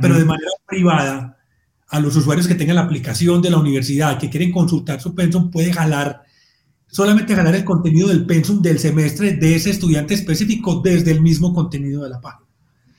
pero 0.00 0.18
de 0.18 0.24
manera 0.24 0.50
privada 0.66 1.36
a 1.88 2.00
los 2.00 2.16
usuarios 2.16 2.48
que 2.48 2.54
tengan 2.54 2.76
la 2.76 2.82
aplicación 2.82 3.42
de 3.42 3.50
la 3.50 3.58
universidad, 3.58 4.18
que 4.18 4.30
quieren 4.30 4.50
consultar 4.50 5.00
su 5.00 5.14
pensum, 5.14 5.50
puede 5.50 5.72
jalar, 5.72 6.22
solamente 6.86 7.36
jalar 7.36 7.54
el 7.54 7.64
contenido 7.64 8.08
del 8.08 8.24
pensum 8.24 8.62
del 8.62 8.78
semestre 8.78 9.34
de 9.34 9.54
ese 9.54 9.70
estudiante 9.70 10.14
específico 10.14 10.80
desde 10.82 11.12
el 11.12 11.20
mismo 11.20 11.52
contenido 11.52 12.02
de 12.02 12.10
la 12.10 12.20
página. 12.20 12.48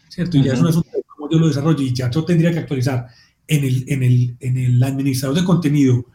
¿Cierto? 0.08 0.38
Y 0.38 0.44
ya 0.44 0.54
eso 0.54 0.64
no 0.64 0.70
es 0.70 0.76
un 0.76 0.84
cómo 1.08 1.30
yo 1.30 1.40
lo 1.40 1.48
desarrollo 1.48 1.82
y 1.82 1.94
ya 1.94 2.10
yo 2.10 2.24
tendría 2.24 2.52
que 2.52 2.60
actualizar 2.60 3.08
en 3.48 3.64
el, 3.64 3.84
en 3.88 4.04
el, 4.04 4.38
en 4.40 4.58
el 4.58 4.84
administrador 4.84 5.36
de 5.36 5.44
contenido 5.44 6.06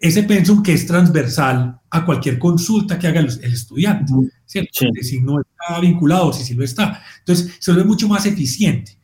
ese 0.00 0.22
pensum 0.22 0.62
que 0.62 0.72
es 0.72 0.86
transversal 0.86 1.78
a 1.90 2.04
cualquier 2.06 2.38
consulta 2.38 2.98
que 2.98 3.06
haga 3.06 3.20
el, 3.20 3.26
estudiante, 3.26 4.12
¿cierto? 4.46 4.86
Si 5.02 5.20
no 5.20 5.40
está 5.40 5.78
vinculado, 5.78 6.32
si 6.32 6.42
sí 6.42 6.54
lo 6.54 6.64
está. 6.64 7.02
Entonces, 7.18 7.56
se 7.58 7.70
vuelve 7.70 7.86
mucho 7.86 8.08
más 8.08 8.24
eficiente. 8.24 8.96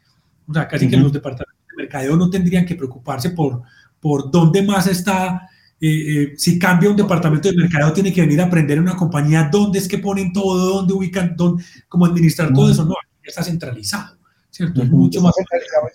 O 0.48 0.54
sea, 0.54 0.66
casi 0.66 0.88
que 0.88 0.96
los 0.96 1.12
departamentos 1.12 1.64
de 1.68 1.82
mercadeo 1.82 2.16
no 2.16 2.30
tendrían 2.30 2.64
que 2.64 2.76
preocuparse 2.76 3.30
por, 3.30 3.62
por 4.00 4.30
dónde 4.30 4.62
más 4.62 4.86
está. 4.86 5.50
Eh, 5.78 5.88
eh, 5.88 6.34
si 6.38 6.58
cambia 6.58 6.88
un 6.88 6.96
departamento 6.96 7.50
de 7.50 7.56
mercadeo, 7.56 7.92
tiene 7.92 8.10
que 8.10 8.22
venir 8.22 8.40
a 8.40 8.46
aprender 8.46 8.78
en 8.78 8.84
una 8.84 8.96
compañía 8.96 9.50
dónde 9.52 9.78
es 9.78 9.86
que 9.86 9.98
ponen 9.98 10.32
todo, 10.32 10.76
dónde 10.76 10.94
ubican, 10.94 11.36
dónde, 11.36 11.62
cómo 11.88 12.06
administrar 12.06 12.54
todo 12.54 12.70
eso. 12.70 12.86
No, 12.86 12.94
ya 13.22 13.28
está 13.28 13.42
centralizado, 13.42 14.16
¿cierto? 14.48 14.82
Es 14.82 14.90
mucho 14.90 15.20
más 15.20 15.34
centralizado. 15.36 15.88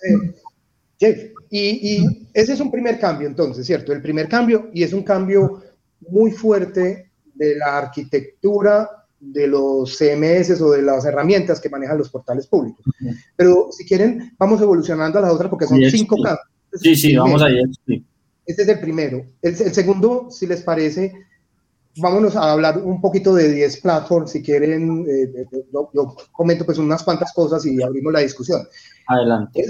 Y, 1.50 2.06
ese 2.32 2.52
es 2.54 2.60
un 2.60 2.70
primer 2.70 2.98
cambio, 2.98 3.28
entonces, 3.28 3.66
¿cierto? 3.66 3.92
El 3.92 4.00
primer 4.00 4.28
cambio, 4.28 4.70
y 4.72 4.82
es 4.82 4.92
un 4.92 5.02
cambio 5.02 5.62
muy 6.00 6.30
fuerte 6.30 7.10
de 7.34 7.56
la 7.56 7.78
arquitectura 7.78 8.88
de 9.20 9.46
los 9.46 9.96
CMS 9.96 10.60
o 10.60 10.72
de 10.72 10.82
las 10.82 11.04
herramientas 11.04 11.60
que 11.60 11.68
manejan 11.68 11.98
los 11.98 12.08
portales 12.08 12.46
públicos. 12.46 12.84
Pero 13.36 13.68
si 13.70 13.84
quieren, 13.84 14.32
vamos 14.38 14.60
evolucionando 14.60 15.18
a 15.18 15.22
las 15.22 15.32
otras 15.32 15.50
porque 15.50 15.66
son 15.66 15.80
cinco 15.90 16.16
cambios. 16.16 16.46
sí, 16.74 16.96
sí, 16.96 17.16
vamos 17.16 17.42
allá. 17.42 17.62
Este 18.44 18.62
es 18.62 18.68
el 18.68 18.80
primero. 18.80 19.24
El, 19.40 19.54
segundo, 19.54 20.28
si 20.30 20.46
les 20.46 20.62
parece, 20.62 21.12
vámonos 21.96 22.34
a 22.34 22.50
hablar 22.50 22.78
un 22.78 23.00
poquito 23.00 23.34
de 23.34 23.52
10 23.52 23.80
platforms. 23.80 24.32
Si 24.32 24.42
quieren, 24.42 25.06
eh, 25.08 25.46
yo, 25.72 25.90
yo, 25.94 26.16
comento 26.32 26.64
pues 26.64 26.78
unas 26.78 27.04
cuantas 27.04 27.32
cosas 27.32 27.64
y 27.66 27.80
abrimos 27.80 28.12
la 28.12 28.20
discusión. 28.20 28.66
Adelante 29.06 29.64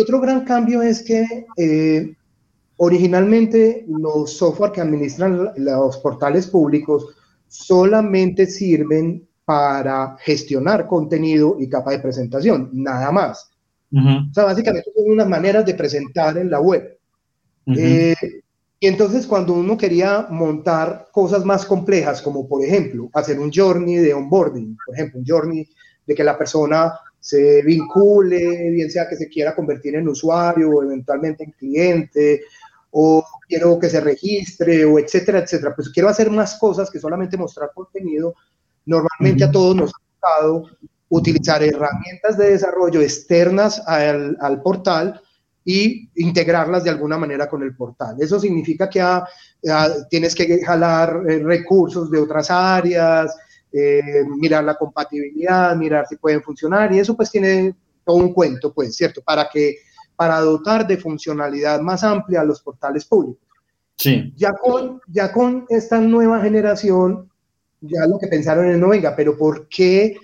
otro 0.00 0.20
gran 0.20 0.44
cambio 0.44 0.82
es 0.82 1.02
que 1.02 1.46
eh, 1.56 2.14
originalmente 2.76 3.84
los 3.88 4.36
software 4.36 4.72
que 4.72 4.80
administran 4.80 5.52
los 5.56 5.96
portales 5.98 6.46
públicos 6.46 7.14
solamente 7.48 8.46
sirven 8.46 9.26
para 9.44 10.16
gestionar 10.20 10.86
contenido 10.86 11.56
y 11.58 11.68
capa 11.68 11.92
de 11.92 12.00
presentación, 12.00 12.70
nada 12.72 13.10
más. 13.12 13.50
O 13.92 14.34
sea, 14.34 14.44
básicamente 14.44 14.90
son 14.94 15.12
unas 15.12 15.28
maneras 15.28 15.64
de 15.64 15.74
presentar 15.74 16.36
en 16.36 16.50
la 16.50 16.60
web. 16.60 16.98
Eh, 17.66 18.14
y 18.78 18.86
entonces 18.86 19.26
cuando 19.26 19.54
uno 19.54 19.76
quería 19.76 20.26
montar 20.28 21.08
cosas 21.12 21.44
más 21.44 21.64
complejas, 21.64 22.20
como 22.20 22.46
por 22.46 22.62
ejemplo 22.62 23.08
hacer 23.14 23.38
un 23.38 23.50
journey 23.50 23.96
de 23.96 24.12
onboarding, 24.12 24.76
por 24.84 24.94
ejemplo, 24.94 25.20
un 25.20 25.26
journey 25.26 25.68
de 26.06 26.14
que 26.14 26.24
la 26.24 26.36
persona 26.36 26.92
se 27.26 27.60
vincule, 27.62 28.70
bien 28.70 28.88
sea 28.88 29.08
que 29.08 29.16
se 29.16 29.28
quiera 29.28 29.52
convertir 29.52 29.96
en 29.96 30.06
usuario 30.06 30.70
o 30.70 30.84
eventualmente 30.84 31.42
en 31.42 31.50
cliente, 31.50 32.42
o 32.92 33.24
quiero 33.48 33.80
que 33.80 33.88
se 33.88 34.00
registre, 34.00 34.84
o 34.84 34.96
etcétera, 34.96 35.40
etcétera. 35.40 35.74
Pues 35.74 35.88
quiero 35.88 36.08
hacer 36.08 36.30
más 36.30 36.56
cosas 36.56 36.88
que 36.88 37.00
solamente 37.00 37.36
mostrar 37.36 37.72
contenido. 37.74 38.36
Normalmente 38.84 39.42
a 39.42 39.50
todos 39.50 39.74
nos 39.74 39.90
ha 39.90 40.20
tocado 40.20 40.70
utilizar 41.08 41.64
herramientas 41.64 42.38
de 42.38 42.52
desarrollo 42.52 43.00
externas 43.00 43.82
al, 43.88 44.36
al, 44.40 44.62
portal 44.62 45.20
y 45.64 46.08
integrarlas 46.14 46.84
de 46.84 46.90
alguna 46.90 47.18
manera 47.18 47.48
con 47.48 47.60
el 47.64 47.74
portal. 47.74 48.18
Eso 48.20 48.38
significa 48.38 48.88
que 48.88 49.00
ah, 49.00 49.26
ah, 49.68 49.88
tienes 50.08 50.32
que 50.32 50.64
jalar 50.64 51.22
eh, 51.28 51.40
recursos 51.40 52.08
de 52.08 52.20
otras 52.20 52.52
áreas, 52.52 53.36
eh, 53.78 54.24
mirar 54.38 54.64
la 54.64 54.74
compatibilidad, 54.74 55.76
mirar 55.76 56.06
si 56.08 56.16
pueden 56.16 56.42
funcionar 56.42 56.90
y 56.94 56.98
eso 56.98 57.14
pues 57.14 57.30
tiene 57.30 57.74
todo 58.06 58.16
un 58.16 58.32
cuento, 58.32 58.72
pues, 58.72 58.96
¿cierto? 58.96 59.20
Para 59.22 59.50
que, 59.52 59.80
para 60.16 60.40
dotar 60.40 60.86
de 60.86 60.96
funcionalidad 60.96 61.80
más 61.80 62.02
amplia 62.02 62.40
a 62.40 62.44
los 62.44 62.62
portales 62.62 63.04
públicos. 63.04 63.46
Sí. 63.96 64.32
Ya 64.34 64.52
con, 64.54 65.02
ya 65.08 65.30
con 65.30 65.66
esta 65.68 66.00
nueva 66.00 66.40
generación, 66.40 67.30
ya 67.82 68.06
lo 68.06 68.18
que 68.18 68.28
pensaron 68.28 68.70
es, 68.70 68.78
no, 68.78 68.88
venga, 68.88 69.14
pero 69.14 69.36
¿por 69.36 69.68
qué 69.68 70.16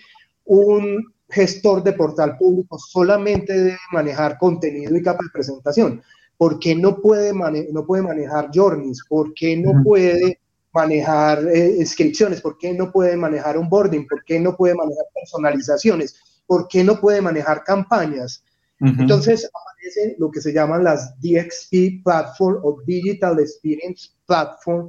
un 0.46 1.12
gestor 1.28 1.82
de 1.82 1.92
portal 1.92 2.38
público 2.38 2.78
solamente 2.78 3.52
debe 3.52 3.78
manejar 3.92 4.38
contenido 4.38 4.96
y 4.96 5.02
capa 5.02 5.24
de 5.24 5.30
presentación? 5.30 6.02
¿Por 6.38 6.58
qué 6.58 6.74
no 6.74 7.02
puede, 7.02 7.32
no 7.70 7.84
puede 7.84 8.02
manejar 8.02 8.48
journeys? 8.54 9.04
¿Por 9.06 9.34
qué 9.34 9.58
no 9.58 9.82
puede 9.84 10.40
manejar 10.72 11.46
eh, 11.48 11.76
inscripciones? 11.78 12.40
¿Por 12.40 12.58
qué 12.58 12.72
no 12.72 12.90
puede 12.90 13.16
manejar 13.16 13.56
onboarding? 13.56 14.06
¿Por 14.06 14.24
qué 14.24 14.40
no 14.40 14.56
puede 14.56 14.74
manejar 14.74 15.04
personalizaciones? 15.14 16.16
¿Por 16.46 16.68
qué 16.68 16.82
no 16.84 17.00
puede 17.00 17.20
manejar 17.20 17.64
campañas? 17.64 18.44
Entonces 18.80 19.48
aparecen 19.48 20.16
lo 20.18 20.28
que 20.28 20.40
se 20.40 20.52
llaman 20.52 20.82
las 20.82 21.14
DXP 21.20 22.02
Platform 22.02 22.58
o 22.64 22.82
Digital 22.84 23.38
Experience 23.38 24.08
Platform. 24.26 24.88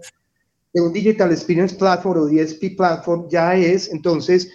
De 0.73 0.81
un 0.81 0.91
Digital 0.91 1.31
Experience 1.31 1.75
Platform 1.75 2.21
o 2.21 2.25
DXP 2.25 2.75
Platform 2.75 3.27
ya 3.29 3.55
es 3.55 3.91
entonces 3.91 4.49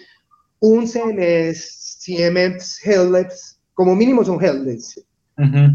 un 0.59 0.85
CMS, 0.85 1.99
CMS 2.03 2.85
headless, 2.85 3.57
como 3.73 3.95
mínimo 3.95 4.25
son 4.25 4.43
headless, 4.43 5.01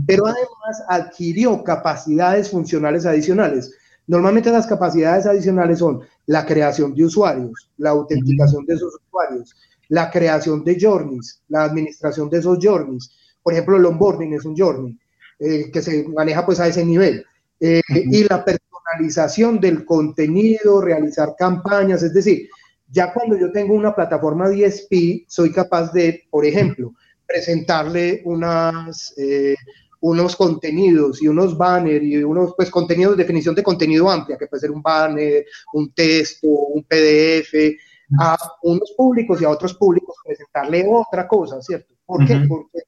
pero 0.07 0.27
además 0.27 0.83
adquirió 0.91 1.65
capacidades 1.65 2.51
funcionales 2.51 3.07
adicionales. 3.07 3.75
Normalmente 4.07 4.51
las 4.51 4.67
capacidades 4.67 5.27
adicionales 5.27 5.79
son 5.79 6.03
la 6.27 6.45
creación 6.45 6.95
de 6.95 7.05
usuarios, 7.05 7.71
la 7.79 7.91
autenticación 7.91 8.67
de 8.67 8.75
esos 8.75 8.95
usuarios, 9.07 9.57
la 9.89 10.11
creación 10.11 10.65
de 10.65 10.79
journeys, 10.81 11.43
la 11.49 11.65
administración 11.65 12.29
de 12.31 12.39
esos 12.39 12.59
journeys. 12.61 13.11
Por 13.43 13.53
ejemplo, 13.53 13.77
el 13.77 13.87
onboarding 13.87 14.35
es 14.35 14.45
un 14.45 14.57
journey 14.57 14.99
eh, 15.39 15.71
que 15.71 15.83
se 15.83 16.07
maneja 16.09 16.45
pues 16.45 16.61
a 16.61 16.69
ese 16.69 16.85
nivel. 16.85 17.25
Eh, 17.61 17.81
y 17.89 18.25
la 18.25 18.45
personalización 18.45 19.61
del 19.61 19.85
contenido, 19.85 20.81
realizar 20.81 21.35
campañas, 21.39 22.03
es 22.03 22.13
decir, 22.13 22.49
ya 22.91 23.13
cuando 23.13 23.37
yo 23.37 23.51
tengo 23.51 23.75
una 23.75 23.95
plataforma 23.95 24.49
DSP, 24.49 25.25
soy 25.27 25.51
capaz 25.51 25.93
de, 25.93 26.25
por 26.31 26.45
ejemplo, 26.45 26.95
presentarle 27.27 28.23
unas, 28.25 29.15
eh, 29.17 29.57
unos 30.05 30.37
contenidos 30.37 31.23
y 31.23 31.29
unos 31.29 31.57
banners 31.57 32.05
y 32.05 32.23
unos 32.23 32.53
pues, 32.55 32.71
contenidos, 32.71 33.17
definición 33.17 33.55
de 33.55 33.63
contenido 33.63 34.11
amplia, 34.11 34.37
que 34.37 34.47
puede 34.47 34.61
ser 34.61 34.71
un 34.71 34.83
banner, 34.83 35.47
un 35.73 35.95
texto, 35.95 36.47
un 36.47 36.85
PDF, 36.85 37.75
a 38.21 38.37
unos 38.65 38.93
públicos 38.95 39.41
y 39.41 39.47
a 39.47 39.49
otros 39.49 39.73
públicos 39.73 40.15
presentarle 40.23 40.85
otra 40.87 41.27
cosa, 41.27 41.63
¿cierto? 41.63 41.95
¿Por 42.05 42.27
qué? 42.27 42.45
Porque 42.47 42.81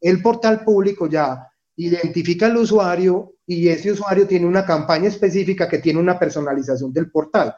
el 0.00 0.22
portal 0.22 0.64
público 0.64 1.06
ya 1.06 1.46
identifica 1.76 2.46
al 2.46 2.56
usuario 2.56 3.34
y 3.46 3.68
ese 3.68 3.92
usuario 3.92 4.26
tiene 4.26 4.46
una 4.46 4.64
campaña 4.64 5.08
específica 5.08 5.68
que 5.68 5.80
tiene 5.80 6.00
una 6.00 6.18
personalización 6.18 6.94
del 6.94 7.10
portal. 7.10 7.54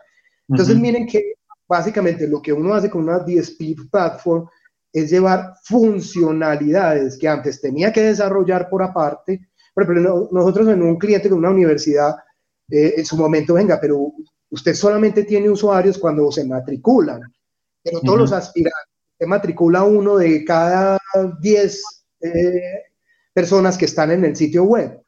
Entonces, 0.48 0.76
miren 0.76 1.06
que 1.06 1.34
básicamente 1.68 2.26
lo 2.26 2.42
que 2.42 2.52
uno 2.52 2.74
hace 2.74 2.90
con 2.90 3.04
una 3.04 3.20
DSP 3.20 3.88
platform 3.88 4.48
es 4.96 5.10
llevar 5.10 5.52
funcionalidades 5.62 7.18
que 7.18 7.28
antes 7.28 7.60
tenía 7.60 7.92
que 7.92 8.02
desarrollar 8.02 8.70
por 8.70 8.82
aparte. 8.82 9.50
Por 9.74 9.82
ejemplo, 9.84 10.28
nosotros 10.32 10.68
en 10.68 10.82
un 10.82 10.96
cliente 10.96 11.28
de 11.28 11.34
una 11.34 11.50
universidad, 11.50 12.16
eh, 12.70 12.94
en 12.96 13.04
su 13.04 13.14
momento, 13.18 13.54
venga, 13.54 13.78
pero 13.78 14.12
usted 14.48 14.72
solamente 14.72 15.24
tiene 15.24 15.50
usuarios 15.50 15.98
cuando 15.98 16.32
se 16.32 16.46
matriculan, 16.46 17.20
pero 17.82 18.00
todos 18.00 18.18
los 18.18 18.32
aspirantes, 18.32 18.88
se 19.18 19.26
matricula 19.26 19.82
uno 19.82 20.16
de 20.16 20.42
cada 20.46 20.98
10 21.40 21.82
eh, 22.22 22.82
personas 23.34 23.76
que 23.76 23.84
están 23.84 24.10
en 24.12 24.24
el 24.24 24.34
sitio 24.34 24.64
web. 24.64 25.02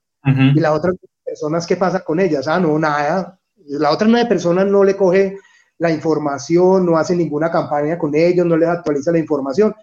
Y 0.55 0.61
las 0.61 0.73
otras 0.73 0.97
personas, 1.25 1.67
¿qué 1.67 1.77
pasa 1.77 2.01
con 2.01 2.21
ellas? 2.21 2.47
Ah, 2.47 2.61
no, 2.61 2.79
nada. 2.79 3.41
La 3.57 3.91
otra 3.91 4.07
nueve 4.07 4.29
personas 4.29 4.67
no 4.67 4.85
le 4.85 4.95
coge 4.95 5.39
la 5.79 5.91
información, 5.91 6.85
no 6.85 6.97
hace 6.97 7.15
ninguna 7.15 7.51
campaña 7.51 7.97
con 7.97 8.15
ellos, 8.15 8.45
no 8.45 8.57
les 8.57 8.69
actualiza 8.69 9.13
la 9.13 9.19
información. 9.19 9.75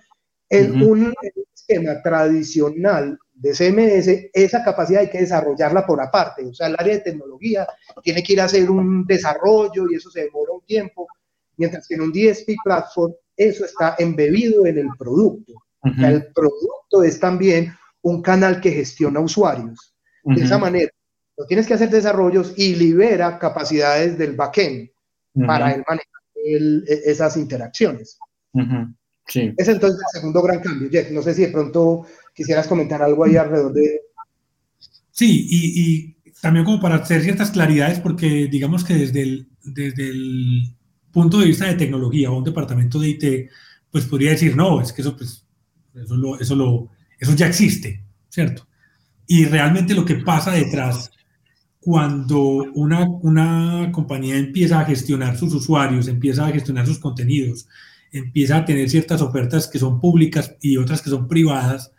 En, 0.49 0.81
un, 0.81 1.13
esquema 1.53 2.01
tradicional 2.03 3.17
de 3.33 3.53
CMS, 3.53 4.29
esa 4.33 4.63
capacidad 4.63 5.01
hay 5.01 5.09
que 5.09 5.21
desarrollarla 5.21 5.85
por 5.85 5.99
aparte. 6.01 6.45
O 6.45 6.53
sea, 6.53 6.67
el 6.67 6.75
área 6.77 6.95
de 6.95 7.01
tecnología 7.01 7.67
tiene 8.03 8.21
que 8.21 8.33
ir 8.33 8.41
a 8.41 8.45
hacer 8.45 8.69
un 8.69 9.05
desarrollo 9.05 9.89
y 9.89 9.95
eso 9.95 10.11
se 10.11 10.25
demora 10.25 10.51
un 10.53 10.61
tiempo, 10.61 11.07
mientras 11.57 11.87
que 11.87 11.95
en 11.95 12.01
un 12.01 12.11
DSP 12.11 12.51
platform 12.63 13.13
eso 13.35 13.65
está 13.65 13.95
embebido 13.97 14.65
en 14.65 14.77
el 14.77 14.89
producto. 14.97 15.53
el 15.83 16.27
producto 16.33 17.03
es 17.03 17.19
también 17.19 17.73
un 18.01 18.21
canal 18.21 18.61
que 18.61 18.71
gestiona 18.71 19.19
usuarios. 19.19 19.95
De 20.23 20.43
esa 20.43 20.57
manera, 20.57 20.91
no 21.37 21.45
tienes 21.45 21.67
que 21.67 21.73
hacer 21.73 21.89
desarrollos 21.89 22.53
y 22.55 22.75
libera 22.75 23.37
capacidades 23.37 24.17
del 24.17 24.35
backend 24.35 24.89
para 25.45 25.73
el 25.73 25.83
manejar 25.87 26.21
e, 26.35 27.11
esas 27.11 27.37
interacciones. 27.37 28.17
sí. 29.27 29.53
Es 29.57 29.67
entonces 29.67 29.99
el 29.99 30.19
segundo 30.19 30.41
gran 30.41 30.59
cambio. 30.61 30.89
Jeff, 30.89 31.11
no 31.11 31.21
sé 31.21 31.33
si 31.33 31.43
de 31.43 31.51
pronto 31.51 32.05
quisieras 32.33 32.67
comentar 32.67 33.01
algo 33.01 33.23
ahí 33.23 33.37
alrededor 33.37 33.73
de... 33.73 34.01
Sí, 35.11 35.47
y, 35.49 35.81
y 35.81 36.15
también 36.41 36.65
como 36.65 36.79
para 36.79 36.95
hacer 36.95 37.23
ciertas 37.23 37.51
claridades, 37.51 37.99
porque 37.99 38.47
digamos 38.51 38.83
que 38.83 38.93
desde 38.93 39.21
el, 39.21 39.49
desde 39.63 40.09
el 40.09 40.75
punto 41.11 41.39
de 41.39 41.47
vista 41.47 41.65
de 41.65 41.75
tecnología 41.75 42.29
o 42.29 42.37
un 42.37 42.43
departamento 42.43 42.99
de 42.99 43.09
IT, 43.09 43.49
pues 43.89 44.05
podría 44.05 44.31
decir, 44.31 44.55
no, 44.55 44.81
es 44.81 44.91
que 44.91 45.01
eso, 45.01 45.15
pues, 45.15 45.45
eso, 45.93 46.15
lo, 46.15 46.39
eso, 46.39 46.55
lo, 46.55 46.89
eso 47.17 47.33
ya 47.33 47.47
existe, 47.47 48.03
¿cierto? 48.29 48.67
Y 49.25 49.45
realmente 49.45 49.93
lo 49.93 50.05
que 50.05 50.15
pasa 50.15 50.51
detrás 50.51 51.09
cuando 51.85 52.41
una, 52.73 53.07
una 53.21 53.91
compañía 53.91 54.37
empieza 54.37 54.79
a 54.79 54.85
gestionar 54.85 55.37
sus 55.37 55.53
usuarios, 55.53 56.07
empieza 56.07 56.47
a 56.47 56.51
gestionar 56.51 56.87
sus 56.87 56.97
contenidos, 56.97 57.67
empieza 58.11 58.57
a 58.57 58.65
tener 58.65 58.89
ciertas 58.89 59.21
ofertas 59.21 59.67
que 59.67 59.77
son 59.77 60.01
públicas 60.01 60.55
y 60.61 60.77
otras 60.77 61.03
que 61.03 61.11
son 61.11 61.27
privadas, 61.27 61.91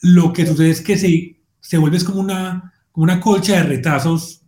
lo 0.00 0.32
que 0.32 0.46
sucede 0.46 0.70
es 0.70 0.80
que 0.80 0.96
se, 0.96 1.40
se 1.58 1.76
vuelve 1.76 2.04
como 2.04 2.20
una, 2.20 2.72
una 2.94 3.18
colcha 3.18 3.56
de 3.56 3.62
retrasos 3.64 4.42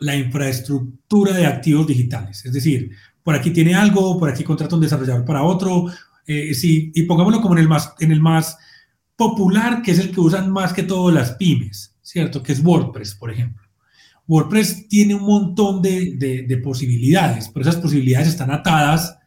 la 0.00 0.16
infraestructura 0.16 1.32
de 1.32 1.46
activos 1.46 1.86
digitales. 1.86 2.44
Es 2.44 2.52
decir, 2.52 2.90
por 3.22 3.36
aquí 3.36 3.52
tiene 3.52 3.76
algo, 3.76 4.18
por 4.18 4.28
aquí 4.28 4.42
contrata 4.42 4.74
un 4.74 4.82
desarrollador 4.82 5.24
para 5.24 5.44
otro, 5.44 5.86
eh, 6.26 6.52
sí, 6.52 6.90
y 6.96 7.04
pongámoslo 7.04 7.40
como 7.40 7.54
en 7.54 7.60
el, 7.60 7.68
más, 7.68 7.94
en 8.00 8.10
el 8.10 8.20
más 8.20 8.58
popular, 9.14 9.82
que 9.82 9.92
es 9.92 10.00
el 10.00 10.10
que 10.10 10.18
usan 10.18 10.50
más 10.50 10.72
que 10.72 10.82
todo 10.82 11.12
las 11.12 11.34
pymes, 11.34 11.94
¿cierto? 12.02 12.42
Que 12.42 12.50
es 12.50 12.60
WordPress, 12.64 13.14
por 13.14 13.30
ejemplo. 13.30 13.65
WordPress 14.28 14.88
tiene 14.88 15.14
un 15.14 15.22
montón 15.22 15.82
de, 15.82 16.60
posibilidades, 16.62 17.48
pero 17.48 17.68
esas 17.68 17.80
posibilidades 17.80 18.28
están 18.28 18.50
atadas 18.50 19.18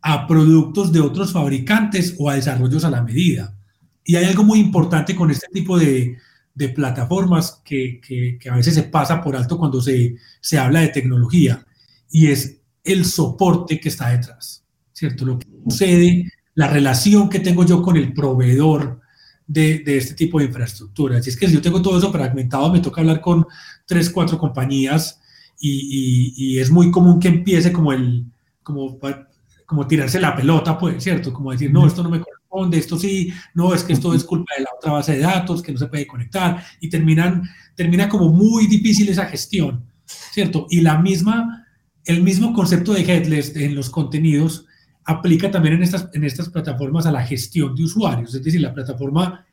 a 0.00 0.26
productos 0.26 0.92
de 0.92 1.00
otros 1.00 1.32
fabricantes 1.32 2.14
o 2.18 2.30
a 2.30 2.36
desarrollos 2.36 2.84
a 2.84 2.90
la 2.90 3.02
medida. 3.02 3.54
Y 4.04 4.16
hay 4.16 4.24
algo 4.24 4.44
muy 4.44 4.60
importante 4.60 5.14
con 5.14 5.30
este 5.30 5.48
tipo 5.52 5.78
de, 5.78 6.16
plataformas 6.74 7.62
que, 7.64 8.00
a 8.50 8.56
veces 8.56 8.74
se 8.74 8.82
pasa 8.84 9.22
por 9.22 9.36
alto 9.36 9.58
cuando 9.58 9.80
se, 9.80 10.16
se 10.40 10.58
habla 10.58 10.80
de 10.80 10.88
tecnología, 10.88 11.64
y 12.10 12.28
es 12.28 12.58
el 12.84 13.04
soporte 13.04 13.78
que 13.78 13.88
está 13.88 14.10
detrás, 14.10 14.64
¿cierto? 14.92 15.24
Lo 15.24 15.38
que 15.38 15.46
sucede, 15.64 16.32
la 16.54 16.68
relación 16.68 17.28
que 17.28 17.40
tengo 17.40 17.64
yo 17.64 17.82
con 17.82 17.96
el 17.96 18.12
proveedor, 18.12 19.00
de, 19.48 19.82
este 19.96 20.14
tipo 20.14 20.38
de 20.38 20.44
infraestructura. 20.44 21.20
Si 21.22 21.30
es 21.30 21.36
que 21.36 21.48
si 21.48 21.54
yo 21.54 21.62
tengo 21.62 21.82
todo 21.82 21.98
eso 21.98 22.12
fragmentado, 22.12 22.70
me 22.70 22.80
toca 22.80 23.00
hablar 23.00 23.20
con 23.20 23.46
tres, 23.86 24.10
cuatro 24.10 24.38
compañías 24.38 25.20
y, 25.58 26.58
es 26.58 26.70
muy 26.70 26.90
común 26.90 27.18
que 27.18 27.28
empiece 27.28 27.72
como 27.72 27.92
el, 27.92 28.24
como, 28.62 28.98
como 29.66 29.86
tirarse 29.86 30.20
la 30.20 30.36
pelota, 30.36 30.78
pues, 30.78 31.02
¿cierto? 31.02 31.32
Como 31.32 31.50
decir, 31.50 31.72
no, 31.72 31.86
esto 31.86 32.02
no 32.02 32.10
me 32.10 32.20
corresponde, 32.20 32.78
esto 32.78 32.98
sí, 32.98 33.32
no, 33.54 33.74
es 33.74 33.82
que 33.82 33.94
esto 33.94 34.14
es 34.14 34.22
culpa 34.22 34.52
de 34.56 34.64
la 34.64 34.70
otra 34.76 34.92
base 34.92 35.12
de 35.12 35.20
datos, 35.20 35.62
que 35.62 35.72
no 35.72 35.78
se 35.78 35.86
puede 35.86 36.06
conectar, 36.06 36.62
y 36.80 36.88
terminan, 36.88 37.42
termina 37.74 38.08
como 38.08 38.28
muy 38.28 38.66
difícil 38.66 39.08
esa 39.08 39.26
gestión, 39.26 39.84
¿cierto? 40.04 40.66
Y 40.70 40.82
la 40.82 40.98
misma, 40.98 41.66
el 42.04 42.22
mismo 42.22 42.52
concepto 42.52 42.92
de 42.92 43.02
headless 43.02 43.56
en 43.56 43.74
los 43.74 43.88
contenidos 43.88 44.66
aplica 45.08 45.50
también 45.50 45.76
en 45.76 45.82
estas, 45.82 46.10
en 46.12 46.22
estas 46.22 46.50
plataformas 46.50 47.06
a 47.06 47.12
la 47.12 47.24
gestión 47.24 47.74
de 47.74 47.82
usuarios, 47.82 48.34
es 48.34 48.44
decir, 48.44 48.60
la 48.60 48.74
plataforma 48.74 49.46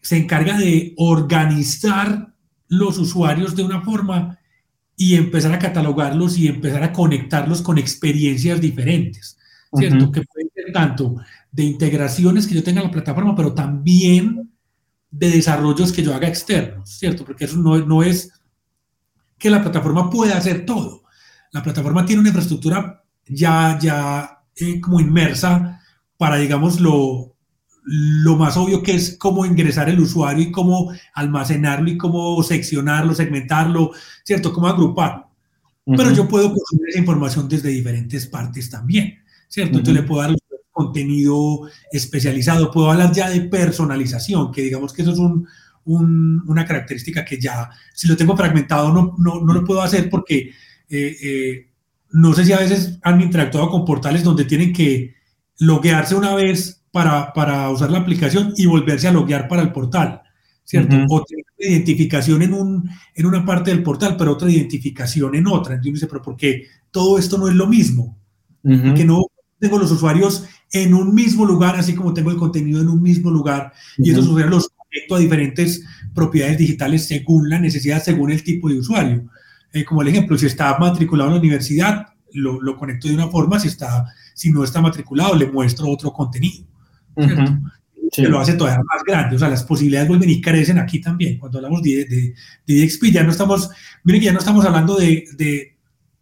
se 0.00 0.16
encarga 0.16 0.56
de 0.56 0.94
organizar 0.96 2.32
los 2.68 2.96
usuarios 2.96 3.54
de 3.54 3.62
una 3.62 3.82
forma 3.82 4.38
y 4.96 5.14
empezar 5.16 5.52
a 5.52 5.58
catalogarlos 5.58 6.38
y 6.38 6.48
empezar 6.48 6.82
a 6.82 6.94
conectarlos 6.94 7.60
con 7.60 7.76
experiencias 7.76 8.58
diferentes, 8.58 9.36
¿cierto? 9.74 10.10
Que 10.10 10.22
pueden 10.22 10.50
ser 10.54 10.72
tanto 10.72 11.16
de 11.52 11.64
integraciones 11.64 12.46
que 12.46 12.54
yo 12.54 12.64
tenga 12.64 12.80
en 12.80 12.86
la 12.86 12.92
plataforma, 12.92 13.36
pero 13.36 13.52
también 13.52 14.50
de 15.10 15.30
desarrollos 15.30 15.92
que 15.92 16.02
yo 16.02 16.14
haga 16.14 16.26
externos, 16.28 16.88
¿cierto? 16.88 17.22
Porque 17.22 17.44
eso 17.44 17.58
no, 17.58 17.76
no 17.84 18.02
es 18.02 18.32
que 19.36 19.50
la 19.50 19.60
plataforma 19.60 20.08
pueda 20.08 20.38
hacer 20.38 20.64
todo. 20.64 21.02
La 21.52 21.62
plataforma 21.62 22.06
tiene 22.06 22.20
una 22.20 22.30
infraestructura 22.30 23.04
ya, 23.26 23.78
ya 23.78 24.35
eh, 24.56 24.80
como 24.80 25.00
inmersa 25.00 25.80
para, 26.16 26.36
digamos, 26.36 26.80
lo, 26.80 27.36
lo 27.84 28.36
más 28.36 28.56
obvio 28.56 28.82
que 28.82 28.94
es 28.94 29.16
cómo 29.16 29.46
ingresar 29.46 29.88
el 29.88 30.00
usuario 30.00 30.44
y 30.44 30.52
cómo 30.52 30.92
almacenarlo 31.14 31.90
y 31.90 31.96
cómo 31.96 32.42
seccionarlo, 32.42 33.14
segmentarlo, 33.14 33.92
¿cierto? 34.24 34.52
Cómo 34.52 34.66
agruparlo. 34.66 35.26
Pero 35.84 36.10
yo 36.12 36.26
puedo 36.26 36.52
consumir 36.52 36.88
esa 36.88 36.98
información 36.98 37.48
desde 37.48 37.68
diferentes 37.68 38.26
partes 38.26 38.68
también, 38.68 39.20
¿cierto? 39.46 39.78
Entonces 39.78 40.02
le 40.02 40.08
puedo 40.08 40.20
dar 40.20 40.34
contenido 40.72 41.70
especializado, 41.92 42.72
puedo 42.72 42.90
hablar 42.90 43.12
ya 43.12 43.30
de 43.30 43.42
personalización, 43.42 44.50
que 44.50 44.62
digamos 44.62 44.92
que 44.92 45.02
eso 45.02 45.12
es 45.12 45.18
un, 45.18 45.46
un, 45.84 46.42
una 46.48 46.66
característica 46.66 47.24
que 47.24 47.40
ya, 47.40 47.70
si 47.94 48.08
lo 48.08 48.16
tengo 48.16 48.36
fragmentado, 48.36 48.92
no, 48.92 49.14
no, 49.16 49.40
no 49.40 49.54
lo 49.54 49.64
puedo 49.64 49.80
hacer 49.80 50.10
porque 50.10 50.50
eh, 50.90 51.16
eh, 51.22 51.68
no 52.10 52.32
sé 52.34 52.44
si 52.44 52.52
a 52.52 52.58
veces 52.58 52.98
han 53.02 53.20
interactuado 53.20 53.70
con 53.70 53.84
portales 53.84 54.22
donde 54.22 54.44
tienen 54.44 54.72
que 54.72 55.14
loguearse 55.58 56.14
una 56.14 56.34
vez 56.34 56.84
para, 56.90 57.32
para 57.32 57.68
usar 57.70 57.90
la 57.90 57.98
aplicación 57.98 58.52
y 58.56 58.66
volverse 58.66 59.08
a 59.08 59.12
loguear 59.12 59.48
para 59.48 59.62
el 59.62 59.72
portal, 59.72 60.22
¿cierto? 60.64 60.96
O 61.08 61.24
tener 61.24 61.44
identificación 61.58 62.42
en, 62.42 62.54
un, 62.54 62.88
en 63.14 63.26
una 63.26 63.44
parte 63.44 63.70
del 63.70 63.82
portal, 63.82 64.16
pero 64.16 64.32
otra 64.32 64.50
identificación 64.50 65.34
en 65.34 65.46
otra. 65.46 65.74
Entonces 65.74 65.94
dice, 65.94 66.06
pero 66.06 66.22
¿por 66.22 66.36
qué 66.36 66.64
todo 66.90 67.18
esto 67.18 67.38
no 67.38 67.48
es 67.48 67.54
lo 67.54 67.66
mismo? 67.66 68.18
Que 68.62 69.04
no 69.04 69.22
tengo 69.58 69.78
los 69.78 69.90
usuarios 69.92 70.44
en 70.72 70.94
un 70.94 71.14
mismo 71.14 71.44
lugar, 71.44 71.76
así 71.76 71.94
como 71.94 72.12
tengo 72.12 72.30
el 72.30 72.36
contenido 72.36 72.80
en 72.80 72.88
un 72.88 73.00
mismo 73.00 73.30
lugar, 73.30 73.72
y 73.96 74.10
esos 74.10 74.26
usuarios 74.26 74.50
los 74.50 74.68
conecto 74.68 75.14
a 75.14 75.18
diferentes 75.18 75.84
propiedades 76.14 76.58
digitales 76.58 77.06
según 77.06 77.48
la 77.48 77.58
necesidad, 77.58 78.02
según 78.02 78.30
el 78.30 78.42
tipo 78.42 78.68
de 78.68 78.78
usuario. 78.78 79.28
Eh, 79.76 79.84
como 79.84 80.00
el 80.00 80.08
ejemplo, 80.08 80.38
si 80.38 80.46
está 80.46 80.78
matriculado 80.78 81.28
en 81.28 81.34
la 81.34 81.40
universidad, 81.40 82.06
lo, 82.32 82.62
lo, 82.62 82.78
conecto 82.78 83.08
de 83.08 83.14
una 83.14 83.28
forma, 83.28 83.60
si, 83.60 83.68
está, 83.68 84.06
si 84.34 84.50
no 84.50 84.64
está 84.64 84.80
matriculado, 84.80 85.34
le 85.34 85.50
muestro 85.50 85.90
otro 85.90 86.14
contenido. 86.14 86.64
¿cierto? 87.14 87.58
Que 88.10 88.22
lo 88.22 88.40
hace 88.40 88.54
todavía 88.54 88.82
más 88.90 89.02
grande, 89.04 89.36
o 89.36 89.38
sea, 89.38 89.50
las 89.50 89.64
posibilidades 89.64 90.08
vuelven 90.08 90.30
y 90.30 90.40
crecen 90.40 90.78
aquí 90.78 91.02
también. 91.02 91.36
Cuando 91.36 91.58
hablamos 91.58 91.82
de, 91.82 92.06
de, 92.06 92.34
de 92.66 92.86
DXP, 92.86 93.12
ya 93.12 93.22
no 93.22 93.30
estamos, 93.30 93.68
miren 94.02 94.20
que 94.22 94.26
ya 94.26 94.32
no 94.32 94.38
estamos 94.38 94.64
hablando 94.64 94.96
de, 94.96 95.24
de, 95.36 95.76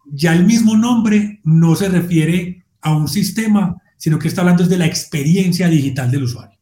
ya 0.07 0.34
el 0.34 0.44
mismo 0.44 0.76
nombre 0.76 1.40
no 1.44 1.76
se 1.76 1.88
refiere 1.88 2.64
a 2.80 2.96
un 2.96 3.07
sistema, 3.07 3.76
sino 3.96 4.18
que 4.18 4.26
está 4.26 4.40
hablando 4.40 4.66
de 4.66 4.78
la 4.78 4.86
experiencia 4.86 5.68
digital 5.68 6.11
del 6.11 6.24
usuario, 6.24 6.59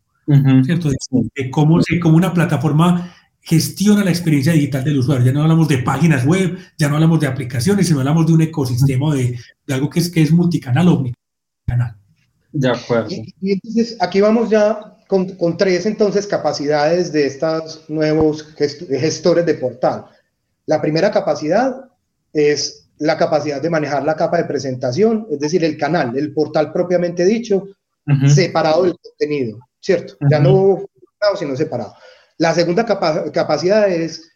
¿cierto? 0.62 0.90
De, 0.90 1.51
cómo, 1.51 1.80
se, 1.80 1.99
cómo 1.99 2.18
una 2.18 2.34
plataforma 2.34 3.14
gestiona 3.43 4.05
la 4.05 4.11
experiencia 4.11 4.53
digital 4.53 4.84
del 4.84 4.99
usuario. 4.99 5.26
Ya 5.26 5.32
no 5.32 5.43
hablamos 5.43 5.68
de 5.68 5.78
páginas 5.78 6.24
web, 6.24 6.57
ya 6.78 6.88
no 6.88 6.95
hablamos 6.95 7.20
de 7.20 7.26
aplicaciones, 7.26 7.88
sino 7.88 7.99
hablamos 7.99 8.26
de 8.26 8.32
un 8.32 8.43
ecosistema 8.43 9.14
de, 9.14 9.38
de 9.66 9.74
algo 9.74 9.90
que 9.90 10.01
es, 10.01 10.11
que 10.11 10.22
es 10.22 10.30
multicanal, 10.30 10.88
omnicanal. 10.88 11.97
De 12.53 12.68
acuerdo. 12.68 13.11
Y, 13.11 13.34
y, 13.40 13.53
entonces 13.53 13.97
aquí 14.01 14.20
vamos 14.20 14.49
ya 14.49 14.97
con, 15.09 15.28
con, 15.30 15.57
tres 15.57 15.86
entonces 15.86 16.26
capacidades 16.26 17.12
de 17.12 17.26
estos 17.26 17.84
nuevos 17.88 18.55
gestores 18.57 19.45
de 19.45 19.55
portal. 19.55 20.05
La 20.66 20.80
primera 20.80 21.11
capacidad 21.11 21.90
es 22.32 22.88
la 22.99 23.16
capacidad 23.16 23.61
de 23.61 23.70
manejar 23.70 24.05
la 24.05 24.14
capa 24.14 24.36
de 24.36 24.45
presentación, 24.45 25.26
es 25.30 25.40
decir, 25.40 25.64
el 25.64 25.76
canal, 25.76 26.16
el 26.16 26.32
portal 26.32 26.72
propiamente 26.72 27.24
dicho, 27.24 27.64
uh 28.07 28.12
-huh. 28.12 28.28
separado 28.28 28.84
del 28.84 28.95
contenido, 29.03 29.59
¿cierto? 29.80 30.14
Uh 30.20 30.26
-huh. 30.26 30.30
Ya 30.30 30.38
no 30.38 30.78
sino 31.38 31.57
separado. 31.57 31.95
La 32.43 32.53
segunda 32.53 32.84
capa 32.84 33.30
capacidad 33.30 33.88
es 33.88 34.28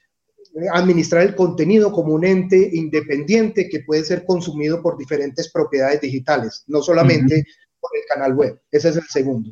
administrar 0.72 1.22
el 1.22 1.34
contenido 1.34 1.90
como 1.90 2.14
un 2.14 2.24
ente 2.24 2.70
independiente 2.72 3.68
que 3.68 3.80
puede 3.80 4.04
ser 4.04 4.24
consumido 4.24 4.80
por 4.80 4.96
diferentes 4.96 5.50
propiedades 5.50 6.02
digitales, 6.02 6.62
no 6.68 6.82
solamente 6.82 7.34
uh 7.34 7.38
-huh. 7.38 7.80
por 7.80 7.90
el 7.96 8.04
canal 8.08 8.32
web. 8.34 8.62
Ese 8.70 8.90
es 8.90 8.96
el 8.96 9.08
segundo. 9.08 9.50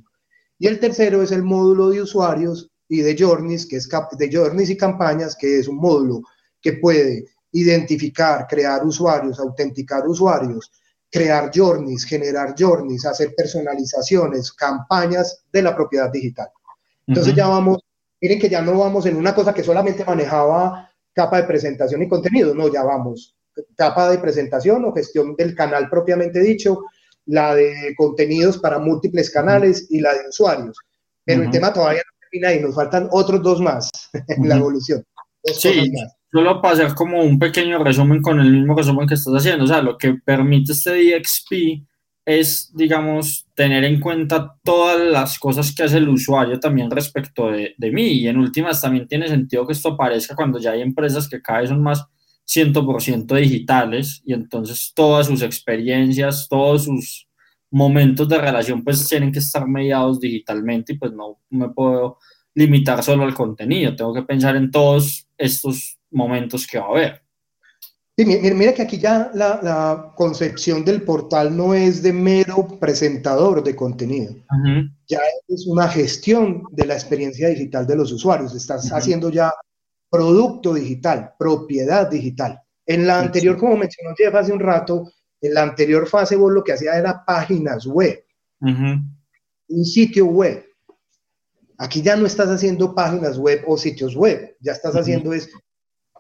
Y 0.57 0.68
el 0.68 0.78
tercero 0.78 1.20
es 1.20 1.32
el 1.32 1.42
módulo 1.42 1.90
de 1.90 2.02
usuarios 2.02 2.70
y 2.88 3.00
de 3.00 3.16
journeys, 3.18 3.66
que 3.66 3.74
es 3.78 3.88
de 3.88 4.30
journeys 4.32 4.70
y 4.70 4.76
campañas, 4.76 5.34
que 5.34 5.59
es 5.59 5.66
un 5.66 5.78
módulo 5.78 6.22
que 6.62 6.74
puede 6.74 7.24
identificar, 7.50 8.46
crear 8.46 8.86
usuarios, 8.86 9.40
autenticar 9.40 10.07
usuarios, 10.07 10.70
crear 11.11 11.50
journeys, 11.52 12.05
generar 12.05 12.55
journeys, 12.57 13.05
hacer 13.05 13.34
personalizaciones, 13.34 14.52
campañas 14.52 15.42
de 15.52 15.61
la 15.61 15.74
propiedad 15.74 16.12
digital. 16.12 16.50
Entonces 17.09 17.32
uh 17.32 17.36
-huh. 17.36 17.38
ya 17.40 17.48
vamos, 17.48 17.78
miren 18.24 18.38
que 18.38 18.48
ya 18.48 18.62
no 18.62 18.78
vamos 18.78 19.04
en 19.04 19.16
una 19.16 19.34
cosa 19.34 19.52
que 19.52 19.62
solamente 19.62 20.02
manejaba 20.02 20.90
capa 21.12 21.42
de 21.42 21.46
presentación 21.46 22.02
y 22.02 22.08
contenido, 22.08 22.54
no, 22.54 22.72
ya 22.72 22.82
vamos, 22.82 23.36
capa 23.76 24.10
de 24.10 24.16
presentación 24.16 24.82
o 24.86 24.94
gestión 24.94 25.36
del 25.36 25.54
canal 25.54 25.90
propiamente 25.90 26.40
dicho, 26.40 26.84
la 27.26 27.54
de 27.54 27.94
contenidos 27.98 28.56
para 28.56 28.78
múltiples 28.78 29.28
canales 29.30 29.88
y 29.90 30.00
la 30.00 30.14
de 30.14 30.26
usuarios. 30.26 30.74
Pero 31.22 31.40
uh 31.40 31.42
-huh. 31.42 31.46
el 31.48 31.52
tema 31.52 31.70
todavía 31.70 32.00
no 32.00 32.18
termina 32.18 32.54
y 32.54 32.60
nos 32.62 32.74
faltan 32.74 33.08
otros 33.10 33.42
dos 33.42 33.60
más 33.60 33.90
en 34.28 34.48
la 34.48 34.56
evolución. 34.56 35.04
Dos 35.42 35.60
sí, 35.60 35.92
solo 36.32 36.62
para 36.62 36.74
hacer 36.76 36.94
como 36.94 37.22
un 37.22 37.38
pequeño 37.38 37.84
resumen 37.84 38.22
con 38.22 38.40
el 38.40 38.50
mismo 38.50 38.74
resumen 38.74 39.06
que 39.06 39.14
estás 39.16 39.34
haciendo, 39.34 39.64
o 39.64 39.68
sea, 39.68 39.82
lo 39.82 39.98
que 39.98 40.14
permite 40.24 40.72
este 40.72 40.92
DXP 40.92 41.84
es, 42.26 42.72
digamos, 42.74 43.46
tener 43.54 43.84
en 43.84 44.00
cuenta 44.00 44.56
todas 44.64 44.98
las 44.98 45.38
cosas 45.38 45.74
que 45.74 45.82
hace 45.82 45.98
el 45.98 46.08
usuario 46.08 46.58
también 46.58 46.90
respecto 46.90 47.50
de, 47.50 47.74
de 47.76 47.90
mí. 47.90 48.08
Y 48.12 48.28
en 48.28 48.38
últimas 48.38 48.80
también 48.80 49.06
tiene 49.06 49.28
sentido 49.28 49.66
que 49.66 49.74
esto 49.74 49.90
aparezca 49.90 50.34
cuando 50.34 50.58
ya 50.58 50.72
hay 50.72 50.82
empresas 50.82 51.28
que 51.28 51.42
cada 51.42 51.60
vez 51.60 51.68
son 51.68 51.82
más 51.82 52.04
100% 52.46 53.34
digitales 53.36 54.22
y 54.24 54.32
entonces 54.34 54.92
todas 54.94 55.26
sus 55.26 55.42
experiencias, 55.42 56.46
todos 56.48 56.84
sus 56.84 57.28
momentos 57.70 58.28
de 58.28 58.38
relación 58.38 58.84
pues 58.84 59.08
tienen 59.08 59.32
que 59.32 59.38
estar 59.38 59.66
mediados 59.66 60.20
digitalmente 60.20 60.92
y 60.92 60.98
pues 60.98 61.12
no 61.12 61.40
me 61.50 61.70
puedo 61.70 62.18
limitar 62.54 63.02
solo 63.02 63.24
al 63.24 63.34
contenido, 63.34 63.96
tengo 63.96 64.14
que 64.14 64.22
pensar 64.22 64.54
en 64.56 64.70
todos 64.70 65.26
estos 65.36 65.98
momentos 66.10 66.66
que 66.66 66.78
va 66.78 66.84
a 66.84 66.88
haber. 66.88 67.23
Sí, 68.16 68.24
mira, 68.24 68.72
que 68.72 68.82
aquí 68.82 68.98
ya 68.98 69.32
la, 69.34 69.58
la, 69.60 70.12
concepción 70.14 70.84
del 70.84 71.02
portal 71.02 71.56
no 71.56 71.74
es 71.74 72.00
de 72.00 72.12
mero 72.12 72.78
presentador 72.78 73.64
de 73.64 73.74
contenido, 73.74 74.34
uh 74.34 74.54
-huh. 74.54 74.96
ya 75.08 75.18
es 75.48 75.66
una 75.66 75.88
gestión 75.88 76.62
de 76.70 76.86
la 76.86 76.94
experiencia 76.94 77.48
digital 77.48 77.84
de 77.88 77.96
los 77.96 78.12
usuarios, 78.12 78.54
estás 78.54 78.84
uh 78.84 78.88
-huh. 78.88 78.98
haciendo 78.98 79.30
ya 79.30 79.52
producto 80.08 80.74
digital, 80.74 81.32
propiedad 81.36 82.08
digital. 82.08 82.60
En 82.86 83.04
la 83.04 83.18
anterior, 83.18 83.56
como 83.56 83.76
mencionó 83.76 84.14
Jeff 84.16 84.34
hace 84.34 84.52
un 84.52 84.60
rato, 84.60 85.10
en 85.40 85.52
la 85.52 85.62
anterior 85.62 86.06
fase 86.06 86.36
vos 86.36 86.52
lo 86.52 86.62
que 86.62 86.72
hacía 86.72 86.96
era 86.96 87.24
páginas 87.24 87.84
web, 87.84 88.24
uh 88.60 88.66
-huh. 88.66 89.02
un 89.70 89.84
sitio 89.84 90.26
web. 90.26 90.64
Aquí 91.78 92.00
ya 92.00 92.14
no 92.14 92.26
estás 92.26 92.48
haciendo 92.48 92.94
páginas 92.94 93.38
web 93.38 93.64
o 93.66 93.76
sitios 93.76 94.14
web, 94.14 94.56
ya 94.60 94.70
estás 94.70 94.94
haciendo 94.94 95.32
es 95.32 95.50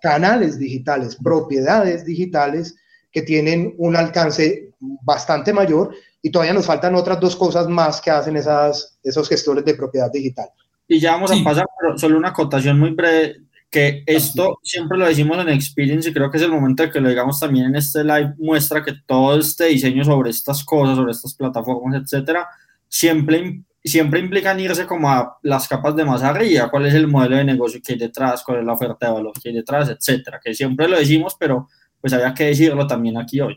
canales 0.04 0.58
digitales, 0.58 1.16
propiedades 1.16 2.04
digitales 2.04 2.76
que 3.10 3.22
tienen 3.22 3.74
un 3.78 3.96
alcance 3.96 4.68
bastante 5.02 5.50
mayor 5.50 5.94
y 6.20 6.30
todavía 6.30 6.52
nos 6.52 6.66
faltan 6.66 6.94
otras 6.94 7.18
dos 7.20 7.34
cosas 7.34 7.68
más 7.68 8.02
que 8.02 8.10
hacen 8.10 8.36
esas, 8.36 8.98
esos 9.02 9.26
gestores 9.30 9.64
de 9.64 9.74
propiedad 9.74 10.12
digital. 10.12 10.50
Y 10.86 11.00
ya 11.00 11.12
vamos 11.12 11.30
sí. 11.30 11.40
a 11.40 11.44
pasar, 11.44 11.66
pero 11.80 11.96
solo 11.96 12.18
una 12.18 12.28
acotación 12.28 12.78
muy 12.78 12.90
breve, 12.90 13.36
que 13.70 14.02
esto 14.04 14.58
siempre 14.62 14.98
lo 14.98 15.06
decimos 15.06 15.38
en 15.38 15.48
Experience 15.48 16.10
y 16.10 16.12
creo 16.12 16.30
que 16.30 16.36
es 16.36 16.42
el 16.42 16.52
momento 16.52 16.82
de 16.82 16.90
que 16.90 17.00
lo 17.00 17.08
digamos 17.08 17.40
también 17.40 17.64
en 17.64 17.76
este 17.76 18.04
live, 18.04 18.34
muestra 18.36 18.84
que 18.84 18.92
todo 19.06 19.38
este 19.40 19.68
diseño 19.68 20.04
sobre 20.04 20.28
estas 20.28 20.62
cosas, 20.64 20.96
sobre 20.96 21.12
estas 21.12 21.32
plataformas, 21.32 22.02
etcétera, 22.02 22.46
siempre 22.90 23.62
siempre 23.84 24.20
implican 24.20 24.58
irse 24.58 24.86
como 24.86 25.10
a 25.10 25.38
las 25.42 25.68
capas 25.68 25.94
de 25.94 26.04
más 26.04 26.22
arriba, 26.22 26.70
cuál 26.70 26.86
es 26.86 26.94
el 26.94 27.06
modelo 27.06 27.36
de 27.36 27.44
negocio 27.44 27.80
que 27.84 27.92
hay 27.92 27.98
detrás, 27.98 28.42
cuál 28.42 28.60
es 28.60 28.64
la 28.64 28.72
oferta 28.72 29.06
de 29.06 29.12
valor 29.12 29.32
que 29.40 29.50
hay 29.50 29.54
detrás, 29.54 29.90
etcétera, 29.90 30.40
que 30.42 30.54
siempre 30.54 30.88
lo 30.88 30.98
decimos, 30.98 31.36
pero 31.38 31.68
pues 32.00 32.12
había 32.12 32.32
que 32.32 32.44
decirlo 32.44 32.86
también 32.86 33.18
aquí 33.18 33.40
hoy. 33.40 33.56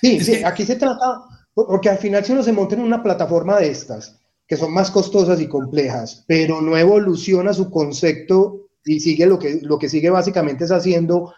Sí, 0.00 0.20
sí, 0.20 0.44
aquí 0.44 0.64
se 0.64 0.76
trata, 0.76 1.22
porque 1.54 1.88
al 1.88 1.98
final 1.98 2.24
si 2.24 2.32
uno 2.32 2.42
se 2.42 2.52
monta 2.52 2.74
en 2.74 2.82
una 2.82 3.02
plataforma 3.02 3.58
de 3.58 3.70
estas, 3.70 4.20
que 4.46 4.56
son 4.56 4.72
más 4.72 4.90
costosas 4.90 5.40
y 5.40 5.48
complejas, 5.48 6.24
pero 6.26 6.60
no 6.60 6.76
evoluciona 6.76 7.52
su 7.52 7.70
concepto 7.70 8.68
y 8.84 9.00
sigue 9.00 9.26
lo 9.26 9.38
que, 9.38 9.60
lo 9.62 9.78
que 9.78 9.88
sigue 9.88 10.10
básicamente 10.10 10.64
es 10.64 10.72
haciendo 10.72 11.34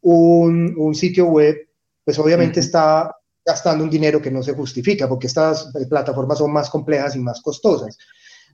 un, 0.00 0.74
un 0.76 0.94
sitio 0.94 1.26
web, 1.26 1.56
pues 2.04 2.18
obviamente 2.18 2.60
uh 2.60 2.62
-huh. 2.62 2.66
está 2.66 3.16
gastando 3.44 3.84
un 3.84 3.90
dinero 3.90 4.20
que 4.20 4.30
no 4.30 4.42
se 4.42 4.54
justifica, 4.54 5.08
porque 5.08 5.26
estas 5.26 5.72
plataformas 5.88 6.38
son 6.38 6.52
más 6.52 6.70
complejas 6.70 7.16
y 7.16 7.20
más 7.20 7.40
costosas. 7.40 7.96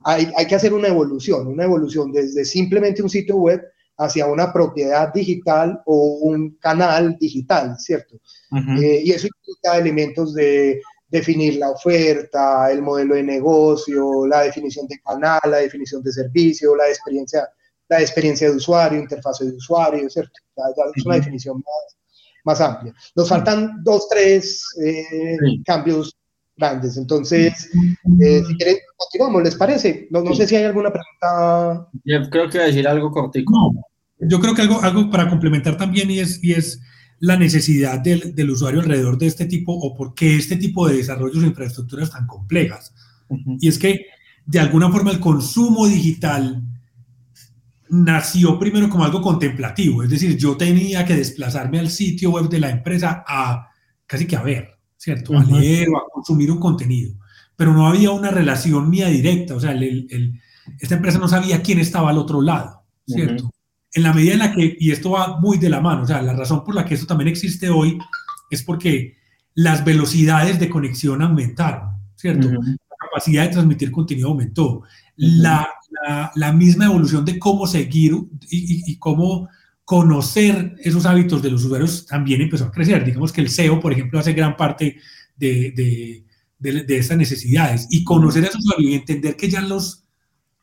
Hay, 0.04 0.30
hay, 0.36 0.46
que 0.46 0.54
hacer 0.54 0.72
una 0.72 0.88
evolución, 0.88 1.46
una 1.46 1.64
evolución 1.64 2.12
desde 2.12 2.44
simplemente 2.44 3.02
un 3.02 3.10
sitio 3.10 3.36
web 3.36 3.62
hacia 3.98 4.26
una 4.26 4.52
propiedad 4.52 5.12
digital 5.12 5.82
o 5.84 6.18
un 6.22 6.56
canal 6.60 7.16
digital, 7.18 7.76
¿cierto? 7.78 8.16
Uh 8.50 8.56
-huh. 8.56 8.82
eh, 8.82 9.02
y 9.04 9.10
eso 9.10 9.26
implica 9.26 9.76
elementos 9.76 10.34
de 10.34 10.80
definir 11.08 11.56
la 11.56 11.70
oferta, 11.70 12.70
el 12.70 12.80
modelo 12.80 13.16
de 13.16 13.24
negocio, 13.24 14.26
la 14.26 14.42
definición 14.42 14.86
de 14.86 15.00
canal, 15.00 15.40
la 15.44 15.58
definición 15.58 16.02
de 16.02 16.12
servicio, 16.12 16.76
la 16.76 16.88
experiencia, 16.88 17.48
la 17.88 18.00
experiencia 18.00 18.48
de 18.48 18.56
usuario, 18.56 19.00
interfaz 19.00 19.40
de 19.40 19.56
usuario, 19.56 20.08
¿cierto? 20.08 20.32
Ya, 20.56 20.64
ya 20.76 20.82
es 20.94 21.04
una 21.04 21.14
uh 21.14 21.18
-huh. 21.18 21.20
definición 21.20 21.56
más, 21.56 21.96
más 22.44 22.60
amplia. 22.60 22.94
Nos 23.14 23.28
faltan 23.28 23.82
dos, 23.82 24.08
tres 24.08 24.64
eh, 24.84 25.04
sí. 25.44 25.62
cambios 25.64 26.16
grandes. 26.56 26.96
Entonces, 26.96 27.70
eh, 28.20 28.42
si 28.46 28.56
quieren, 28.56 28.76
continuamos, 28.96 29.42
¿les 29.42 29.54
parece? 29.54 30.08
No, 30.10 30.22
no 30.22 30.32
sí. 30.32 30.38
sé 30.38 30.48
si 30.48 30.56
hay 30.56 30.64
alguna 30.64 30.90
pregunta. 30.90 31.88
Yo 32.04 32.30
creo 32.30 32.50
que 32.50 32.58
voy 32.58 32.64
a 32.64 32.68
decir 32.68 32.88
algo 32.88 33.10
cortico. 33.10 33.52
No, 33.52 34.28
yo 34.28 34.40
creo 34.40 34.54
que 34.54 34.62
algo, 34.62 34.80
algo 34.82 35.10
para 35.10 35.28
complementar 35.28 35.76
también 35.76 36.10
y 36.10 36.18
es, 36.18 36.42
y 36.42 36.52
es 36.52 36.80
la 37.20 37.36
necesidad 37.36 38.00
del, 38.00 38.34
del, 38.34 38.50
usuario 38.50 38.80
alrededor 38.80 39.18
de 39.18 39.26
este 39.26 39.46
tipo 39.46 39.72
o 39.72 39.94
por 39.94 40.14
qué 40.14 40.36
este 40.36 40.56
tipo 40.56 40.88
de 40.88 40.96
desarrollos 40.96 41.40
de 41.40 41.48
infraestructuras 41.48 42.10
tan 42.10 42.26
complejas. 42.26 42.92
Uh 43.28 43.36
-huh. 43.36 43.56
Y 43.60 43.68
es 43.68 43.78
que, 43.78 44.06
de 44.46 44.60
alguna 44.60 44.90
forma, 44.90 45.10
el 45.10 45.20
consumo 45.20 45.86
digital 45.86 46.62
nació 47.90 48.58
primero 48.58 48.88
como 48.88 49.04
algo 49.04 49.20
contemplativo, 49.20 50.02
es 50.02 50.10
decir, 50.10 50.36
yo 50.36 50.56
tenía 50.56 51.04
que 51.04 51.16
desplazarme 51.16 51.78
al 51.78 51.90
sitio 51.90 52.30
web 52.30 52.48
de 52.48 52.60
la 52.60 52.70
empresa 52.70 53.24
a 53.26 53.68
casi 54.06 54.26
que 54.26 54.36
a 54.36 54.42
ver, 54.42 54.78
¿cierto? 54.96 55.36
A 55.36 55.44
leer 55.44 55.88
o 55.88 55.98
a 55.98 56.08
consumir 56.12 56.50
un 56.50 56.58
contenido, 56.58 57.14
pero 57.56 57.72
no 57.72 57.86
había 57.86 58.10
una 58.10 58.30
relación 58.30 58.90
mía 58.90 59.08
directa, 59.08 59.54
o 59.54 59.60
sea, 59.60 59.72
el, 59.72 60.06
el, 60.10 60.40
esta 60.80 60.96
empresa 60.96 61.18
no 61.18 61.28
sabía 61.28 61.62
quién 61.62 61.78
estaba 61.78 62.10
al 62.10 62.18
otro 62.18 62.40
lado, 62.40 62.82
¿cierto? 63.06 63.50
En 63.92 64.02
la 64.02 64.12
medida 64.12 64.34
en 64.34 64.38
la 64.40 64.52
que, 64.52 64.76
y 64.78 64.90
esto 64.90 65.10
va 65.10 65.38
muy 65.40 65.58
de 65.58 65.70
la 65.70 65.80
mano, 65.80 66.02
o 66.02 66.06
sea, 66.06 66.22
la 66.22 66.34
razón 66.34 66.64
por 66.64 66.74
la 66.74 66.84
que 66.84 66.94
esto 66.94 67.06
también 67.06 67.28
existe 67.28 67.70
hoy 67.70 67.98
es 68.50 68.62
porque 68.62 69.16
las 69.54 69.84
velocidades 69.84 70.60
de 70.60 70.68
conexión 70.68 71.22
aumentaron, 71.22 71.90
¿cierto? 72.14 72.48
La 72.48 72.96
capacidad 72.98 73.44
de 73.44 73.48
transmitir 73.50 73.90
contenido 73.90 74.28
aumentó. 74.28 74.82
la, 75.16 75.68
la, 76.34 76.52
misma 76.52 76.86
evolución 76.86 77.24
de 77.24 77.38
cómo 77.38 77.66
seguir 77.66 78.14
y, 78.50 78.90
y, 78.90 78.96
cómo 78.96 79.48
conocer 79.84 80.74
esos 80.80 81.06
hábitos 81.06 81.42
de 81.42 81.50
los 81.50 81.64
usuarios 81.64 82.06
también 82.06 82.40
empezó 82.40 82.66
a 82.66 82.70
crecer. 82.70 83.04
Digamos 83.04 83.32
que 83.32 83.40
el 83.40 83.48
SEO, 83.48 83.80
por 83.80 83.92
ejemplo, 83.92 84.18
hace 84.18 84.32
gran 84.32 84.56
parte 84.56 84.98
de, 85.36 85.72
de, 85.72 86.24
de, 86.58 86.84
de 86.84 86.98
estas 86.98 87.16
necesidades. 87.16 87.86
Y 87.90 88.04
conocer 88.04 88.44
a 88.44 88.48
esos 88.48 88.60
usuarios 88.64 88.90
y 88.90 88.94
entender 88.94 89.36
que 89.36 89.48
ya 89.48 89.62
los, 89.62 90.04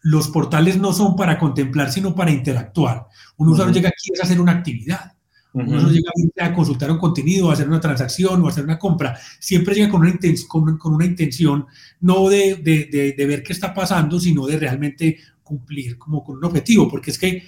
los 0.02 0.28
portales 0.28 0.78
no 0.78 0.94
son 0.94 1.16
para 1.16 1.40
contemplar, 1.40 1.92
sino 1.92 2.14
para 2.14 2.32
interactuar. 2.32 3.08
Un 3.38 3.50
usuario 3.50 3.74
llega 3.74 3.90
aquí 3.90 4.12
a 4.20 4.24
hacer 4.24 4.40
una 4.40 4.52
actividad. 4.52 5.15
Un 5.56 5.74
usuario 5.74 6.02
llega 6.14 6.48
a 6.48 6.54
consultar 6.54 6.92
un 6.92 6.98
contenido, 6.98 7.50
a 7.50 7.54
hacer 7.54 7.68
una 7.68 7.80
transacción 7.80 8.42
o 8.42 8.48
a 8.48 8.50
hacer 8.50 8.64
una 8.64 8.78
compra. 8.78 9.18
Siempre 9.40 9.74
llega 9.74 9.90
con 9.90 10.02
una, 10.02 10.10
intención, 10.10 10.78
con, 10.78 10.94
una 10.94 11.06
intención 11.06 11.66
no 12.02 12.30
de, 12.30 12.56
de, 12.56 13.14
de, 13.18 13.26
ver 13.26 13.42
qué 13.42 13.54
está 13.54 13.74
pasando, 13.74 14.20
sino 14.20 14.46
de 14.46 14.60
realmente 14.60 15.18
cumplir 15.44 15.98
como 15.98 16.24
con 16.24 16.38
un 16.38 16.46
objetivo, 16.46 16.90
porque 16.90 17.12
es 17.12 17.18
que 17.18 17.44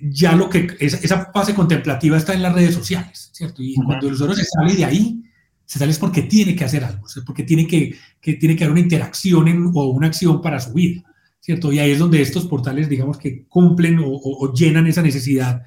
ya 0.00 0.34
lo 0.34 0.48
que 0.48 0.68
esa, 0.78 1.30
fase 1.32 1.54
contemplativa 1.54 2.16
está 2.16 2.32
en 2.32 2.42
las 2.42 2.54
redes 2.54 2.74
sociales, 2.74 3.30
¿cierto? 3.32 3.62
Y 3.62 3.74
cuando 3.74 4.06
el 4.06 4.14
usuario 4.14 4.36
se 4.36 4.44
sale 4.44 4.74
de 4.74 4.84
ahí, 4.84 5.22
se 5.64 5.78
sale 5.78 5.90
es 5.90 5.98
porque 5.98 6.22
tiene 6.22 6.56
que 6.56 6.64
hacer 6.64 6.84
algo, 6.84 7.06
porque 7.26 7.42
tiene 7.42 7.66
que, 7.66 7.94
que 8.20 8.34
tiene 8.34 8.56
que 8.56 8.64
haber 8.64 8.72
una 8.72 8.80
interacción 8.80 9.72
o 9.74 9.86
una 9.88 10.06
acción 10.06 10.40
para 10.40 10.60
su 10.60 10.72
vida. 10.72 11.02
¿cierto? 11.40 11.72
Y 11.72 11.78
ahí 11.78 11.92
es 11.92 11.98
donde 11.98 12.20
estos 12.20 12.46
portales, 12.46 12.90
digamos 12.90 13.16
que 13.16 13.44
cumplen 13.46 13.98
o, 14.04 14.52
llenan 14.52 14.86
esa 14.86 15.00
necesidad, 15.00 15.62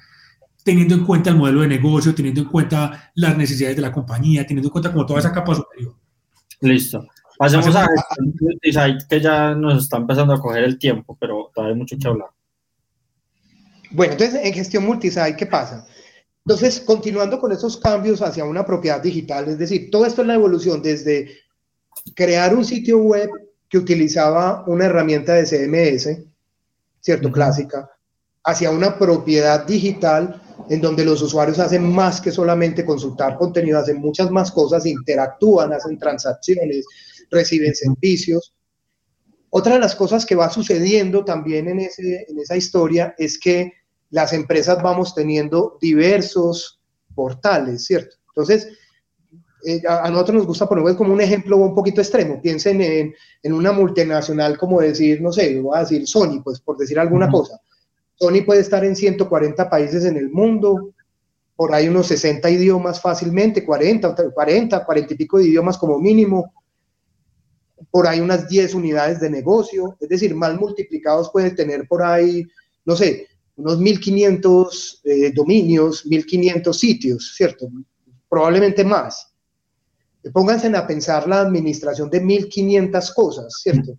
teniendo 0.64 0.96
en 0.96 1.06
cuenta 1.06 1.30
el 1.30 1.38
modelo 1.38 1.62
de 1.62 1.68
negocio, 1.68 2.14
teniendo 2.14 2.42
en 2.42 2.48
cuenta 2.48 3.12
las 3.16 3.38
necesidades 3.38 3.76
de 3.76 3.82
la 3.82 3.92
compañía, 3.92 4.46
teniendo 4.46 4.68
en 4.68 4.72
cuenta 4.72 4.92
como 4.92 5.06
toda 5.06 5.20
esa 5.20 5.32
capa 5.32 5.56
superior. 5.56 5.96
Listo. 6.62 7.08
Pasemos 7.38 7.76
a 7.76 7.88
Multisite, 8.20 9.06
que 9.10 9.20
ya 9.20 9.56
nos 9.56 9.84
está 9.84 9.98
empezando 9.98 10.34
a 10.34 10.40
coger 10.40 10.64
el 10.64 10.78
tiempo, 10.78 11.18
pero 11.20 11.52
todavía 11.54 11.74
hay 11.74 11.80
mucho 11.80 11.98
que 12.00 12.08
hablar. 12.08 12.30
Bueno, 13.90 14.14
entonces 14.14 14.40
en 14.44 14.54
gestión 14.54 14.86
multisite, 14.86 15.36
¿qué 15.36 15.46
pasa? 15.46 15.86
Entonces, 16.46 16.80
continuando 16.82 17.40
con 17.40 17.52
esos 17.52 17.78
cambios 17.78 18.22
hacia 18.22 18.46
una 18.46 18.66
propiedad 18.66 19.02
digital, 19.02 19.48
es 19.50 19.58
decir, 19.58 19.90
todo 19.92 20.06
esto 20.06 20.22
es 20.22 20.28
la 20.28 20.36
evolución 20.36 20.82
desde 20.82 21.30
crear 22.16 22.56
un 22.56 22.64
sitio 22.64 23.00
web 23.00 23.30
que 23.70 23.78
utilizaba 23.78 24.64
una 24.68 24.86
herramienta 24.86 25.34
de 25.34 25.46
CMS, 25.46 26.24
¿cierto? 27.00 27.32
Clásica, 27.32 27.90
hacia 28.44 28.72
una 28.72 28.98
propiedad 28.98 29.66
digital 29.66 30.42
en 30.70 30.82
donde 30.82 31.06
los 31.06 31.22
usuarios 31.22 31.60
hacen 31.60 31.92
más 31.92 32.22
que 32.22 32.32
solamente 32.32 32.86
consultar 32.86 33.38
contenido, 33.38 33.80
hacen 33.80 33.98
muchas 33.98 34.32
más 34.32 34.52
cosas, 34.52 34.86
interactúan, 34.86 35.74
hacen 35.74 35.98
transacciones, 35.98 36.86
reciben 37.30 37.76
servicios. 37.76 38.54
Otra 39.50 39.74
de 39.74 39.80
las 39.80 39.96
cosas 39.96 40.26
que 40.26 40.36
va 40.36 40.50
sucediendo 40.50 41.26
también 41.26 41.68
en, 41.68 41.80
ese, 41.80 42.26
en 42.28 42.40
esa 42.40 42.56
historia 42.56 43.14
es 43.18 43.38
que 43.38 43.74
las 44.10 44.34
empresas 44.34 44.82
vamos 44.82 45.14
teniendo 45.14 45.78
diversos 45.82 46.80
portales, 47.14 47.86
¿cierto? 47.86 48.16
Entonces, 48.28 48.70
eh, 49.66 49.82
a, 49.88 50.10
nosotros 50.10 50.38
nos 50.38 50.48
gusta 50.48 50.68
poner 50.68 50.96
como 50.96 51.14
un 51.14 51.22
ejemplo 51.22 51.58
un 51.58 51.76
poquito 51.76 52.02
extremo. 52.02 52.42
Piensen 52.42 52.82
en, 52.82 53.14
en, 53.44 53.54
una 53.54 53.72
multinacional 53.72 54.58
como 54.58 54.82
decir, 54.82 55.22
no 55.22 55.32
sé, 55.32 55.60
voy 55.60 55.78
a 55.78 55.82
decir 55.82 56.08
Sony, 56.08 56.42
pues 56.44 56.60
por 56.62 56.78
decir 56.78 57.00
alguna 57.00 57.30
cosa. 57.30 57.60
Sony 58.22 58.44
puede 58.46 58.62
estar 58.62 58.86
en 58.86 58.96
140 58.96 59.68
países 59.68 60.06
en 60.06 60.16
el 60.16 60.30
mundo, 60.30 60.94
por 61.56 61.74
ahí 61.74 61.88
unos 61.88 62.06
60 62.06 62.48
idiomas 62.52 63.02
fácilmente, 63.02 63.66
40, 63.66 64.16
40, 64.32 64.86
40 64.86 65.14
y 65.14 65.18
pico 65.18 65.40
de 65.40 65.46
idiomas 65.46 65.76
como 65.76 65.98
mínimo, 65.98 66.54
por 67.90 68.06
ahí 68.06 68.20
unas 68.20 68.48
10 68.48 68.76
unidades 68.76 69.20
de 69.20 69.32
negocio, 69.32 69.98
es 70.00 70.08
decir, 70.08 70.36
mal 70.36 70.60
multiplicados 70.60 71.32
puede 71.32 71.50
tener 71.50 71.88
por 71.88 72.04
ahí, 72.04 72.46
no 72.86 72.96
sé, 72.96 73.26
unos 73.56 73.80
1500 73.80 75.02
eh, 75.04 75.32
dominios, 75.34 76.06
1500 76.06 76.78
sitios, 76.78 77.34
¿cierto? 77.36 77.70
Probablemente 78.30 78.84
más 78.84 79.32
pónganse 80.32 80.68
a 80.68 80.86
pensar 80.86 81.28
la 81.28 81.42
administración 81.42 82.08
de 82.12 82.22
1.500 82.22 83.14
cosas, 83.16 83.54
¿cierto? 83.64 83.98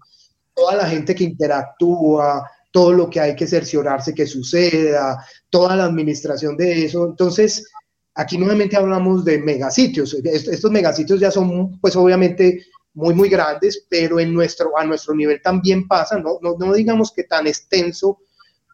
Toda 0.55 0.77
la 0.77 0.87
gente 0.87 1.15
que 1.15 1.25
interactúa, 1.25 2.49
todo 2.73 2.93
lo 2.93 3.09
que 3.09 3.21
hay 3.21 3.37
que 3.37 3.47
cerciorarse 3.47 4.15
que 4.15 4.27
suceda, 4.27 5.25
toda 5.49 5.77
la 5.77 5.85
administración 5.85 6.57
de 6.57 6.87
eso. 6.87 7.07
Entonces, 7.07 7.71
aquí 8.15 8.39
nuevamente 8.39 8.77
hablamos 8.77 9.25
de 9.25 9.39
megasitios. 9.39 10.15
Estos 10.15 10.71
megasitios 10.71 11.21
ya 11.21 11.31
son, 11.31 11.79
pues 11.81 11.95
obviamente, 11.95 12.65
muy, 12.95 13.15
muy 13.15 13.29
grandes, 13.29 13.87
pero 13.89 14.19
en 14.19 14.35
nuestro, 14.35 14.77
a 14.77 14.85
nuestro 14.85 15.15
nivel 15.15 15.41
también 15.41 15.87
pasa, 15.87 16.19
no, 16.19 16.39
no, 16.43 16.57
no 16.59 16.73
digamos 16.73 17.13
que 17.13 17.25
tan 17.25 17.47
extenso 17.47 18.19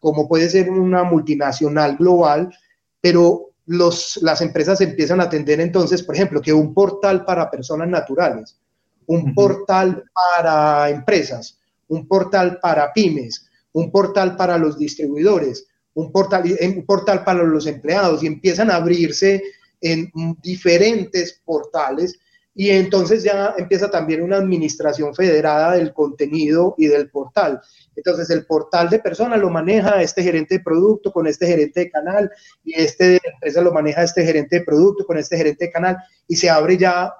como 0.01 0.27
puede 0.27 0.49
ser 0.49 0.69
una 0.69 1.03
multinacional 1.03 1.97
global, 1.97 2.53
pero 3.01 3.49
las 3.65 4.41
empresas 4.41 4.81
empiezan 4.81 5.19
a 5.19 5.25
atender 5.25 5.59
entonces, 5.59 6.01
por 6.01 6.15
ejemplo, 6.15 6.41
que 6.41 6.53
un 6.53 6.73
portal 6.73 7.23
para 7.25 7.51
personas 7.51 7.87
naturales, 7.87 8.57
un 9.05 9.33
portal 9.35 10.03
para 10.13 10.89
empresas, 10.89 11.59
un 11.87 12.07
portal 12.07 12.59
para 12.61 12.91
pymes, 12.93 13.48
un 13.73 13.91
portal 13.91 14.35
para 14.35 14.57
los 14.57 14.77
distribuidores, 14.77 15.67
un 15.93 16.11
portal, 16.11 16.43
un 16.61 16.85
portal 16.85 17.23
para 17.23 17.43
los 17.43 17.67
empleados 17.67 18.23
y 18.23 18.27
empiezan 18.27 18.71
a 18.71 18.75
abrirse 18.75 19.43
en 19.81 20.11
diferentes 20.41 21.41
portales 21.45 22.19
y 22.59 22.71
entonces 22.71 23.23
ya 23.23 23.53
empieza 23.57 23.89
también 23.89 24.21
una 24.21 24.37
administración 24.37 25.15
federada 25.15 25.75
del 25.75 25.93
contenido 25.93 26.75
y 26.77 26.87
del 26.87 27.09
portal. 27.09 27.61
Entonces 27.95 28.29
el 28.31 28.45
portal 28.45 28.89
de 28.89 28.99
personas 28.99 29.39
lo 29.39 29.49
maneja 29.49 30.01
este 30.01 30.23
gerente 30.23 30.55
de 30.55 30.63
producto 30.63 31.11
con 31.13 31.27
este 31.27 31.47
gerente 31.47 31.81
de 31.81 31.89
canal 31.89 32.29
y 32.63 32.73
este 32.73 33.07
de 33.07 33.21
empresa 33.23 33.61
lo 33.61 33.71
maneja 33.71 34.03
este 34.03 34.25
gerente 34.25 34.59
de 34.59 34.65
producto 34.65 35.05
con 35.05 35.17
este 35.17 35.37
gerente 35.37 35.65
de 35.65 35.71
canal 35.71 35.97
y 36.27 36.35
se 36.35 36.49
abre 36.49 36.77
ya 36.77 37.13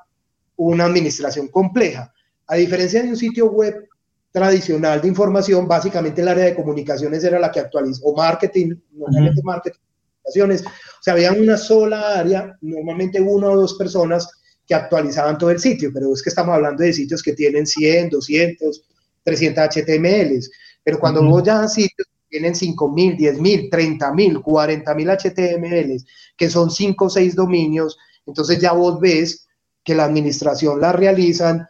una 0.57 0.85
administración 0.85 1.47
compleja. 1.47 2.13
A 2.47 2.55
diferencia 2.55 3.01
de 3.01 3.09
un 3.09 3.17
sitio 3.17 3.45
web 3.45 3.87
tradicional 4.31 5.01
de 5.01 5.07
información, 5.07 5.67
básicamente 5.67 6.21
el 6.21 6.27
área 6.27 6.45
de 6.45 6.55
comunicaciones 6.55 7.23
era 7.23 7.39
la 7.39 7.51
que 7.51 7.59
actualizó, 7.59 8.03
o 8.05 8.15
marketing, 8.15 8.75
normalmente 8.91 9.41
marketing, 9.43 9.79
comunicaciones, 10.23 10.63
o 10.65 11.01
sea, 11.01 11.13
había 11.13 11.31
una 11.31 11.57
sola 11.57 12.19
área, 12.19 12.57
normalmente 12.61 13.19
una 13.19 13.49
o 13.49 13.55
dos 13.55 13.73
personas 13.75 14.29
que 14.67 14.75
actualizaban 14.75 15.37
todo 15.37 15.49
el 15.49 15.59
sitio, 15.59 15.91
pero 15.91 16.13
es 16.13 16.21
que 16.21 16.29
estamos 16.29 16.53
hablando 16.53 16.83
de 16.83 16.93
sitios 16.93 17.23
que 17.23 17.33
tienen 17.33 17.65
100, 17.65 18.09
200, 18.09 18.83
300 19.23 19.63
HTMLs, 19.63 20.51
pero 20.83 20.99
cuando 20.99 21.23
vos 21.23 21.43
ya 21.43 21.67
sitios 21.67 22.07
tienen 22.29 22.53
5.000, 22.53 23.17
10.000, 23.17 23.69
30.000, 23.71 24.43
40.000 24.43 25.17
HTMLs, 25.17 26.05
que 26.37 26.49
son 26.49 26.69
5 26.69 27.05
o 27.05 27.09
6 27.09 27.35
dominios, 27.35 27.97
entonces 28.27 28.59
ya 28.59 28.73
vos 28.73 28.99
ves 28.99 29.47
que 29.83 29.95
la 29.95 30.05
administración 30.05 30.79
la 30.79 30.91
realizan 30.91 31.67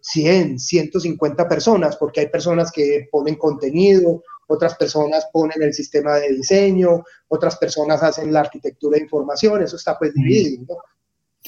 100, 0.00 0.58
150 0.58 1.48
personas, 1.48 1.96
porque 1.96 2.20
hay 2.20 2.28
personas 2.28 2.70
que 2.72 3.08
ponen 3.10 3.36
contenido, 3.36 4.22
otras 4.48 4.76
personas 4.76 5.26
ponen 5.32 5.62
el 5.62 5.74
sistema 5.74 6.16
de 6.16 6.34
diseño, 6.34 7.04
otras 7.28 7.56
personas 7.56 8.02
hacen 8.02 8.32
la 8.32 8.40
arquitectura 8.40 8.96
de 8.96 9.04
información, 9.04 9.62
eso 9.62 9.76
está 9.76 9.98
pues 9.98 10.14
dividido. 10.14 10.64
¿no? 10.68 10.76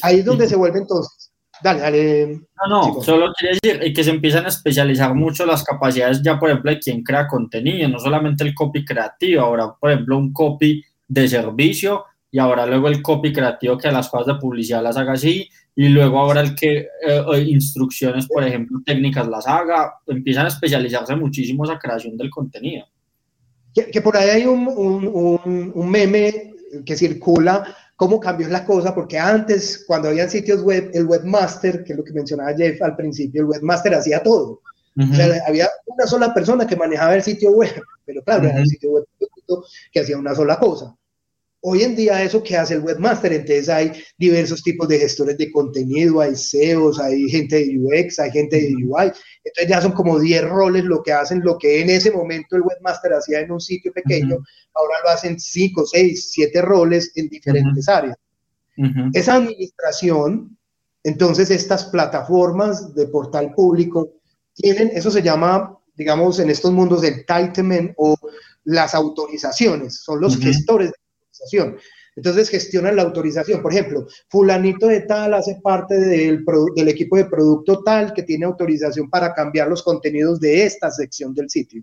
Ahí 0.03 0.20
es 0.20 0.24
donde 0.24 0.49
se 0.49 0.57
vuelve 0.57 0.78
entonces. 0.78 1.32
Dale, 1.61 1.80
dale. 1.80 2.26
No, 2.68 2.94
no, 2.94 3.03
solo 3.03 3.32
quería 3.36 3.59
decir 3.61 3.92
que 3.92 4.05
se 4.05 4.11
empiezan 4.11 4.44
a 4.44 4.49
especializar 4.49 5.14
mucho 5.14 5.44
las 5.44 5.64
capacidades 5.64 6.22
ya, 6.22 6.38
por 6.38 6.51
ejemplo, 6.51 6.70
de 6.70 6.78
quien 6.78 7.03
crea 7.03 7.26
contenido, 7.26 7.88
no 7.88 7.99
solamente 7.99 8.44
el 8.44 8.55
copy 8.55 8.84
creativo, 8.84 9.42
ahora, 9.42 9.74
por 9.78 9.90
ejemplo, 9.90 10.16
un 10.16 10.32
copy 10.32 10.84
de 11.09 11.28
servicio 11.28 12.05
y 12.31 12.39
ahora 12.39 12.66
luego 12.66 12.89
el 12.89 13.03
copy 13.03 13.33
creativo 13.33 13.79
que 13.79 13.91
las 13.91 14.09
cosas 14.09 14.35
de 14.35 14.41
publicidad 14.41 14.83
las 14.83 14.97
haga 14.97 15.12
así 15.12 15.49
y 15.74 15.89
luego 15.89 16.18
ahora 16.18 16.41
el 16.41 16.55
que 16.55 16.79
eh, 16.79 16.89
eh, 17.07 17.41
instrucciones, 17.47 18.26
por 18.26 18.43
ejemplo, 18.45 18.81
técnicas 18.85 19.29
las 19.29 19.47
haga, 19.47 19.95
empiezan 20.07 20.47
a 20.47 20.49
especializarse 20.49 21.14
muchísimo 21.14 21.64
esa 21.64 21.79
creación 21.79 22.16
del 22.16 22.31
contenido. 22.31 22.85
Que, 23.72 24.03
por 24.03 24.16
ahí 24.16 24.31
hay 24.31 24.45
un, 24.45 24.66
un, 24.66 25.72
un 25.72 25.91
meme 25.91 26.55
que 26.85 26.97
circula 26.97 27.76
cómo 27.95 28.20
cambió 28.20 28.49
la 28.49 28.64
cosa, 28.64 28.95
porque 28.95 29.18
antes, 29.18 29.85
cuando 29.87 30.09
había 30.09 30.29
sitios 30.29 30.62
web, 30.62 30.91
el 30.95 31.07
webmaster, 31.07 31.85
que 31.85 31.93
es 31.93 31.99
lo 31.99 32.05
que 32.05 32.12
mencionaba 32.12 32.57
Jeff 32.57 32.83
al 32.83 32.97
principio, 32.97 33.43
el 33.43 33.49
webmaster 33.49 33.95
hacía 33.95 34.22
todo. 34.22 34.62
o 34.97 35.14
sea, 35.14 35.43
había 35.47 35.68
una 35.87 36.07
sola 36.07 36.35
persona 36.35 36.66
que 36.66 36.76
manejaba 36.76 37.14
el 37.14 37.22
sitio 37.22 37.53
web, 37.53 37.81
pero 38.05 38.22
claro, 38.22 38.49
era 38.49 38.59
el 38.59 38.66
sitio 38.66 38.91
web 38.91 39.05
que 39.93 40.01
hacía 40.01 40.18
una 40.18 40.35
sola 40.35 40.59
cosa. 40.59 40.95
Hoy 41.61 41.83
en 41.83 41.97
día 41.97 42.23
eso 42.23 42.41
que 42.43 42.57
hace 42.57 42.75
el 42.75 42.81
webmaster, 42.81 43.33
entonces 43.33 43.69
hay 43.69 43.93
diversos 44.17 44.63
tipos 44.63 44.87
de 44.87 45.01
gestores 45.01 45.37
de 45.39 45.51
contenido, 45.51 46.21
hay 46.21 46.37
SEOs, 46.37 47.01
hay 47.01 47.29
gente 47.29 47.57
de 47.57 47.79
UX, 47.79 48.21
hay 48.21 48.31
gente 48.31 48.61
de 48.61 48.75
UI, 48.77 49.11
entonces 49.43 49.69
ya 49.69 49.81
son 49.81 49.91
como 49.91 50.21
10 50.21 50.45
roles 50.49 50.85
lo 50.85 51.03
que 51.03 51.13
hacen, 51.13 51.41
lo 51.41 51.59
que 51.59 51.81
en 51.81 51.91
ese 51.91 52.13
momento 52.13 52.55
el 52.55 52.63
webmaster 52.63 53.13
hacía 53.13 53.41
en 53.41 53.51
un 53.51 53.61
sitio 53.61 53.93
pequeño, 53.93 54.39
ahora 54.73 54.95
lo 55.03 55.11
hacen 55.11 55.41
5, 55.41 55.85
6, 55.87 56.31
7 56.33 56.63
roles 56.63 57.11
en 57.17 57.29
diferentes 57.29 57.89
áreas. 57.89 58.17
Esa 59.13 59.35
administración 59.35 60.57
Entonces, 61.03 61.51
estas 61.51 61.87
plataformas 61.87 62.95
de 62.95 63.07
portal 63.07 63.53
público 63.55 64.11
tienen, 64.55 64.91
eso 64.93 65.11
se 65.11 65.23
llama, 65.23 65.77
digamos, 65.95 66.39
en 66.39 66.51
estos 66.51 66.73
mundos, 66.73 67.03
el 67.03 67.15
entitlement 67.15 67.93
o 67.97 68.17
las 68.65 68.95
autorizaciones, 68.95 70.03
son 70.03 70.21
los 70.21 70.37
gestores 70.39 70.91
de 70.91 70.97
autorización. 71.39 71.78
Entonces 72.16 72.49
gestionan 72.49 72.97
la 72.97 73.03
autorización. 73.03 73.62
Por 73.62 73.72
ejemplo, 73.72 74.07
fulanito 74.28 74.89
de 74.89 75.03
tal 75.03 75.34
hace 75.34 75.61
parte 75.62 75.95
del, 75.95 76.45
del, 76.74 76.89
equipo 76.89 77.16
de 77.16 77.26
producto 77.26 77.82
tal 77.84 78.12
que 78.12 78.24
tiene 78.24 78.45
autorización 78.45 79.09
para 79.09 79.32
cambiar 79.32 79.68
los 79.68 79.82
contenidos 79.82 80.41
de 80.41 80.64
esta 80.64 80.91
sección 80.91 81.32
del 81.34 81.49
sitio. 81.49 81.82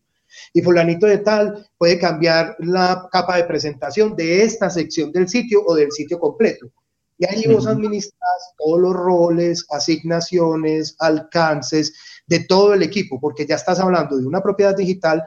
Y 0.53 0.62
fulanito 0.62 1.06
de 1.06 1.20
tal 1.20 1.66
puede 1.78 1.97
cambiar 1.97 2.58
la 2.60 3.08
capa 3.12 3.38
de 3.38 3.45
presentación 3.45 4.16
de 4.16 4.43
esta 4.43 4.70
sección 4.70 5.12
del 5.14 5.30
sitio 5.30 5.64
o 5.66 5.74
del 5.74 5.91
sitio 5.91 6.20
completo. 6.20 6.70
Y 7.18 7.26
ahí 7.26 7.45
vos 7.47 7.66
administras 7.66 8.53
todos 8.58 8.82
los 8.82 8.93
roles, 8.93 9.66
asignaciones, 9.70 10.97
alcances 10.99 11.93
de 12.28 12.41
todo 12.41 12.74
el 12.74 12.84
equipo, 12.84 13.22
porque 13.22 13.45
ya 13.45 13.56
estás 13.56 13.80
hablando 13.80 14.18
de 14.18 14.26
una 14.26 14.41
propiedad 14.41 14.76
digital 14.76 15.24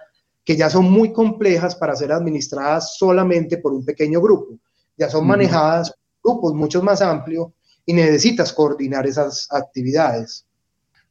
que 0.49 0.57
ya 0.57 0.71
son 0.71 0.91
muy 0.91 1.13
complejas 1.13 1.77
para 1.77 1.95
ser 1.95 2.11
administradas 2.11 2.97
solamente 2.97 3.59
por 3.59 3.75
un 3.75 3.85
pequeño 3.85 4.19
grupo. 4.19 4.59
Ya 4.97 5.11
son 5.11 5.27
manejadas 5.27 5.91
por 6.23 6.33
grupos 6.33 6.55
mucho 6.55 6.83
más 6.83 7.03
amplios 7.03 7.49
y 7.85 7.93
necesitas 7.93 8.55
coordinar 8.55 9.07
esas 9.07 9.47
actividades. 9.51 10.47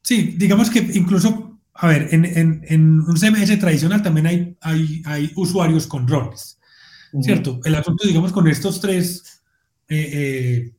Sí, 0.02 0.34
digamos 0.40 0.72
que 0.72 0.80
incluso, 0.80 1.60
a 1.76 1.88
ver, 1.88 2.08
en, 2.10 2.26
en, 2.68 3.02
un 3.02 3.16
CMS 3.16 3.60
tradicional 3.60 4.02
también 4.02 4.26
hay, 4.26 4.58
hay, 4.60 5.04
hay 5.06 5.32
usuarios 5.36 5.86
con 5.86 6.08
roles, 6.08 6.58
¿cierto? 7.22 7.60
El 7.64 7.76
asunto, 7.76 8.08
digamos, 8.08 8.32
con 8.32 8.48
estos 8.48 8.82
tres 8.82 9.44
eh, 9.88 10.72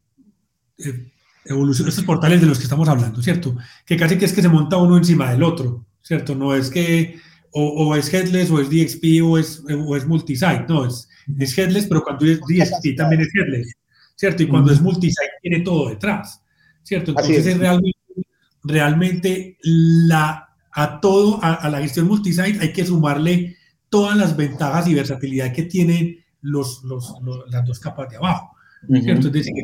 eh, 0.78 0.84
eh 0.84 1.10
estos 1.46 2.02
portales 2.02 2.40
de 2.40 2.48
los 2.48 2.58
que 2.58 2.64
estamos 2.64 2.88
hablando, 2.88 3.22
¿cierto? 3.22 3.56
Que 3.86 3.96
casi 3.96 4.18
que 4.18 4.24
es 4.24 4.32
que 4.32 4.42
se 4.42 4.48
monta 4.48 4.78
uno 4.78 4.96
encima 4.96 5.30
del 5.30 5.44
otro, 5.44 5.86
¿cierto? 6.02 6.34
No 6.34 6.56
es 6.56 6.70
que 6.70 7.20
o, 7.52 7.96
es 7.96 8.12
headless 8.12 8.50
o 8.50 8.60
es 8.60 8.68
DXP 8.68 9.22
o 9.24 9.38
es, 9.38 9.62
o 9.68 9.96
es 9.96 10.06
multisite, 10.06 10.66
no, 10.68 10.84
es, 10.84 11.08
es 11.38 11.58
headless, 11.58 11.86
pero 11.86 12.02
cuando 12.02 12.26
es 12.26 12.40
DXP 12.40 12.96
también 12.96 13.22
es 13.22 13.28
headless, 13.34 13.74
¿cierto? 14.16 14.42
Y 14.42 14.48
cuando 14.48 14.72
es 14.72 14.80
multisite 14.80 15.30
tiene 15.42 15.60
todo 15.60 15.88
detrás, 15.90 16.42
¿cierto? 16.82 17.12
Entonces 17.12 17.46
es. 17.46 17.58
realmente, 17.58 17.98
realmente 18.62 19.58
la, 19.62 20.48
a 20.72 21.00
todo, 21.00 21.40
a, 21.42 21.68
la 21.68 21.80
gestión 21.80 22.06
multisite 22.06 22.58
hay 22.60 22.72
que 22.72 22.84
sumarle 22.84 23.56
todas 23.88 24.16
las 24.16 24.36
ventajas 24.36 24.86
y 24.88 24.94
versatilidad 24.94 25.52
que 25.52 25.62
tienen 25.62 26.18
los, 26.42 26.82
los, 26.84 27.14
las 27.50 27.64
dos 27.64 27.80
capas 27.80 28.10
de 28.10 28.16
abajo. 28.16 28.50
¿cierto? 29.02 29.28
Es 29.28 29.32
decir, 29.32 29.54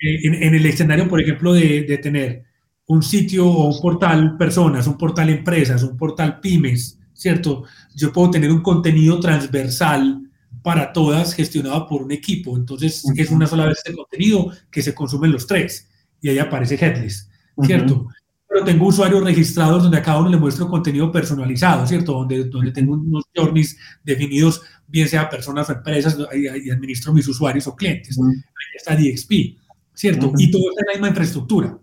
en, 0.00 0.34
en, 0.42 0.54
el 0.54 0.66
escenario, 0.66 1.08
por 1.08 1.20
ejemplo, 1.20 1.52
de, 1.52 1.82
de, 1.82 1.98
tener 1.98 2.44
un 2.86 3.02
sitio 3.02 3.46
o 3.46 3.74
un 3.74 3.80
portal 3.80 4.36
personas, 4.36 4.86
un 4.86 4.98
portal 4.98 5.30
empresas, 5.30 5.82
un 5.82 5.96
portal 5.96 6.40
pymes, 6.40 6.98
¿cierto? 7.14 7.64
Yo 7.94 8.12
puedo 8.12 8.30
tener 8.30 8.50
un 8.52 8.62
contenido 8.62 9.18
transversal 9.20 10.20
para 10.62 10.92
todas 10.92 11.34
gestionado 11.34 11.86
por 11.86 12.02
un 12.02 12.12
equipo. 12.12 12.56
Entonces, 12.56 13.04
es 13.16 13.30
una 13.30 13.46
sola 13.46 13.66
vez 13.66 13.82
de 13.84 13.94
contenido 13.94 14.50
que 14.70 14.82
se 14.82 14.94
consumen 14.94 15.32
los 15.32 15.46
tres 15.46 15.88
y 16.20 16.30
ahí 16.30 16.38
aparece 16.38 16.76
Headless, 16.76 17.28
¿cierto? 17.64 18.06
Pero 18.48 18.64
tengo 18.64 18.86
usuarios 18.86 19.22
registrados 19.22 19.82
donde 19.82 19.98
a 19.98 20.02
cada 20.02 20.20
uno 20.20 20.30
le 20.30 20.38
muestro 20.38 20.68
contenido 20.68 21.12
personalizado, 21.12 21.86
¿cierto? 21.86 22.12
Donde, 22.12 22.44
donde 22.44 22.72
tengo 22.72 22.94
unos 22.94 23.24
journeys 23.36 23.76
definidos 24.02 24.62
bien 24.86 25.08
sea 25.08 25.28
personas 25.28 25.68
o 25.68 25.72
empresas, 25.72 26.16
y, 26.32 26.70
administro 26.70 27.12
mis 27.12 27.28
usuarios 27.28 27.66
o 27.66 27.76
clientes. 27.76 28.18
Ahí 28.18 28.76
está 28.76 28.96
DXP, 28.96 29.58
¿cierto? 29.92 30.32
Y 30.38 30.50
todo 30.50 30.70
está 30.70 30.80
en 30.80 30.86
la 30.86 30.92
misma 30.92 31.08
infraestructura. 31.08 31.78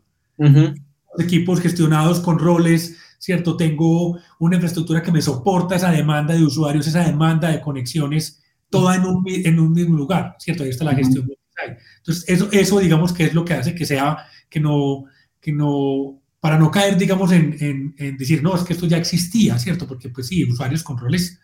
Equipos 1.19 1.59
gestionados 1.59 2.19
con 2.19 2.39
roles, 2.39 2.97
¿cierto? 3.21 3.55
Tengo 3.55 4.17
una 4.39 4.55
infraestructura 4.55 5.03
que 5.03 5.11
me 5.11 5.21
soporta 5.21 5.75
esa 5.75 5.91
demanda 5.91 6.33
de 6.33 6.43
usuarios, 6.43 6.87
esa 6.87 7.05
demanda 7.05 7.51
de 7.51 7.61
conexiones, 7.61 8.41
toda 8.67 8.95
en 8.95 9.05
un, 9.05 9.23
en 9.27 9.59
un 9.59 9.73
mismo 9.73 9.95
lugar, 9.95 10.35
¿cierto? 10.39 10.63
Ahí 10.63 10.69
está 10.69 10.85
la 10.85 10.95
gestión. 10.95 11.29
Entonces, 11.97 12.25
eso, 12.27 12.49
eso, 12.51 12.79
digamos, 12.79 13.13
que 13.13 13.25
es 13.25 13.35
lo 13.35 13.45
que 13.45 13.53
hace 13.53 13.75
que 13.75 13.85
sea, 13.85 14.17
que 14.49 14.59
no, 14.59 15.05
que 15.39 15.53
no, 15.53 16.19
para 16.39 16.57
no 16.57 16.71
caer, 16.71 16.97
digamos, 16.97 17.31
en, 17.31 17.55
en, 17.59 17.95
en 17.99 18.17
decir, 18.17 18.41
no, 18.41 18.55
es 18.55 18.63
que 18.63 18.73
esto 18.73 18.87
ya 18.87 18.97
existía, 18.97 19.59
¿cierto? 19.59 19.85
Porque, 19.85 20.09
pues 20.09 20.25
sí, 20.25 20.43
usuarios 20.43 20.81
con 20.81 20.97
roles 20.97 21.39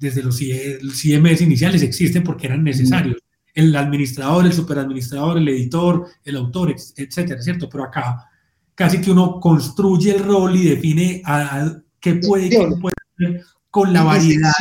desde 0.00 0.24
los 0.24 0.38
CMS 0.38 1.40
iniciales 1.40 1.82
existen 1.82 2.24
porque 2.24 2.48
eran 2.48 2.64
necesarios. 2.64 3.18
El 3.54 3.76
administrador, 3.76 4.44
el 4.44 4.52
superadministrador, 4.52 5.38
el 5.38 5.48
editor, 5.48 6.04
el 6.24 6.36
autor, 6.36 6.74
etcétera, 6.96 7.40
¿cierto? 7.40 7.68
Pero 7.68 7.84
acá 7.84 8.28
casi 8.74 9.00
que 9.00 9.10
uno 9.10 9.40
construye 9.40 10.16
el 10.16 10.24
rol 10.24 10.56
y 10.56 10.70
define 10.70 11.22
a, 11.24 11.80
qué 12.00 12.14
puede, 12.16 12.48
qué 12.50 12.68
puede 12.80 12.94
hacer 13.14 13.44
con 13.70 13.92
la 13.92 14.02
variedad. 14.02 14.52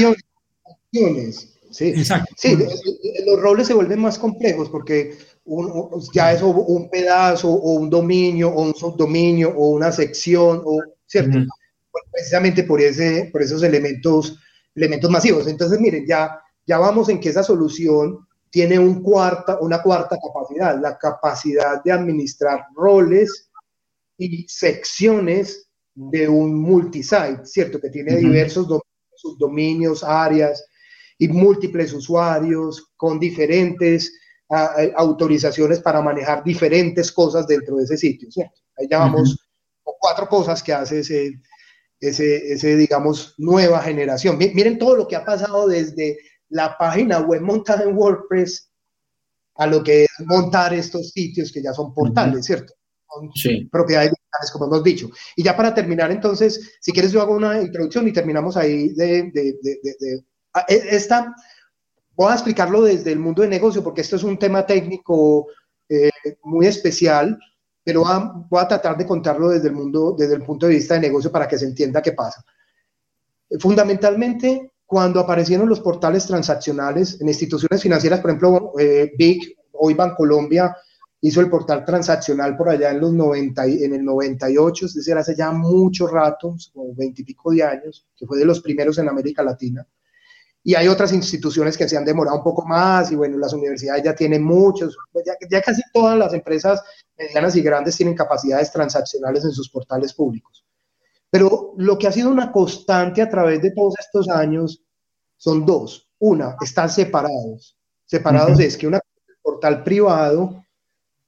Sí, 1.72 1.88
Exacto. 1.88 2.34
sí, 2.38 2.58
los 3.26 3.40
roles 3.40 3.68
se 3.68 3.74
vuelven 3.74 4.02
más 4.02 4.20
complejos 4.20 4.70
porque 4.70 5.18
ya 6.14 6.34
es 6.34 6.42
un 6.42 6.90
pedazo 6.90 7.50
o 7.50 7.74
un 7.76 7.90
dominio 7.90 8.50
o 8.50 8.64
un 8.64 8.76
subdominio 8.76 9.52
o 9.56 9.70
una 9.70 9.92
sección, 9.92 10.62
o, 10.66 10.82
¿cierto? 11.06 11.40
Precisamente 12.12 12.64
por, 12.64 12.82
ese, 12.82 13.30
por 13.32 13.42
esos 13.42 13.64
elementos 13.64 14.38
elementos 14.76 15.10
masivos. 15.10 15.48
Entonces, 15.48 15.80
miren, 15.80 16.06
ya, 16.08 16.40
ya 16.66 16.78
vamos 16.78 17.10
en 17.10 17.20
que 17.20 17.30
esa 17.30 17.44
solución 17.44 18.28
tiene 18.50 18.78
un 18.80 19.02
cuarta, 19.02 19.58
una 19.62 19.82
cuarta 19.82 20.18
capacidad, 20.18 20.80
la 20.80 20.98
capacidad 20.98 21.82
de 21.84 21.92
administrar 21.92 22.66
roles 22.76 23.50
y 24.18 24.46
secciones 24.48 25.70
de 25.94 26.28
un 26.28 26.60
multisite, 26.60 27.46
¿cierto? 27.46 27.80
Que 27.80 27.90
tiene 27.90 28.16
diversos 28.16 28.68
subdominios, 29.16 30.04
áreas 30.04 30.64
y 31.18 31.28
múltiples 31.28 31.94
usuarios 31.94 32.92
con 32.98 33.20
diferentes 33.20 34.14
autorizaciones 34.96 35.80
para 35.80 36.02
manejar 36.02 36.44
diferentes 36.44 37.12
cosas 37.12 37.48
dentro 37.48 37.78
de 37.78 37.84
ese 37.84 37.98
sitio, 37.98 38.30
¿cierto? 38.32 38.60
Ahí 38.78 38.88
ya 38.90 39.00
vamos 39.00 39.38
con 39.84 39.94
cuatro 40.00 40.28
cosas 40.28 40.62
que 40.62 40.74
hace 40.74 41.00
ese, 41.00 41.40
ese, 42.00 42.54
ese, 42.54 42.76
digamos, 42.76 43.36
nueva 43.38 43.82
generación. 43.82 44.38
Miren 44.38 44.78
todo 44.78 44.96
lo 44.96 45.08
que 45.08 45.16
ha 45.16 45.24
pasado 45.24 45.68
desde 45.68 46.18
la 46.50 46.78
página 46.78 47.20
web 47.20 47.42
montada 47.42 47.84
en 47.84 47.96
WordPress 47.96 48.70
a 49.56 49.68
lo 49.68 49.84
que 49.84 50.04
es 50.04 50.10
montar 50.26 50.74
estos 50.74 51.12
sitios 51.12 51.52
que 51.52 51.62
ya 51.62 51.74
son 51.74 51.94
portales, 51.94 52.46
¿cierto? 52.46 52.74
Son 53.14 53.70
propiedades 53.70 54.12
digitales, 54.12 54.52
como 54.52 54.66
hemos 54.66 54.84
dicho. 54.84 55.10
Y 55.36 55.44
ya 55.44 55.56
para 55.56 55.74
terminar, 55.74 56.12
entonces, 56.12 56.78
si 56.80 56.92
quieres 56.92 57.12
yo 57.12 57.22
hago 57.22 57.36
una 57.36 57.62
introducción 57.62 58.08
y 58.08 58.14
terminamos 58.14 58.56
ahí 58.58 58.90
de, 58.90 59.32
de, 59.32 59.60
de, 59.62 60.24
e, 60.68 60.96
esta, 60.96 61.36
voy 62.16 62.32
a 62.32 62.36
explicarlo 62.36 62.82
desde 62.84 63.12
el 63.12 63.20
mundo 63.20 63.42
de 63.42 63.50
negocio, 63.50 63.84
porque 63.84 64.02
esto 64.02 64.16
es 64.16 64.24
un 64.24 64.38
tema 64.38 64.66
técnico 64.66 65.48
eh, 65.90 66.10
muy 66.44 66.68
especial, 66.68 67.38
pero 67.84 68.04
voy 68.50 68.62
a 68.62 68.68
tratar 68.68 68.98
de 68.98 69.06
contarlo 69.06 69.50
desde 69.50 69.68
el 69.68 69.74
mundo, 69.74 70.16
desde 70.18 70.36
el 70.36 70.44
punto 70.44 70.68
de 70.68 70.76
vista 70.76 70.94
de 70.94 71.02
negocio 71.02 71.32
para 71.32 71.48
que 71.48 71.58
se 71.58 71.66
entienda 71.66 72.02
qué 72.02 72.14
pasa. 72.14 72.44
Fundamentalmente, 73.60 74.72
cuando 74.86 75.20
aparecieron 75.20 75.68
los 75.68 75.80
portales 75.80 76.26
transaccionales 76.26 77.20
en 77.20 77.28
instituciones 77.28 77.82
financieras, 77.82 78.20
por 78.20 78.30
ejemplo, 78.30 78.74
eh, 78.80 79.12
BIC, 79.18 79.58
hoy 79.74 79.94
Bancolombia, 79.94 80.76
hizo 81.22 81.40
el 81.40 81.50
portal 81.50 81.86
transaccional 81.86 82.58
por 82.58 82.70
allá 82.70 82.90
en 82.90 83.00
los 83.00 83.14
90, 83.14 83.66
en 83.66 83.94
el 83.94 84.04
98, 84.04 84.88
es 84.88 84.96
decir, 84.96 85.16
hace 85.16 85.36
ya 85.36 85.52
mucho 85.52 86.08
rato, 86.08 86.56
como 86.74 86.96
20 86.96 87.22
y 87.22 87.26
pico 87.26 87.52
de 87.52 87.64
años, 87.64 88.08
que 88.18 88.26
fue 88.26 88.40
de 88.40 88.46
los 88.46 88.60
primeros 88.62 88.98
en 88.98 89.08
América 89.08 89.44
Latina. 89.44 89.88
Y 90.64 90.76
hay 90.76 90.88
otras 90.88 91.14
instituciones 91.14 91.78
que 91.78 91.88
se 91.88 91.98
han 91.98 92.06
demorado 92.06 92.38
un 92.38 92.44
poco 92.44 92.66
más 92.66 93.12
y 93.12 93.16
bueno, 93.16 93.38
las 93.38 93.54
universidades 93.54 94.04
ya 94.04 94.16
tienen 94.16 94.44
muchos, 94.44 94.98
pues 95.12 95.26
ya, 95.26 95.34
ya 95.50 95.62
casi 95.62 95.82
todas 95.94 96.18
las 96.18 96.34
empresas 96.34 96.82
medianas 97.18 97.56
y 97.56 97.62
grandes 97.62 97.98
tienen 97.98 98.16
capacidades 98.16 98.72
transaccionales 98.72 99.44
en 99.46 99.52
sus 99.52 99.70
portales 99.70 100.14
públicos. 100.14 100.66
Pero 101.32 101.74
lo 101.78 101.98
que 101.98 102.08
ha 102.08 102.12
sido 102.12 102.30
una 102.30 102.52
constante 102.52 103.22
a 103.22 103.30
través 103.30 103.62
de 103.62 103.72
todos 103.72 103.96
estos 104.00 104.28
años 104.30 104.84
son 105.38 105.66
dos. 105.66 106.10
Una, 106.20 106.56
están 106.62 106.90
separados. 106.90 107.78
Separados 108.06 108.60
es 108.60 108.78
que 108.78 108.88
un 108.88 109.00
portal 109.42 109.84
privado, 109.84 110.61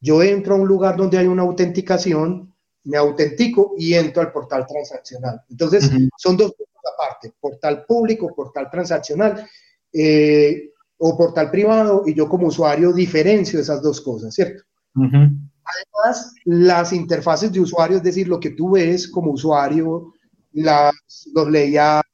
yo 0.03 0.21
entro 0.21 0.55
a 0.55 0.57
un 0.57 0.67
lugar 0.67 0.97
donde 0.97 1.17
hay 1.17 1.27
una 1.27 1.43
autenticación, 1.43 2.53
me 2.83 2.97
autentico 2.97 3.73
y 3.77 3.93
entro 3.93 4.21
al 4.21 4.33
portal 4.33 4.67
transaccional. 4.67 5.41
Entonces, 5.49 5.89
son 6.17 6.35
dos 6.35 6.53
aparte, 6.93 7.33
portal 7.39 7.85
público, 7.85 8.35
portal 8.35 8.69
transaccional 8.69 9.47
eh, 9.93 10.71
o 10.97 11.17
portal 11.17 11.49
privado, 11.49 12.03
y 12.05 12.13
yo 12.13 12.27
como 12.27 12.47
usuario 12.47 12.91
diferencio 12.91 13.61
esas 13.61 13.81
dos 13.81 14.01
cosas, 14.01 14.35
¿cierto? 14.35 14.63
Además, 14.93 16.33
las 16.43 16.91
interfaces 16.91 17.53
de 17.53 17.61
usuario, 17.61 17.95
es 17.95 18.03
decir, 18.03 18.27
lo 18.27 18.41
que 18.41 18.49
tú 18.49 18.71
ves 18.71 19.07
como 19.07 19.31
usuario, 19.31 20.13
las, 20.51 20.93
los 21.33 21.49
layouts, 21.49 22.09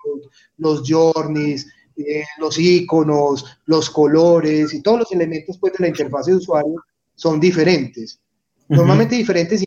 los 0.58 0.84
journeys, 0.88 1.68
eh, 1.98 2.24
los 2.38 2.60
iconos, 2.60 3.46
los 3.66 3.90
colores 3.90 4.76
y 4.76 4.84
todos 4.84 5.00
los 5.00 5.12
elementos 5.12 5.58
pues, 5.58 5.74
de 5.74 5.80
la 5.80 5.88
interfaz 5.88 6.28
de 6.28 6.36
usuario 6.36 6.76
son 7.20 7.38
diferentes. 7.38 8.22
Normalmente 8.70 9.16
diferentes 9.16 9.66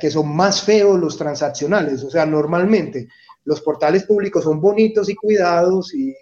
que 0.00 0.10
son 0.10 0.34
más 0.34 0.62
feos 0.62 0.98
los 0.98 1.18
transaccionales. 1.18 2.02
O 2.02 2.10
sea, 2.10 2.24
normalmente 2.24 3.08
los 3.44 3.60
portales 3.60 4.04
públicos 4.04 4.42
son 4.42 4.58
bonitos 4.58 5.10
y 5.10 5.14
cuidados 5.14 5.94
y 5.94 6.14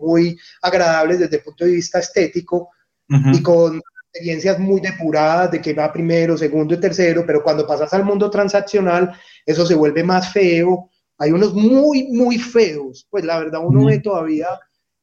muy 0.00 0.38
agradables 0.62 1.18
desde 1.18 1.36
el 1.36 1.42
punto 1.42 1.64
de 1.66 1.72
vista 1.72 1.98
estético 1.98 2.70
y 3.08 3.42
con 3.42 3.80
experiencias 4.10 4.58
muy 4.58 4.80
depuradas 4.80 5.50
de 5.50 5.60
que 5.60 5.74
va 5.74 5.92
primero, 5.92 6.38
segundo 6.38 6.74
y 6.74 6.80
tercero, 6.80 7.24
pero 7.26 7.42
cuando 7.42 7.66
pasas 7.66 7.92
al 7.92 8.04
mundo 8.04 8.30
transaccional, 8.30 9.12
eso 9.44 9.66
se 9.66 9.74
vuelve 9.74 10.02
más 10.02 10.32
feo. 10.32 10.88
Hay 11.18 11.30
unos 11.30 11.52
muy, 11.52 12.08
muy 12.08 12.38
feos. 12.38 13.06
Pues 13.10 13.24
la 13.24 13.38
verdad, 13.38 13.60
uno 13.62 13.84
ve 13.84 14.00
todavía 14.00 14.48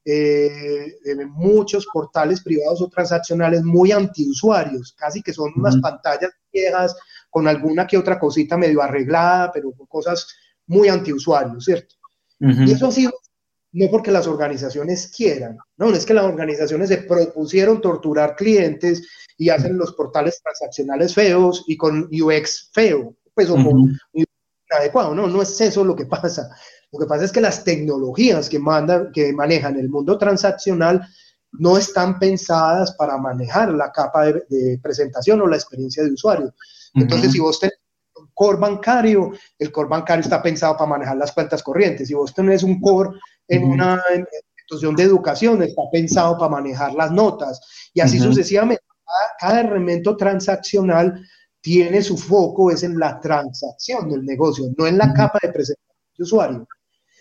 eh, 0.05 0.97
muchos 1.27 1.87
portales 1.91 2.41
privados 2.41 2.81
o 2.81 2.89
transaccionales 2.89 3.63
muy 3.63 3.91
antiusuarios, 3.91 4.93
casi 4.97 5.21
que 5.21 5.33
son 5.33 5.51
unas 5.55 5.77
pantallas 5.77 6.31
viejas 6.51 6.95
con 7.29 7.47
alguna 7.47 7.87
que 7.87 7.97
otra 7.97 8.19
cosita 8.19 8.57
medio 8.57 8.81
arreglada, 8.81 9.51
pero 9.51 9.71
con 9.71 9.87
cosas 9.87 10.27
muy 10.67 10.89
antiusuarios, 10.89 11.65
¿cierto? 11.65 11.95
Y 12.39 12.71
eso 12.71 12.87
ha 12.87 12.91
sido 12.91 13.13
no 13.73 13.87
porque 13.89 14.11
las 14.11 14.27
organizaciones 14.27 15.11
quieran, 15.15 15.57
no, 15.77 15.89
es 15.89 16.05
que 16.05 16.13
las 16.13 16.25
organizaciones 16.25 16.89
se 16.89 16.97
propusieron 16.97 17.81
torturar 17.81 18.35
clientes 18.35 19.07
y 19.37 19.49
hacen 19.49 19.77
los 19.77 19.93
portales 19.93 20.39
transaccionales 20.43 21.15
feos 21.15 21.63
y 21.67 21.75
con 21.75 22.07
UX 22.11 22.69
feo, 22.71 23.15
pues 23.33 23.49
o 23.49 23.55
con 23.55 23.97
adecuado, 24.69 25.15
no, 25.15 25.27
no 25.27 25.41
es 25.41 25.59
eso 25.61 25.83
lo 25.83 25.95
que 25.95 26.05
pasa. 26.05 26.49
Lo 26.93 26.99
que 26.99 27.05
pasa 27.07 27.25
es 27.25 27.31
que 27.31 27.41
las 27.41 27.63
tecnologías 27.63 28.47
que, 28.47 28.59
mandan, 28.59 29.11
que 29.11 29.33
manejan 29.33 29.79
el 29.79 29.89
mundo 29.89 30.15
transaccional 30.17 31.01
no 31.53 31.77
están 31.77 32.19
pensadas 32.19 32.93
para 32.93 33.17
manejar 33.17 33.73
la 33.73 33.91
capa 33.91 34.25
de, 34.25 34.79
presentación 34.81 35.41
o 35.41 35.47
la 35.47 35.55
experiencia 35.55 36.03
de 36.03 36.11
usuario. 36.11 36.53
Entonces, 36.93 37.31
si 37.31 37.39
vos 37.39 37.59
tenés 37.59 37.79
un 38.15 38.29
core 38.35 38.59
bancario, 38.59 39.31
el 39.57 39.71
core 39.71 39.89
bancario 39.89 40.21
está 40.21 40.41
pensado 40.41 40.77
para 40.77 40.91
manejar 40.91 41.17
las 41.17 41.31
cuentas 41.31 41.63
corrientes. 41.63 42.07
Si 42.07 42.13
vos 42.13 42.31
tenés 42.31 42.61
un 42.61 42.79
core 42.79 43.17
en 43.47 43.63
una 43.63 43.99
institución 44.55 44.95
de 44.95 45.03
educación, 45.03 45.63
está 45.63 45.81
pensado 45.91 46.37
para 46.37 46.51
manejar 46.51 46.93
las 46.93 47.11
notas. 47.11 47.89
Y 47.93 48.01
así 48.01 48.19
sucesivamente. 48.19 48.83
Cada, 49.39 49.53
cada 49.53 49.69
elemento 49.69 50.15
transaccional 50.15 51.19
tiene 51.59 52.01
su 52.01 52.17
foco 52.17 52.69
es 52.71 52.83
en 52.83 52.99
la 52.99 53.19
transacción 53.19 54.09
del 54.09 54.25
negocio, 54.25 54.65
no 54.77 54.85
en 54.85 54.97
la 54.97 55.13
capa 55.13 55.39
de 55.41 55.49
presentación 55.49 55.97
de 56.17 56.23
usuario. 56.23 56.67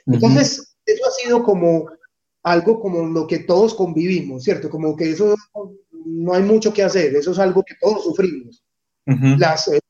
Entonces, 0.07 0.77
eso 0.85 1.07
ha 1.07 1.11
sido 1.11 1.43
como 1.43 1.89
algo 2.43 2.81
como 2.81 3.07
lo 3.07 3.27
que 3.27 3.41
todos 3.41 3.75
convivimos, 3.75 4.43
¿cierto? 4.43 4.69
Como 4.69 4.97
que 4.97 5.11
eso 5.11 5.35
no 6.05 6.35
hay 6.35 6.43
mucho 6.43 6.73
que 6.73 6.83
hacer, 6.83 7.15
eso 7.15 7.31
es 7.33 7.39
algo 7.39 7.63
que 7.63 7.77
todos 7.81 8.05
sufrimos. 8.05 8.63
Las 9.05 9.69
eh, 9.69 9.81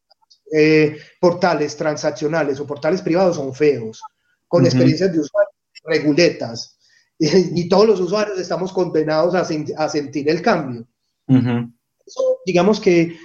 eh, 0.55 0.99
portales 1.21 1.77
transaccionales 1.77 2.61
o 2.61 2.67
portales 2.67 3.03
privados 3.03 3.37
son 3.37 3.55
feos, 3.55 4.01
con 4.49 4.65
experiencias 4.65 5.13
de 5.13 5.21
usuario 5.21 5.51
reguletas, 5.85 6.79
y, 7.19 7.69
todos 7.69 7.87
los 7.87 8.01
usuarios 8.01 8.39
estamos 8.39 8.73
condenados 8.73 9.35
a, 9.35 9.89
sentir 9.89 10.29
el 10.29 10.43
cambio. 10.43 10.87
Eso, 11.29 12.23
digamos 12.45 12.81
que 12.81 13.17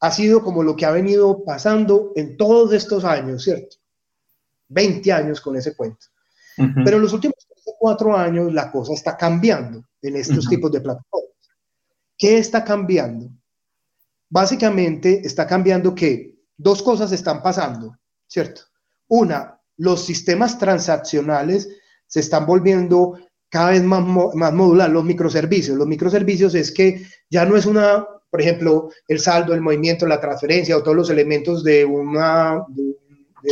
ha 0.00 0.10
sido 0.10 0.42
como 0.42 0.62
lo 0.62 0.74
que 0.76 0.86
ha 0.86 0.90
venido 0.90 1.44
pasando 1.44 2.12
en 2.16 2.36
todos 2.36 2.72
estos 2.72 3.04
años, 3.04 3.44
¿cierto? 3.44 3.76
20 4.68 5.12
años 5.12 5.40
con 5.40 5.56
ese 5.56 5.74
cuento. 5.74 6.06
Pero 6.84 6.96
en 6.96 7.02
los 7.02 7.12
últimos 7.12 7.36
cuatro 7.78 8.14
años 8.16 8.52
la 8.52 8.70
cosa 8.70 8.92
está 8.92 9.16
cambiando 9.16 9.82
en 10.02 10.16
estos 10.16 10.46
tipos 10.48 10.70
de 10.70 10.80
plataformas. 10.80 11.30
¿Qué 12.16 12.36
está 12.36 12.62
cambiando? 12.62 13.30
Básicamente 14.28 15.26
está 15.26 15.46
cambiando 15.46 15.94
que 15.94 16.36
dos 16.56 16.82
cosas 16.82 17.10
están 17.12 17.42
pasando, 17.42 17.96
¿cierto? 18.26 18.62
Una, 19.08 19.58
los 19.78 20.04
sistemas 20.04 20.58
transaccionales 20.58 21.68
se 22.06 22.20
están 22.20 22.44
volviendo 22.44 23.18
cada 23.48 23.70
vez 23.70 23.82
más, 23.82 24.04
más 24.34 24.52
modular, 24.52 24.90
los 24.90 25.04
microservicios. 25.04 25.76
Los 25.76 25.86
microservicios 25.86 26.54
es 26.54 26.70
que 26.70 27.06
ya 27.30 27.46
no 27.46 27.56
es 27.56 27.64
una, 27.64 28.06
por 28.30 28.40
ejemplo, 28.40 28.90
el 29.08 29.18
saldo, 29.18 29.54
el 29.54 29.62
movimiento, 29.62 30.06
la 30.06 30.20
transferencia 30.20 30.76
o 30.76 30.82
todos 30.82 30.96
los 30.96 31.10
elementos 31.10 31.64
de, 31.64 31.84
una, 31.84 32.64
de 32.68 32.94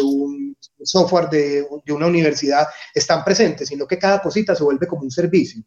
un 0.02 0.56
software 0.82 1.28
de, 1.28 1.66
una 1.88 2.06
universidad 2.06 2.66
están 2.94 3.24
presentes, 3.24 3.68
sino 3.68 3.86
que 3.86 3.98
cada 3.98 4.20
cosita 4.20 4.54
se 4.54 4.64
vuelve 4.64 4.86
como 4.86 5.02
un 5.02 5.10
servicio. 5.10 5.62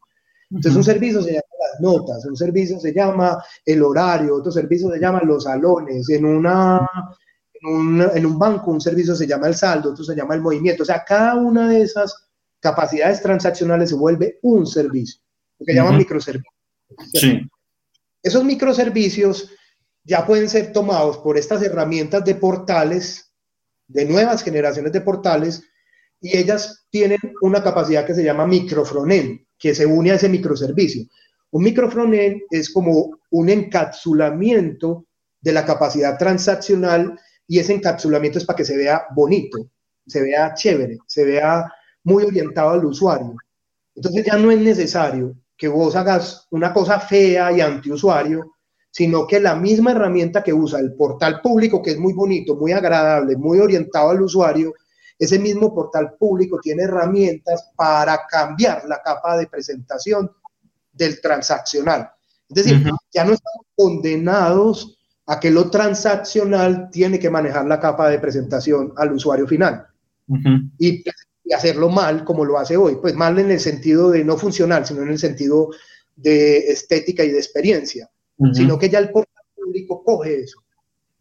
Entonces, 0.50 0.76
un 0.76 0.84
servicio 0.84 1.22
se 1.22 1.32
llama 1.32 1.44
las 1.60 1.80
notas, 1.80 2.26
un 2.26 2.36
servicio 2.36 2.80
se 2.80 2.94
llama 2.94 3.42
el 3.66 3.82
horario, 3.82 4.36
otro 4.36 4.52
servicio 4.52 4.92
se 4.92 5.00
llama 5.00 5.22
los 5.24 5.46
salones, 5.46 6.10
en, 6.10 6.26
una, 6.26 6.86
en, 7.62 8.26
un, 8.26 8.38
banco 8.38 8.72
un 8.72 8.82
servicio 8.82 9.16
se 9.16 9.28
llama 9.28 9.48
el 9.48 9.56
saldo, 9.56 9.92
otro 9.92 10.04
se 10.04 10.16
llama 10.16 10.36
el 10.36 10.42
movimiento. 10.42 10.84
O 10.84 10.86
sea, 10.86 11.06
cada 11.06 11.36
una 11.36 11.70
de 11.70 11.84
esas 11.84 12.14
capacidades 12.60 13.22
transaccionales 13.22 13.90
se 13.90 13.96
vuelve 13.96 14.40
un 14.42 14.68
servicio, 14.68 15.22
lo 15.58 15.66
que 15.66 15.74
llaman 15.74 15.98
microservicios. 15.98 16.54
Esos 18.22 18.44
microservicios 18.44 19.50
ya 20.04 20.26
pueden 20.26 20.50
ser 20.50 20.74
tomados 20.74 21.18
por 21.18 21.38
estas 21.38 21.62
herramientas 21.64 22.26
de 22.26 22.36
portales 22.36 23.31
de 23.92 24.06
nuevas 24.06 24.44
generaciones 24.44 24.92
de 24.92 25.02
portales 25.02 25.64
y 26.20 26.38
ellas 26.38 26.86
tienen 26.90 27.20
una 27.42 27.64
capacidad 27.64 28.06
que 28.06 28.14
se 28.14 28.24
llama 28.24 28.46
microfronen, 28.46 29.46
que 29.58 29.74
se 29.74 29.86
une 29.86 30.12
a 30.12 30.16
ese 30.16 30.30
microservicio. 30.30 31.06
Un 31.52 31.64
microfronen 31.64 32.44
es 32.50 32.72
como 32.72 33.20
un 33.32 33.50
encapsulamiento 33.50 35.06
de 35.42 35.52
la 35.52 35.66
capacidad 35.66 36.18
transaccional 36.18 37.20
y 37.48 37.60
ese 37.60 37.74
encapsulamiento 37.74 38.38
es 38.38 38.46
para 38.46 38.58
que 38.58 38.66
se 38.66 38.78
vea 38.78 39.06
bonito, 39.16 39.70
se 40.08 40.22
vea 40.22 40.54
chévere, 40.54 41.00
se 41.08 41.26
vea 41.26 41.72
muy 42.04 42.24
orientado 42.24 42.70
al 42.70 42.86
usuario. 42.86 43.36
Entonces 43.96 44.26
ya 44.26 44.38
no 44.38 44.52
es 44.52 44.60
necesario 44.60 45.36
que 45.58 45.68
vos 45.68 45.96
hagas 45.96 46.48
una 46.52 46.72
cosa 46.74 47.00
fea 47.00 47.52
y 47.52 47.62
antiusuario 47.62 48.54
sino 48.92 49.26
que 49.26 49.40
la 49.40 49.56
misma 49.56 49.92
herramienta 49.92 50.44
que 50.44 50.54
usa 50.54 50.80
el 50.80 50.94
portal 50.94 51.40
público, 51.42 51.82
que 51.82 51.92
es 51.92 51.98
muy 51.98 52.14
bonito, 52.14 52.56
muy 52.56 52.74
agradable, 52.74 53.38
muy 53.38 53.60
orientado 53.60 54.10
al 54.10 54.22
usuario, 54.22 54.74
ese 55.18 55.40
mismo 55.40 55.74
portal 55.74 56.16
público 56.20 56.60
tiene 56.62 56.84
herramientas 56.84 57.72
para 57.76 58.26
cambiar 58.30 58.84
la 58.88 59.02
capa 59.02 59.38
de 59.38 59.48
presentación 59.48 60.30
del 60.92 61.22
transaccional. 61.22 62.10
Es 62.50 62.56
decir, 62.56 62.84
ya 63.14 63.24
no 63.24 63.32
estamos 63.32 63.66
condenados 63.76 64.98
a 65.26 65.40
que 65.40 65.52
lo 65.52 65.70
transaccional 65.70 66.90
tiene 66.92 67.18
que 67.18 67.30
manejar 67.30 67.66
la 67.66 67.80
capa 67.80 68.10
de 68.10 68.20
presentación 68.20 68.92
al 68.98 69.14
usuario 69.14 69.48
final. 69.48 69.86
y, 70.78 71.04
y, 71.44 71.54
hacerlo 71.54 71.90
mal 71.90 72.26
como 72.26 72.44
lo 72.44 72.58
hace 72.58 72.76
hoy. 72.76 72.96
Pues 72.96 73.14
mal 73.14 73.38
en 73.40 73.52
el 73.52 73.60
sentido 73.60 74.10
de 74.10 74.24
no 74.24 74.38
funcional, 74.38 74.86
sino 74.86 75.02
en 75.04 75.10
el 75.10 75.20
sentido 75.20 75.70
de 76.16 76.58
estética 76.72 77.24
y 77.24 77.30
de 77.30 77.38
experiencia 77.38 78.10
sino 78.54 78.78
que 78.78 78.90
ya 78.90 79.00
el 79.00 79.12
portal 79.12 79.44
público 79.56 80.04
coge 80.04 80.42
eso. 80.42 80.64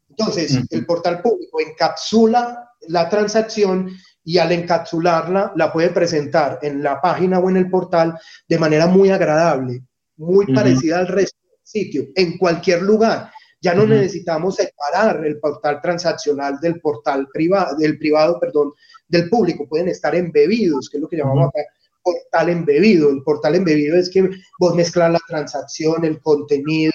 Entonces, 0.09 0.61
el 0.71 0.87
portal 0.87 1.23
público 1.23 1.61
encapsula 1.61 2.71
la 2.89 3.09
transacción 3.09 3.91
y 4.25 4.39
al 4.39 4.53
encapsularla 4.53 5.53
la 5.57 5.73
puede 5.73 5.91
presentar 5.91 6.59
en 6.63 6.83
la 6.83 7.01
página 7.01 7.39
o 7.39 7.49
en 7.49 7.57
el 7.57 7.71
portal 7.71 8.19
de 8.49 8.59
manera 8.59 8.87
muy 8.87 9.11
agradable, 9.11 9.83
muy 10.17 10.53
parecida 10.53 10.99
al 10.99 11.09
resto 11.09 11.39
del 11.49 11.59
sitio, 11.63 12.05
en 12.15 12.37
cualquier 12.39 12.83
lugar. 12.83 13.31
Ya 13.63 13.75
no 13.75 13.87
necesitamos 13.87 14.57
separar 14.57 15.25
el 15.25 15.39
portal 15.39 15.81
transaccional 15.83 16.59
del 16.61 16.81
portal 16.81 17.29
privado, 17.33 17.77
del 17.77 17.99
privado, 17.99 18.39
perdón, 18.41 18.73
del 19.07 19.29
público. 19.29 19.69
Pueden 19.69 19.89
estar 19.89 20.15
embebidos, 20.15 20.89
que 20.89 20.97
es 20.97 21.03
lo 21.03 21.09
que 21.09 21.19
llamamos 21.19 21.49
acá 21.49 21.61
portal 22.03 22.49
embebido. 22.49 23.11
El 23.11 23.23
portal 23.23 23.55
embebido 23.55 23.97
es 23.97 24.11
que 24.11 24.29
vos 24.59 24.75
mezclas 24.75 25.13
la 25.13 25.21
transacción, 25.27 26.05
el 26.05 26.21
contenido 26.21 26.93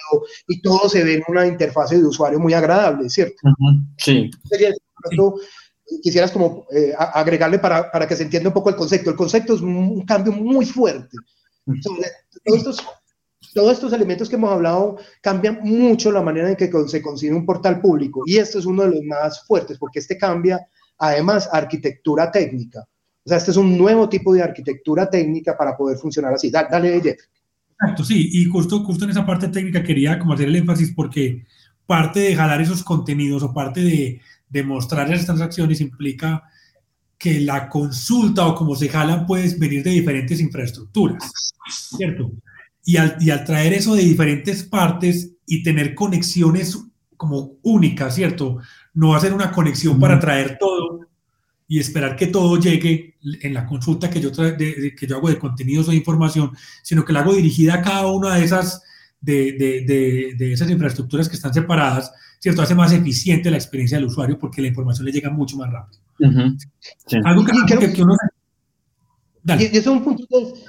y 0.48 0.60
todo 0.60 0.88
se 0.88 1.04
ve 1.04 1.14
en 1.14 1.22
una 1.28 1.46
interfase 1.46 1.96
de 1.96 2.06
usuario 2.06 2.38
muy 2.38 2.54
agradable, 2.54 3.08
¿cierto? 3.08 3.36
Sí. 3.98 4.30
quisieras 6.02 6.32
como 6.32 6.66
eh, 6.72 6.92
agregarle 6.96 7.58
para, 7.58 7.90
para, 7.90 8.06
que 8.08 8.16
se 8.16 8.24
entienda 8.24 8.50
un 8.50 8.54
poco 8.54 8.70
el 8.70 8.76
concepto. 8.76 9.10
El 9.10 9.16
concepto 9.16 9.54
es 9.54 9.60
un 9.60 10.04
cambio 10.04 10.32
muy 10.32 10.66
fuerte. 10.66 11.16
todos, 11.82 11.98
estos, 12.44 12.84
todos 13.54 13.72
estos 13.72 13.92
elementos 13.92 14.28
que 14.28 14.36
hemos 14.36 14.52
hablado 14.52 14.98
cambian 15.20 15.60
mucho 15.62 16.10
la 16.12 16.22
manera 16.22 16.48
en 16.48 16.56
que 16.56 16.70
se 16.88 17.02
consigue 17.02 17.34
un 17.34 17.46
portal 17.46 17.80
público 17.80 18.22
y 18.26 18.38
esto 18.38 18.58
es 18.58 18.66
uno 18.66 18.82
de 18.82 18.90
los 18.90 19.02
más 19.02 19.44
fuertes 19.46 19.78
porque 19.78 19.98
este 19.98 20.18
cambia 20.18 20.68
además 20.98 21.48
arquitectura 21.52 22.30
técnica. 22.30 22.86
O 23.26 23.28
sea, 23.28 23.38
este 23.38 23.50
es 23.50 23.56
un 23.56 23.76
nuevo 23.76 24.08
tipo 24.08 24.32
de 24.32 24.42
arquitectura 24.42 25.10
técnica 25.10 25.56
para 25.58 25.76
poder 25.76 25.98
funcionar 25.98 26.32
así. 26.32 26.48
Dale, 26.48 27.00
Jeff. 27.02 27.18
Exacto, 27.72 28.04
sí, 28.04 28.30
y 28.32 28.44
justo, 28.46 28.80
justo 28.84 29.04
en 29.04 29.10
esa 29.10 29.26
parte 29.26 29.48
técnica 29.48 29.82
quería 29.82 30.18
como 30.18 30.32
hacer 30.32 30.48
el 30.48 30.56
énfasis 30.56 30.92
porque 30.94 31.44
parte 31.84 32.20
de 32.20 32.36
jalar 32.36 32.60
esos 32.60 32.82
contenidos 32.82 33.42
o 33.42 33.52
parte 33.52 33.80
de, 33.80 34.20
de 34.48 34.62
mostrar 34.62 35.12
esas 35.12 35.26
transacciones 35.26 35.80
implica 35.80 36.44
que 37.18 37.40
la 37.40 37.68
consulta 37.68 38.46
o 38.46 38.54
como 38.54 38.76
se 38.76 38.88
jalan 38.88 39.26
puede 39.26 39.54
venir 39.58 39.82
de 39.82 39.90
diferentes 39.90 40.40
infraestructuras, 40.40 41.52
¿cierto? 41.96 42.30
Y 42.84 42.96
al, 42.96 43.16
y 43.20 43.30
al 43.30 43.44
traer 43.44 43.74
eso 43.74 43.94
de 43.94 44.04
diferentes 44.04 44.62
partes 44.62 45.32
y 45.46 45.62
tener 45.62 45.94
conexiones 45.94 46.78
como 47.16 47.56
únicas, 47.62 48.14
¿cierto? 48.14 48.58
no 48.96 49.10
va 49.10 49.18
a 49.18 49.20
ser 49.20 49.34
una 49.34 49.52
conexión 49.52 50.00
para 50.00 50.18
traer 50.18 50.56
todo 50.58 51.05
y 51.68 51.80
esperar 51.80 52.16
que 52.16 52.28
todo 52.28 52.58
llegue 52.58 53.16
en 53.42 53.54
la 53.54 53.66
consulta 53.66 54.08
que 54.08 54.20
yo, 54.20 54.30
que 54.32 55.06
yo 55.06 55.16
hago 55.16 55.28
de 55.28 55.38
contenidos 55.38 55.88
o 55.88 55.90
de 55.90 55.96
información, 55.96 56.52
sino 56.82 57.04
que 57.04 57.12
la 57.12 57.20
hago 57.20 57.34
dirigida 57.34 57.74
a 57.74 57.82
cada 57.82 58.06
una 58.06 58.36
de 58.36 58.44
esas, 58.44 58.82
de, 59.20 59.52
de, 60.36 60.52
esas 60.52 60.70
infraestructuras 60.70 61.28
que 61.28 61.36
están 61.36 61.52
separadas, 61.52 62.12
¿cierto? 62.38 62.62
Hace 62.62 62.74
más 62.74 62.92
eficiente 62.92 63.50
la 63.50 63.56
experiencia 63.56 63.98
del 63.98 64.06
usuario 64.06 64.38
porque 64.38 64.62
la 64.62 64.68
información 64.68 65.06
le 65.06 65.12
llega 65.12 65.30
mucho 65.30 65.56
más 65.56 65.70
rápido. 65.72 66.00
Algo 67.24 67.44
que, 67.44 67.92
que, 67.92 68.02
uno... 68.02 68.16
Y 69.44 69.64
eso 69.64 69.78
es 69.78 69.86
un 69.86 70.02
punto, 70.02 70.24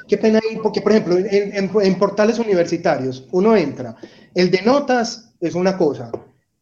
qué 0.07 0.17
pena 0.17 0.39
ahí, 0.39 0.59
porque 0.61 0.81
por 0.81 0.91
ejemplo, 0.91 1.17
en, 1.17 1.71
en, 1.73 1.95
portales 1.97 2.37
universitarios, 2.37 3.25
uno 3.31 3.55
entra, 3.55 3.95
el 4.35 4.51
de 4.51 4.61
notas 4.61 5.33
es 5.39 5.55
una 5.55 5.75
cosa, 5.77 6.11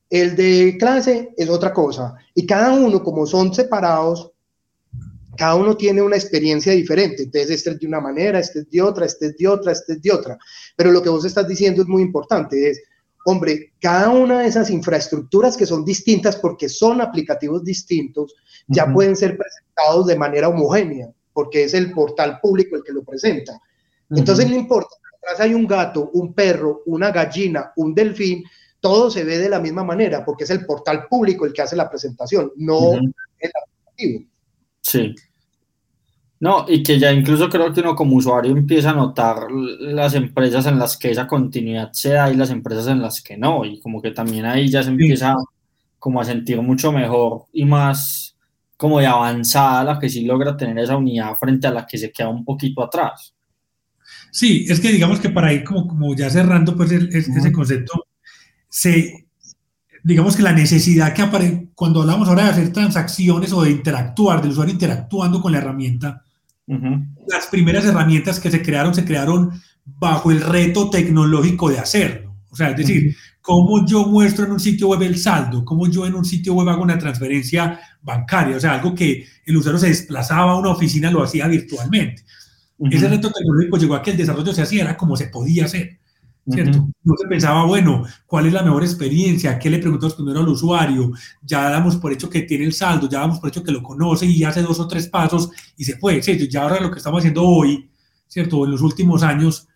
el 0.10 0.36
de 0.36 0.78
clase 0.80 1.34
es 1.38 1.50
otra 1.50 1.74
cosa, 1.74 2.16
y 2.34 2.46
cada 2.46 2.74
uno, 2.74 3.04
como 3.04 3.26
son 3.26 3.54
separados, 3.54 4.32
cada 5.36 5.56
uno 5.56 5.76
tiene 5.76 6.02
una 6.02 6.16
experiencia 6.16 6.74
diferente. 6.74 7.24
Entonces, 7.24 7.52
este 7.52 7.72
es 7.72 7.80
de 7.80 7.88
una 7.88 8.00
manera, 8.00 8.40
este 8.40 8.60
es 8.60 8.70
de 8.70 8.82
otra, 8.82 9.06
este 9.06 9.28
es 9.28 9.38
de 9.38 9.48
otra, 9.48 9.72
este 9.72 9.94
es 9.94 10.02
de 10.02 10.12
otra. 10.12 10.38
Pero 10.76 10.92
lo 10.92 11.02
que 11.02 11.10
vos 11.10 11.26
estás 11.26 11.48
diciendo 11.48 11.82
es 11.82 11.88
muy 11.88 12.02
importante, 12.02 12.70
es, 12.70 12.82
hombre, 13.26 13.74
cada 13.82 14.10
una 14.10 14.42
de 14.42 14.48
esas 14.48 14.70
infraestructuras 14.70 15.58
que 15.58 15.66
son 15.66 15.84
distintas 15.84 16.36
porque 16.38 16.70
son 16.70 17.02
aplicativos 17.02 17.64
distintos, 17.64 18.36
ya 18.68 18.92
pueden 18.92 19.16
ser 19.16 19.38
presentados 19.38 20.08
de 20.08 20.16
manera 20.16 20.50
homogénea, 20.50 21.10
porque 21.34 21.64
es 21.64 21.74
el 21.74 21.92
portal 21.92 22.40
público 22.42 22.76
el 22.76 22.84
que 22.84 22.94
lo 22.94 23.04
presenta. 23.04 23.60
Entonces, 24.10 24.48
no 24.48 24.56
importa, 24.56 24.96
atrás 25.18 25.40
hay 25.40 25.54
un 25.54 25.68
gato, 25.68 26.12
un 26.14 26.34
perro, 26.34 26.84
una 26.86 27.12
gallina, 27.12 27.74
un 27.76 27.94
delfín, 27.94 28.44
todo 28.86 29.10
se 29.10 29.24
ve 29.24 29.40
de 29.40 29.50
la 29.50 29.60
misma 29.60 29.84
manera, 29.84 30.24
porque 30.24 30.44
es 30.44 30.52
el 30.52 30.64
portal 30.64 31.08
público 31.10 31.44
el 31.44 31.54
que 31.54 31.64
hace 31.64 31.76
la 31.76 31.90
presentación, 31.90 32.52
no 32.56 32.94
el 32.94 33.52
aplicativo. 33.64 34.26
Sí. 34.80 35.16
No, 36.40 36.68
y 36.68 36.84
que 36.84 37.00
ya 37.00 37.12
incluso 37.12 37.50
creo 37.50 37.74
que 37.74 37.80
uno 37.80 37.96
como 37.96 38.16
usuario 38.16 38.52
empieza 38.52 38.92
a 38.92 38.94
notar 38.94 39.50
las 39.50 40.14
empresas 40.14 40.68
en 40.68 40.78
las 40.78 40.98
que 40.98 41.10
esa 41.10 41.26
continuidad 41.26 41.94
se 41.94 42.10
da 42.10 42.30
y 42.30 42.36
las 42.36 42.52
empresas 42.52 42.86
en 42.86 43.02
las 43.02 43.24
que 43.24 43.36
no, 43.36 43.66
y 43.66 43.80
como 43.80 44.04
que 44.04 44.12
también 44.12 44.46
ahí 44.46 44.70
ya 44.70 44.84
se 44.84 44.92
empieza 44.92 45.34
como 45.98 46.22
a 46.22 46.26
sentir 46.26 46.62
mucho 46.62 46.92
mejor 46.92 47.46
y 47.54 47.66
más 47.66 48.38
como 48.78 49.00
de 49.00 49.08
avanzada 49.08 49.84
la 49.84 50.00
que 50.00 50.10
sí 50.10 50.26
logra 50.26 50.56
tener 50.56 50.78
esa 50.78 50.96
unidad 50.96 51.34
frente 51.40 51.66
a 51.66 51.72
la 51.72 51.88
que 51.88 51.98
se 51.98 52.12
queda 52.12 52.30
un 52.30 52.46
poquito 52.46 52.84
atrás. 52.84 53.34
Sí, 54.30 54.68
es 54.70 54.80
que 54.80 54.92
digamos 54.92 55.20
que 55.20 55.32
para 55.32 55.52
ir 55.52 55.64
como, 55.64 55.88
como 55.88 56.16
ya 56.16 56.30
cerrando 56.30 56.78
pues 56.78 56.92
ese 56.92 57.52
concepto, 57.52 58.06
se, 58.76 59.26
digamos 60.04 60.36
que 60.36 60.44
la 60.44 60.52
necesidad 60.52 61.14
que 61.14 61.22
aparece, 61.22 61.70
cuando 61.76 62.02
hablamos 62.02 62.28
ahora 62.28 62.44
de 62.44 62.50
hacer 62.50 62.74
transacciones 62.74 63.54
o 63.54 63.64
de 63.64 63.72
interactuar, 63.72 64.42
del 64.42 64.52
usuario 64.52 64.74
interactuando 64.74 65.42
con 65.42 65.54
la 65.54 65.60
herramienta, 65.60 66.24
las 66.68 67.48
primeras 67.50 67.86
herramientas 67.86 68.38
que 68.38 68.52
se 68.52 68.62
crearon 68.62 68.94
se 68.94 69.06
crearon 69.06 69.52
bajo 69.86 70.30
el 70.30 70.42
reto 70.42 70.90
tecnológico 70.90 71.70
de 71.70 71.80
hacerlo. 71.80 72.36
O 72.50 72.56
sea, 72.58 72.72
es 72.72 72.78
decir, 72.78 73.16
cómo 73.40 73.86
yo 73.86 74.08
muestro 74.08 74.44
en 74.44 74.52
un 74.52 74.60
sitio 74.60 74.90
web 74.90 75.04
el 75.04 75.18
saldo, 75.18 75.64
cómo 75.64 75.90
yo 75.90 76.06
en 76.06 76.16
un 76.16 76.26
sitio 76.26 76.54
web 76.54 76.68
hago 76.68 76.84
una 76.84 76.98
transferencia 76.98 77.80
bancaria, 78.02 78.58
o 78.58 78.60
sea, 78.60 78.74
algo 78.74 78.94
que 78.94 79.26
el 79.46 79.56
usuario 79.56 79.80
se 79.80 79.88
desplazaba 79.88 80.52
a 80.52 80.58
una 80.58 80.72
oficina, 80.72 81.10
lo 81.10 81.24
hacía 81.24 81.48
virtualmente. 81.48 82.26
Ese 82.92 83.08
reto 83.08 83.32
tecnológico 83.32 83.78
llegó 83.78 83.96
a 83.96 84.02
que 84.02 84.12
el 84.12 84.18
desarrollo 84.18 84.54
se 84.54 84.64
hacía, 84.64 84.84
era 84.84 84.98
como 84.98 85.16
se 85.16 85.28
podía 85.28 85.64
hacer. 85.64 86.00
¿Cierto? 86.50 86.90
No 87.04 87.16
se 87.18 87.28
pensaba, 87.28 87.66
bueno, 87.66 88.04
¿cuál 88.26 88.46
es 88.46 88.54
la 88.54 88.64
mejor 88.64 88.84
experiencia? 88.84 89.58
¿Qué 89.58 89.70
le 89.70 89.80
preguntamos 89.80 90.16
primero 90.16 90.40
al 90.40 90.50
usuario? 90.50 91.12
Ya 91.42 91.70
damos 91.70 91.98
por 91.98 92.14
hecho 92.14 92.30
que 92.30 92.44
tiene 92.44 92.66
el 92.66 92.74
saldo, 92.74 93.10
ya 93.10 93.20
damos 93.20 93.40
por 93.40 93.50
hecho 93.50 93.64
que 93.64 93.72
lo 93.72 93.82
conoce 93.82 94.26
y 94.26 94.44
hace 94.44 94.62
dos 94.62 94.80
o 94.80 94.88
tres 94.88 95.08
pasos 95.08 95.50
y 95.78 95.84
se 95.84 95.98
fue, 95.98 96.22
¿cierto? 96.22 96.46
Ya 96.46 96.64
ahora 96.64 96.80
lo 96.80 96.92
que 96.92 96.98
estamos 97.00 97.20
haciendo 97.20 97.44
hoy, 97.44 97.90
¿cierto? 98.28 98.64
En 98.66 98.72
los 98.72 98.82
últimos 98.82 99.24
años 99.24 99.68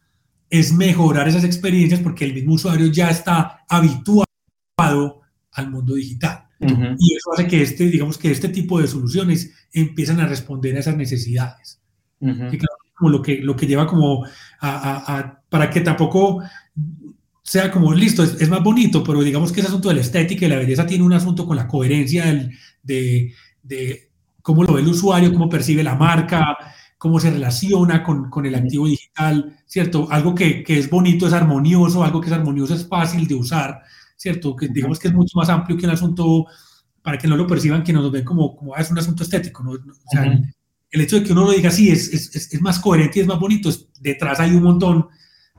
es 0.49 0.73
mejorar 0.73 1.27
esas 1.27 1.43
experiencias 1.43 1.99
porque 2.01 2.25
el 2.25 2.33
mismo 2.33 2.53
usuario 2.53 2.87
ya 2.87 3.09
está 3.09 3.65
habituado 3.67 5.21
al 5.51 5.69
mundo 5.71 5.95
digital. 5.95 6.45
Y 6.59 7.15
eso 7.15 7.31
hace 7.33 7.47
que 7.47 7.61
este, 7.61 7.85
digamos 7.85 8.17
que 8.17 8.31
este 8.31 8.49
tipo 8.49 8.81
de 8.81 8.87
soluciones 8.87 9.53
empiezan 9.71 10.19
a 10.19 10.27
responder 10.27 10.75
a 10.75 10.79
esas 10.79 10.97
necesidades. 10.97 11.79
Como 12.99 13.09
lo 13.09 13.21
que, 13.21 13.37
lo 13.37 13.55
que 13.55 13.65
lleva 13.65 13.87
como 13.87 14.25
a, 14.59 15.39
para 15.49 15.69
que 15.69 15.79
tampoco 15.79 16.43
sea 17.41 17.71
como 17.71 17.93
listo, 17.93 18.23
es, 18.23 18.49
más 18.49 18.61
bonito, 18.61 19.03
pero 19.03 19.21
digamos 19.21 19.51
que 19.51 19.61
ese 19.61 19.69
asunto 19.69 19.87
de 19.87 19.95
la 19.95 20.01
estética 20.01 20.45
y 20.45 20.49
la 20.49 20.57
belleza 20.57 20.85
tiene 20.85 21.05
un 21.05 21.13
asunto 21.13 21.47
con 21.47 21.55
la 21.55 21.67
coherencia 21.67 22.25
de, 22.83 23.33
de, 23.63 24.09
cómo 24.41 24.63
lo 24.63 24.73
ve 24.73 24.81
el 24.81 24.87
usuario, 24.87 25.31
cómo 25.31 25.49
percibe 25.49 25.81
la 25.81 25.95
marca, 25.95 26.57
cómo 26.97 27.19
se 27.19 27.31
relaciona 27.31 28.03
con, 28.03 28.29
con 28.29 28.45
el 28.45 28.53
activo 28.53 28.85
digital, 28.85 29.57
¿cierto? 29.65 30.07
Algo 30.11 30.35
que, 30.35 30.61
que, 30.61 30.77
es 30.77 30.89
bonito 30.89 31.25
es 31.25 31.33
armonioso, 31.33 32.03
algo 32.03 32.19
que 32.19 32.27
es 32.27 32.33
armonioso 32.33 32.75
es 32.75 32.85
fácil 32.85 33.25
de 33.25 33.35
usar, 33.35 33.81
¿cierto? 34.17 34.55
Que 34.55 34.67
digamos 34.67 34.99
que 34.99 35.07
es 35.07 35.13
mucho 35.13 35.37
más 35.37 35.49
amplio 35.49 35.77
que 35.77 35.85
un 35.85 35.93
asunto, 35.93 36.45
para 37.01 37.17
que 37.17 37.27
no 37.27 37.37
lo 37.37 37.47
perciban, 37.47 37.81
que 37.81 37.93
nos 37.93 38.11
ven 38.11 38.25
como, 38.25 38.55
como 38.55 38.75
ah, 38.75 38.81
es 38.81 38.91
un 38.91 38.99
asunto 38.99 39.23
estético, 39.23 39.63
¿no? 39.63 39.71
O 39.71 40.11
sea, 40.11 40.39
el, 40.91 41.01
hecho 41.01 41.17
de 41.17 41.23
que 41.23 41.31
uno 41.31 41.45
lo 41.45 41.51
diga 41.51 41.69
así 41.69 41.89
es, 41.89 42.13
es, 42.13 42.53
es, 42.53 42.61
más 42.61 42.79
coherente 42.79 43.19
y 43.19 43.21
es 43.21 43.27
más 43.27 43.39
bonito, 43.39 43.69
detrás 43.99 44.39
hay 44.39 44.51
un 44.51 44.63
montón 44.63 45.07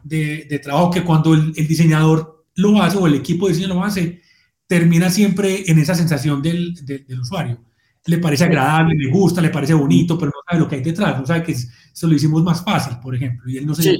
de, 0.02 0.60
trabajo 0.62 0.90
que 0.90 1.04
cuando 1.04 1.34
el, 1.34 1.52
diseñador 1.52 2.44
lo 2.56 2.82
hace 2.82 2.98
o 2.98 3.06
el 3.06 3.14
equipo 3.14 3.46
de 3.46 3.54
diseño 3.54 3.74
lo 3.74 3.84
hace, 3.84 4.20
termina 4.66 5.10
siempre 5.10 5.64
en 5.66 5.78
esa 5.78 5.94
sensación 5.94 6.42
del, 6.42 6.74
del, 6.84 7.20
usuario. 7.20 7.64
Le 8.06 8.18
parece 8.18 8.44
agradable, 8.44 8.94
le 8.96 9.10
gusta, 9.10 9.42
le 9.42 9.50
parece 9.50 9.74
bonito, 9.74 10.18
pero 10.18 10.32
no 10.34 10.40
sabe 10.48 10.60
lo 10.60 10.68
que 10.68 10.76
hay 10.76 10.82
detrás, 10.82 11.18
no 11.18 11.26
sabe 11.26 11.42
que 11.42 11.54
se 11.54 12.06
lo 12.06 12.14
hicimos 12.14 12.42
más 12.42 12.64
fácil, 12.64 12.98
por 13.00 13.14
ejemplo, 13.14 13.48
y 13.50 13.58
él 13.58 13.66
no 13.66 13.74
se 13.74 13.82
sí, 13.82 13.98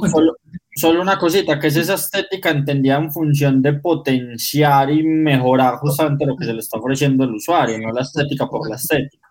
Solo, 0.76 1.02
una 1.02 1.18
cosita, 1.18 1.58
que 1.58 1.66
es 1.66 1.76
esa 1.76 1.94
estética 1.94 2.50
entendida 2.50 2.96
en 2.96 3.12
función 3.12 3.60
de 3.60 3.74
potenciar 3.74 4.90
y 4.90 5.02
mejorar 5.02 5.74
justamente 5.76 6.24
lo 6.24 6.36
que 6.36 6.46
se 6.46 6.54
le 6.54 6.60
está 6.60 6.78
ofreciendo 6.78 7.24
al 7.24 7.34
usuario, 7.34 7.76
no 7.78 7.92
la 7.92 8.02
estética 8.02 8.46
por 8.46 8.66
la 8.70 8.76
estética 8.76 9.29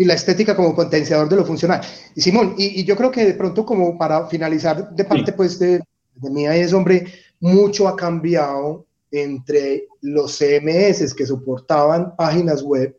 y 0.00 0.04
la 0.06 0.14
estética 0.14 0.56
como 0.56 0.74
potenciador 0.74 1.28
de 1.28 1.36
lo 1.36 1.44
funcional. 1.44 1.82
Y 2.14 2.22
Simón, 2.22 2.54
y, 2.56 2.84
yo 2.84 2.96
creo 2.96 3.10
que 3.10 3.22
de 3.22 3.34
pronto 3.34 3.66
como 3.66 3.98
para 3.98 4.26
finalizar 4.28 4.94
de 4.94 5.04
parte 5.04 5.30
pues 5.34 5.58
de, 5.58 5.82
de 6.14 6.30
mí 6.30 6.46
es, 6.46 6.72
hombre, 6.72 7.04
mucho 7.38 7.86
ha 7.86 7.94
cambiado 7.96 8.86
entre 9.10 9.88
los 10.00 10.38
CMS 10.38 11.12
que 11.12 11.26
soportaban 11.26 12.16
páginas 12.16 12.62
web 12.62 12.98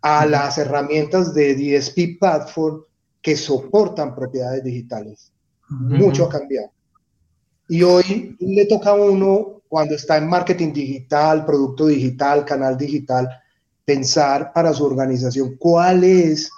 a 0.00 0.24
las 0.24 0.56
herramientas 0.56 1.34
de 1.34 1.56
DSP 1.56 2.18
Platform 2.18 2.84
que 3.20 3.36
soportan 3.36 4.14
propiedades 4.14 4.64
digitales. 4.64 5.30
Mucho 5.68 6.24
ha 6.24 6.30
cambiado. 6.30 6.70
Y 7.68 7.82
hoy 7.82 8.34
le 8.40 8.64
toca 8.64 8.92
a 8.92 8.94
uno, 8.94 9.60
cuando 9.68 9.94
está 9.94 10.16
en 10.16 10.26
marketing 10.26 10.72
digital, 10.72 11.44
producto 11.44 11.86
digital, 11.88 12.46
canal 12.46 12.78
digital, 12.78 13.41
pensar 13.84 14.52
para 14.52 14.72
su 14.72 14.84
organización 14.84 15.56
cuál 15.58 16.04
es 16.04 16.50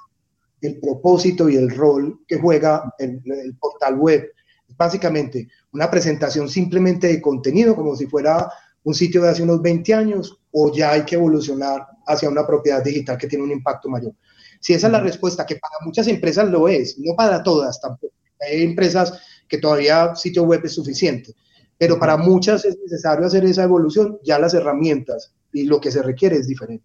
el 0.60 0.78
propósito 0.80 1.48
y 1.48 1.56
el 1.56 1.70
rol 1.70 2.20
que 2.26 2.38
juega 2.38 2.94
el 2.98 3.56
portal 3.58 3.96
web 3.98 4.34
básicamente 4.76 5.48
una 5.72 5.90
presentación 5.90 6.48
simplemente 6.48 7.08
de 7.08 7.20
contenido, 7.20 7.74
como 7.74 7.96
si 7.96 8.06
fuera 8.06 8.50
un 8.84 8.94
sitio 8.94 9.22
de 9.22 9.30
hace 9.30 9.42
unos 9.42 9.62
20 9.62 9.94
años, 9.94 10.38
o 10.52 10.72
ya 10.72 10.92
hay 10.92 11.04
que 11.04 11.14
evolucionar 11.14 11.86
hacia 12.06 12.28
una 12.28 12.46
propiedad 12.46 12.82
digital 12.82 13.16
que 13.16 13.26
tiene 13.26 13.44
un 13.44 13.50
impacto 13.50 13.88
mayor. 13.88 14.12
Si 14.60 14.74
esa 14.74 14.86
es 14.88 14.92
la 14.92 15.00
respuesta, 15.00 15.46
que 15.46 15.56
para 15.56 15.74
muchas 15.84 16.06
empresas 16.06 16.48
lo 16.48 16.68
es, 16.68 16.98
no 16.98 17.14
para 17.16 17.42
todas 17.42 17.80
tampoco. 17.80 18.14
Hay 18.40 18.62
empresas 18.62 19.18
que 19.48 19.58
todavía 19.58 20.14
sitio 20.14 20.42
web 20.44 20.60
es 20.64 20.74
suficiente, 20.74 21.34
pero 21.78 21.98
para 21.98 22.16
muchas 22.16 22.64
es 22.64 22.78
necesario 22.78 23.26
hacer 23.26 23.44
esa 23.44 23.64
evolución, 23.64 24.18
ya 24.22 24.38
las 24.38 24.54
herramientas 24.54 25.32
y 25.52 25.64
lo 25.64 25.80
que 25.80 25.90
se 25.90 26.02
requiere 26.02 26.36
es 26.36 26.46
diferente. 26.46 26.84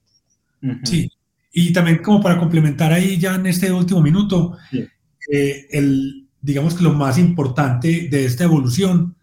Sí, 0.83 1.09
y 1.51 1.73
también 1.73 1.99
como 1.99 2.21
para 2.21 2.37
complementar 2.37 2.93
ahí 2.93 3.17
ya 3.17 3.35
en 3.35 3.45
este 3.45 3.71
último 3.71 4.01
minuto, 4.01 4.57
eh, 5.31 5.67
el, 5.71 6.27
digamos 6.41 6.75
que 6.75 6.83
lo 6.83 6.93
más 6.93 7.17
importante 7.17 8.07
de 8.09 8.25
esta 8.25 8.43
evolución 8.43 9.15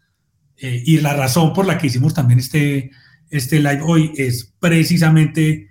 eh, 0.56 0.82
y 0.84 0.98
la 1.00 1.14
razón 1.14 1.52
por 1.52 1.66
la 1.66 1.78
que 1.78 1.86
hicimos 1.86 2.14
también 2.14 2.40
este, 2.40 2.90
este 3.30 3.58
live 3.58 3.80
hoy 3.82 4.12
es 4.16 4.52
precisamente 4.58 5.68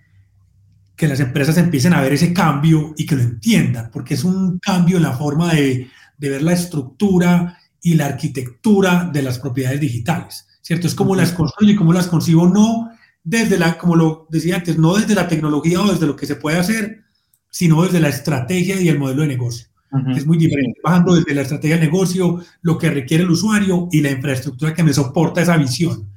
que 0.95 1.07
las 1.07 1.19
empresas 1.19 1.57
empiecen 1.57 1.93
a 1.93 2.01
ver 2.01 2.13
ese 2.13 2.33
cambio 2.33 2.93
y 2.97 3.05
que 3.05 3.15
lo 3.15 3.23
entiendan, 3.23 3.89
porque 3.91 4.13
es 4.13 4.23
un 4.23 4.59
cambio 4.59 4.97
en 4.97 5.03
la 5.03 5.11
forma 5.11 5.53
de, 5.53 5.89
de 6.17 6.29
ver 6.29 6.41
la 6.41 6.53
estructura 6.53 7.57
y 7.81 7.95
la 7.95 8.05
arquitectura 8.05 9.09
de 9.11 9.21
las 9.21 9.39
propiedades 9.39 9.81
digitales, 9.81 10.47
¿cierto? 10.61 10.87
Es 10.87 10.95
como 10.95 11.15
las 11.15 11.33
construyo 11.33 11.73
y 11.73 11.75
cómo 11.75 11.91
las 11.91 12.07
concibo, 12.07 12.47
no 12.47 12.94
desde 13.25 13.57
la, 13.57 13.77
como 13.77 13.97
lo 13.97 14.27
decía 14.29 14.55
antes, 14.55 14.77
no 14.77 14.95
desde 14.95 15.15
la 15.15 15.27
tecnología 15.27 15.81
o 15.81 15.91
desde 15.91 16.07
lo 16.07 16.15
que 16.15 16.25
se 16.25 16.37
puede 16.37 16.57
hacer, 16.57 17.03
sino 17.49 17.83
desde 17.83 17.99
la 17.99 18.07
estrategia 18.07 18.79
y 18.79 18.87
el 18.87 18.99
modelo 18.99 19.23
de 19.23 19.27
negocio 19.27 19.67
es 20.15 20.25
muy 20.25 20.37
diferente, 20.37 20.79
bajando 20.83 21.15
desde 21.15 21.33
la 21.33 21.41
estrategia 21.41 21.77
de 21.77 21.85
negocio, 21.85 22.43
lo 22.61 22.77
que 22.77 22.89
requiere 22.89 23.23
el 23.23 23.31
usuario 23.31 23.87
y 23.91 24.01
la 24.01 24.11
infraestructura 24.11 24.73
que 24.73 24.83
me 24.83 24.93
soporta 24.93 25.41
esa 25.41 25.57
visión. 25.57 26.09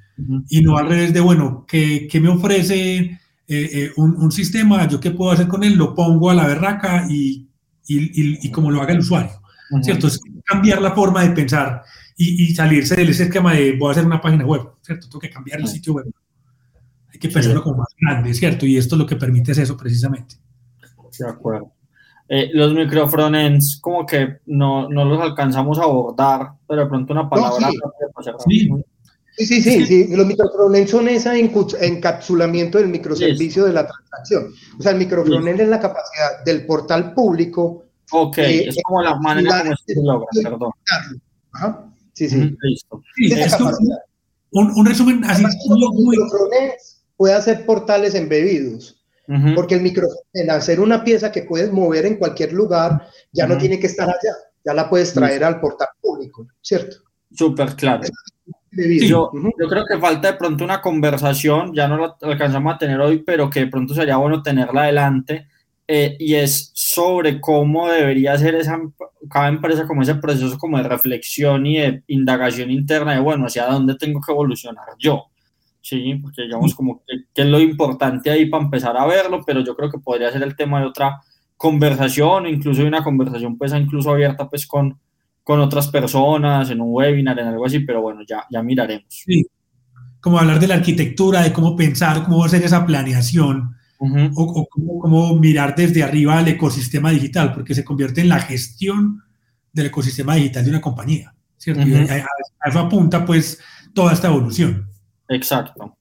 Y 0.48 0.62
no 0.62 0.76
al 0.76 0.88
revés 0.88 1.12
de, 1.12 1.20
bueno, 1.20 1.64
¿qué, 1.68 2.08
me 2.20 2.28
ofrece 2.28 2.96
eh, 2.98 3.18
eh, 3.46 3.92
un, 3.96 4.32
sistema, 4.32 4.88
yo 4.88 4.98
qué 4.98 5.12
puedo 5.12 5.30
hacer 5.30 5.46
con 5.46 5.62
él, 5.62 5.76
lo 5.76 5.94
pongo 5.94 6.30
a 6.30 6.34
la 6.34 6.46
berraca 6.46 7.06
y, 7.08 7.48
y, 7.86 8.46
y, 8.46 8.50
como 8.50 8.70
lo 8.70 8.82
haga 8.82 8.94
el 8.94 8.98
usuario, 8.98 9.40
¿cierto? 9.82 10.08
Es 10.08 10.18
cambiar 10.44 10.82
la 10.82 10.92
forma 10.92 11.22
de 11.22 11.30
pensar 11.30 11.82
y, 12.16 12.52
salirse 12.52 12.96
del 12.96 13.10
esquema 13.10 13.54
de 13.54 13.76
voy 13.76 13.88
a 13.88 13.92
hacer 13.92 14.04
una 14.04 14.20
página 14.20 14.44
web, 14.44 14.62
¿cierto? 14.82 15.06
Tengo 15.06 15.20
que 15.20 15.30
cambiar 15.30 15.60
el 15.60 15.68
sitio 15.68 15.92
web. 15.92 16.06
Hay 17.18 17.20
que 17.20 17.30
pensarlo 17.30 17.64
como 17.64 17.78
más 17.78 17.88
grande, 18.00 18.32
¿cierto? 18.32 18.64
Y 18.64 18.76
esto 18.76 18.94
es 18.94 19.00
lo 19.00 19.06
que 19.06 19.16
permite 19.16 19.50
es 19.50 19.58
eso 19.58 19.76
precisamente. 19.76 20.36
De 21.18 21.28
acuerdo. 21.28 21.72
Eh, 22.28 22.50
los 22.52 22.72
microfrontends 22.72 23.80
como 23.80 24.06
que 24.06 24.36
no, 24.46 24.88
no, 24.88 25.04
los 25.04 25.20
alcanzamos 25.20 25.80
a 25.80 25.82
abordar, 25.82 26.52
pero 26.68 26.82
de 26.82 26.86
pronto 26.86 27.12
una 27.12 27.28
palabra... 27.28 27.70
sí. 28.46 28.70
sí. 29.36 29.62
Sí, 29.62 29.84
sí, 29.84 30.16
Los 30.16 30.26
microfrontends 30.26 30.92
son 30.92 31.08
ese 31.08 31.40
encapsulamiento 31.80 32.78
del 32.78 32.86
microservicio 32.86 33.64
de 33.64 33.72
la 33.72 33.84
transacción. 33.84 34.52
O 34.78 34.82
sea, 34.82 34.92
el 34.92 34.98
microfrontend 34.98 35.60
es 35.60 35.68
la 35.68 35.80
capacidad 35.80 36.44
del 36.44 36.66
portal 36.66 37.14
público. 37.14 37.84
Ok, 38.12 38.38
eh, 38.38 38.68
es 38.68 38.76
como 38.84 39.02
la 39.02 39.16
manera 39.16 39.62
como 39.62 39.74
se 39.76 39.94
logra, 40.00 40.28
perdón. 40.40 40.70
Ajá. 41.52 41.84
Sí, 42.12 42.28
sí. 42.28 42.56
Listo. 42.62 43.02
un, 44.52 44.72
un, 44.76 44.86
resumen 44.86 45.24
así. 45.24 45.44
Muy, 45.68 46.16
puede 47.18 47.34
hacer 47.34 47.66
portales 47.66 48.14
embebidos. 48.14 48.94
Porque 49.54 49.74
el 49.74 49.82
micrófono, 49.82 50.22
en 50.32 50.50
hacer 50.50 50.80
una 50.80 51.04
pieza 51.04 51.30
que 51.30 51.42
puedes 51.42 51.70
mover 51.70 52.06
en 52.06 52.16
cualquier 52.16 52.54
lugar, 52.54 53.06
ya 53.30 53.46
no 53.46 53.58
tiene 53.58 53.78
que 53.78 53.86
estar 53.86 54.08
allá, 54.08 54.34
ya 54.64 54.72
la 54.72 54.88
puedes 54.88 55.12
traer 55.12 55.44
al 55.44 55.60
portal 55.60 55.88
público, 56.00 56.46
¿cierto? 56.62 56.96
Súper 57.30 57.76
claro. 57.76 58.04
yo, 58.72 59.30
yo, 59.34 59.68
creo 59.68 59.84
que 59.84 59.98
falta 59.98 60.32
de 60.32 60.38
pronto 60.38 60.64
una 60.64 60.80
conversación, 60.80 61.74
ya 61.74 61.86
no 61.86 61.98
la 61.98 62.16
alcanzamos 62.22 62.74
a 62.74 62.78
tener 62.78 62.98
hoy, 63.00 63.18
pero 63.18 63.50
que 63.50 63.60
de 63.60 63.66
pronto 63.66 63.92
sería 63.92 64.16
bueno 64.16 64.42
tenerla 64.42 64.84
adelante, 64.84 65.46
eh, 65.86 66.16
y 66.18 66.34
es 66.34 66.70
sobre 66.74 67.38
cómo 67.38 67.90
debería 67.90 68.36
ser 68.38 68.54
esa, 68.54 68.80
cada 69.30 69.48
empresa 69.48 69.86
como 69.86 70.00
ese 70.00 70.14
proceso 70.14 70.56
como 70.56 70.78
de 70.78 70.88
reflexión 70.88 71.66
y 71.66 71.78
de 71.78 72.02
indagación 72.06 72.70
interna 72.70 73.12
de, 73.12 73.20
bueno, 73.20 73.44
hacia 73.44 73.66
dónde 73.66 73.94
tengo 73.96 74.22
que 74.22 74.32
evolucionar 74.32 74.86
yo. 74.98 75.26
Sí, 75.80 76.14
porque 76.16 76.42
digamos 76.42 76.74
como 76.74 77.02
que, 77.04 77.42
es 77.42 77.46
lo 77.46 77.60
importante 77.60 78.30
ahí 78.30 78.46
para 78.46 78.64
empezar 78.64 78.96
a 78.96 79.06
verlo, 79.06 79.42
pero 79.46 79.60
yo 79.60 79.76
creo 79.76 79.90
que 79.90 79.98
podría 79.98 80.30
ser 80.32 80.42
el 80.42 80.56
tema 80.56 80.80
de 80.80 80.86
otra 80.86 81.20
conversación, 81.56 82.46
incluso 82.46 82.82
de 82.82 82.88
una 82.88 83.02
conversación 83.02 83.56
pues 83.56 83.72
incluso 83.72 84.10
abierta 84.10 84.48
pues 84.48 84.66
con, 84.66 84.98
con 85.42 85.60
otras 85.60 85.88
personas, 85.88 86.70
en 86.70 86.80
un 86.80 86.88
webinar, 86.90 87.38
en 87.38 87.46
algo 87.46 87.66
así, 87.66 87.80
pero 87.80 88.02
bueno, 88.02 88.20
ya, 88.26 88.44
ya 88.50 88.62
miraremos. 88.62 89.06
Sí, 89.08 89.46
como 90.20 90.38
hablar 90.38 90.60
de 90.60 90.66
la 90.66 90.74
arquitectura, 90.74 91.42
de 91.42 91.52
cómo 91.52 91.76
pensar, 91.76 92.24
cómo 92.24 92.44
hacer 92.44 92.62
esa 92.62 92.84
planeación, 92.84 93.74
o, 94.00 94.68
cómo, 94.68 95.34
mirar 95.36 95.74
desde 95.74 96.04
arriba 96.04 96.38
al 96.38 96.48
ecosistema 96.48 97.10
digital, 97.10 97.52
porque 97.52 97.74
se 97.74 97.84
convierte 97.84 98.20
en 98.20 98.28
la 98.28 98.38
gestión 98.38 99.22
del 99.72 99.86
ecosistema 99.86 100.36
digital 100.36 100.64
de 100.64 100.70
una 100.70 100.80
compañía, 100.80 101.34
¿cierto? 101.56 101.86
y 101.86 101.94
a, 101.94 102.26
eso 102.64 102.78
apunta 102.78 103.24
pues 103.24 103.60
toda 103.92 104.12
esta 104.12 104.28
evolución. 104.28 104.88
Exacto. 105.28 105.96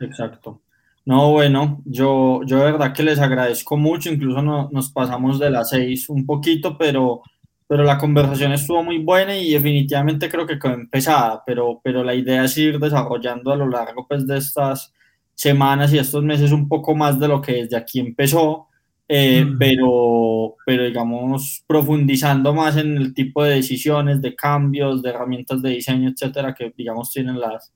Exacto. 0.00 0.62
No, 1.04 1.30
bueno, 1.32 1.82
yo, 1.84 2.40
yo 2.44 2.58
de 2.58 2.64
verdad 2.64 2.92
que 2.92 3.04
les 3.04 3.20
agradezco 3.20 3.76
mucho, 3.76 4.10
incluso 4.10 4.42
no, 4.42 4.68
nos 4.72 4.90
pasamos 4.90 5.38
de 5.38 5.50
las 5.50 5.70
seis 5.70 6.08
un 6.08 6.26
poquito, 6.26 6.76
pero, 6.76 7.22
pero 7.68 7.84
la 7.84 7.96
conversación 7.96 8.52
estuvo 8.52 8.82
muy 8.82 8.98
buena 8.98 9.36
y 9.36 9.52
definitivamente 9.52 10.28
creo 10.28 10.46
que 10.46 10.58
quedó 10.58 10.74
empezada, 10.74 11.42
pero, 11.46 11.80
pero 11.82 12.02
la 12.02 12.14
idea 12.14 12.44
es 12.44 12.58
ir 12.58 12.80
desarrollando 12.80 13.52
a 13.52 13.56
lo 13.56 13.68
largo 13.68 14.06
pues, 14.08 14.26
de 14.26 14.38
estas 14.38 14.92
semanas 15.34 15.92
y 15.92 15.98
estos 15.98 16.24
meses 16.24 16.50
un 16.50 16.68
poco 16.68 16.94
más 16.96 17.20
de 17.20 17.28
lo 17.28 17.40
que 17.40 17.52
desde 17.52 17.76
aquí 17.76 18.00
empezó, 18.00 18.65
eh, 19.08 19.44
mm. 19.44 19.58
pero, 19.58 20.56
pero 20.64 20.84
digamos 20.84 21.64
profundizando 21.66 22.52
más 22.52 22.76
en 22.76 22.96
el 22.96 23.14
tipo 23.14 23.42
de 23.44 23.56
decisiones, 23.56 24.20
de 24.20 24.34
cambios, 24.34 25.02
de 25.02 25.10
herramientas 25.10 25.62
de 25.62 25.70
diseño, 25.70 26.10
etcétera, 26.10 26.54
que 26.54 26.72
digamos 26.76 27.10
tienen 27.10 27.38
las, 27.38 27.72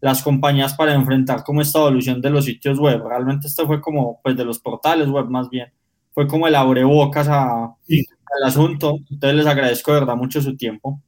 las 0.00 0.22
compañías 0.22 0.74
para 0.74 0.94
enfrentar 0.94 1.42
como 1.42 1.62
esta 1.62 1.78
evolución 1.78 2.20
de 2.20 2.30
los 2.30 2.44
sitios 2.44 2.78
web. 2.78 3.02
Realmente 3.06 3.46
esto 3.46 3.66
fue 3.66 3.80
como, 3.80 4.20
pues 4.22 4.36
de 4.36 4.44
los 4.44 4.58
portales 4.58 5.08
web 5.08 5.26
más 5.26 5.48
bien, 5.48 5.72
fue 6.12 6.26
como 6.26 6.46
el 6.46 6.54
abrebocas 6.54 7.28
a, 7.28 7.64
al 7.64 8.44
asunto. 8.44 8.98
Entonces 9.10 9.36
les 9.36 9.46
agradezco 9.46 9.92
de 9.94 10.00
verdad 10.00 10.16
mucho 10.16 10.42
su 10.42 10.56
tiempo. 10.56 11.00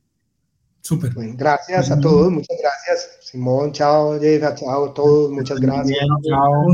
Súper. 0.80 1.12
gracias 1.34 1.90
a 1.90 2.00
todos, 2.00 2.32
muchas 2.32 2.56
gracias. 2.62 3.18
Simón, 3.20 3.72
chao, 3.72 4.18
Jeff, 4.18 4.42
chao 4.54 4.86
a 4.86 4.94
todos, 4.94 5.30
muchas 5.30 5.60
gracias. 5.60 6.06
chao. 6.26 6.66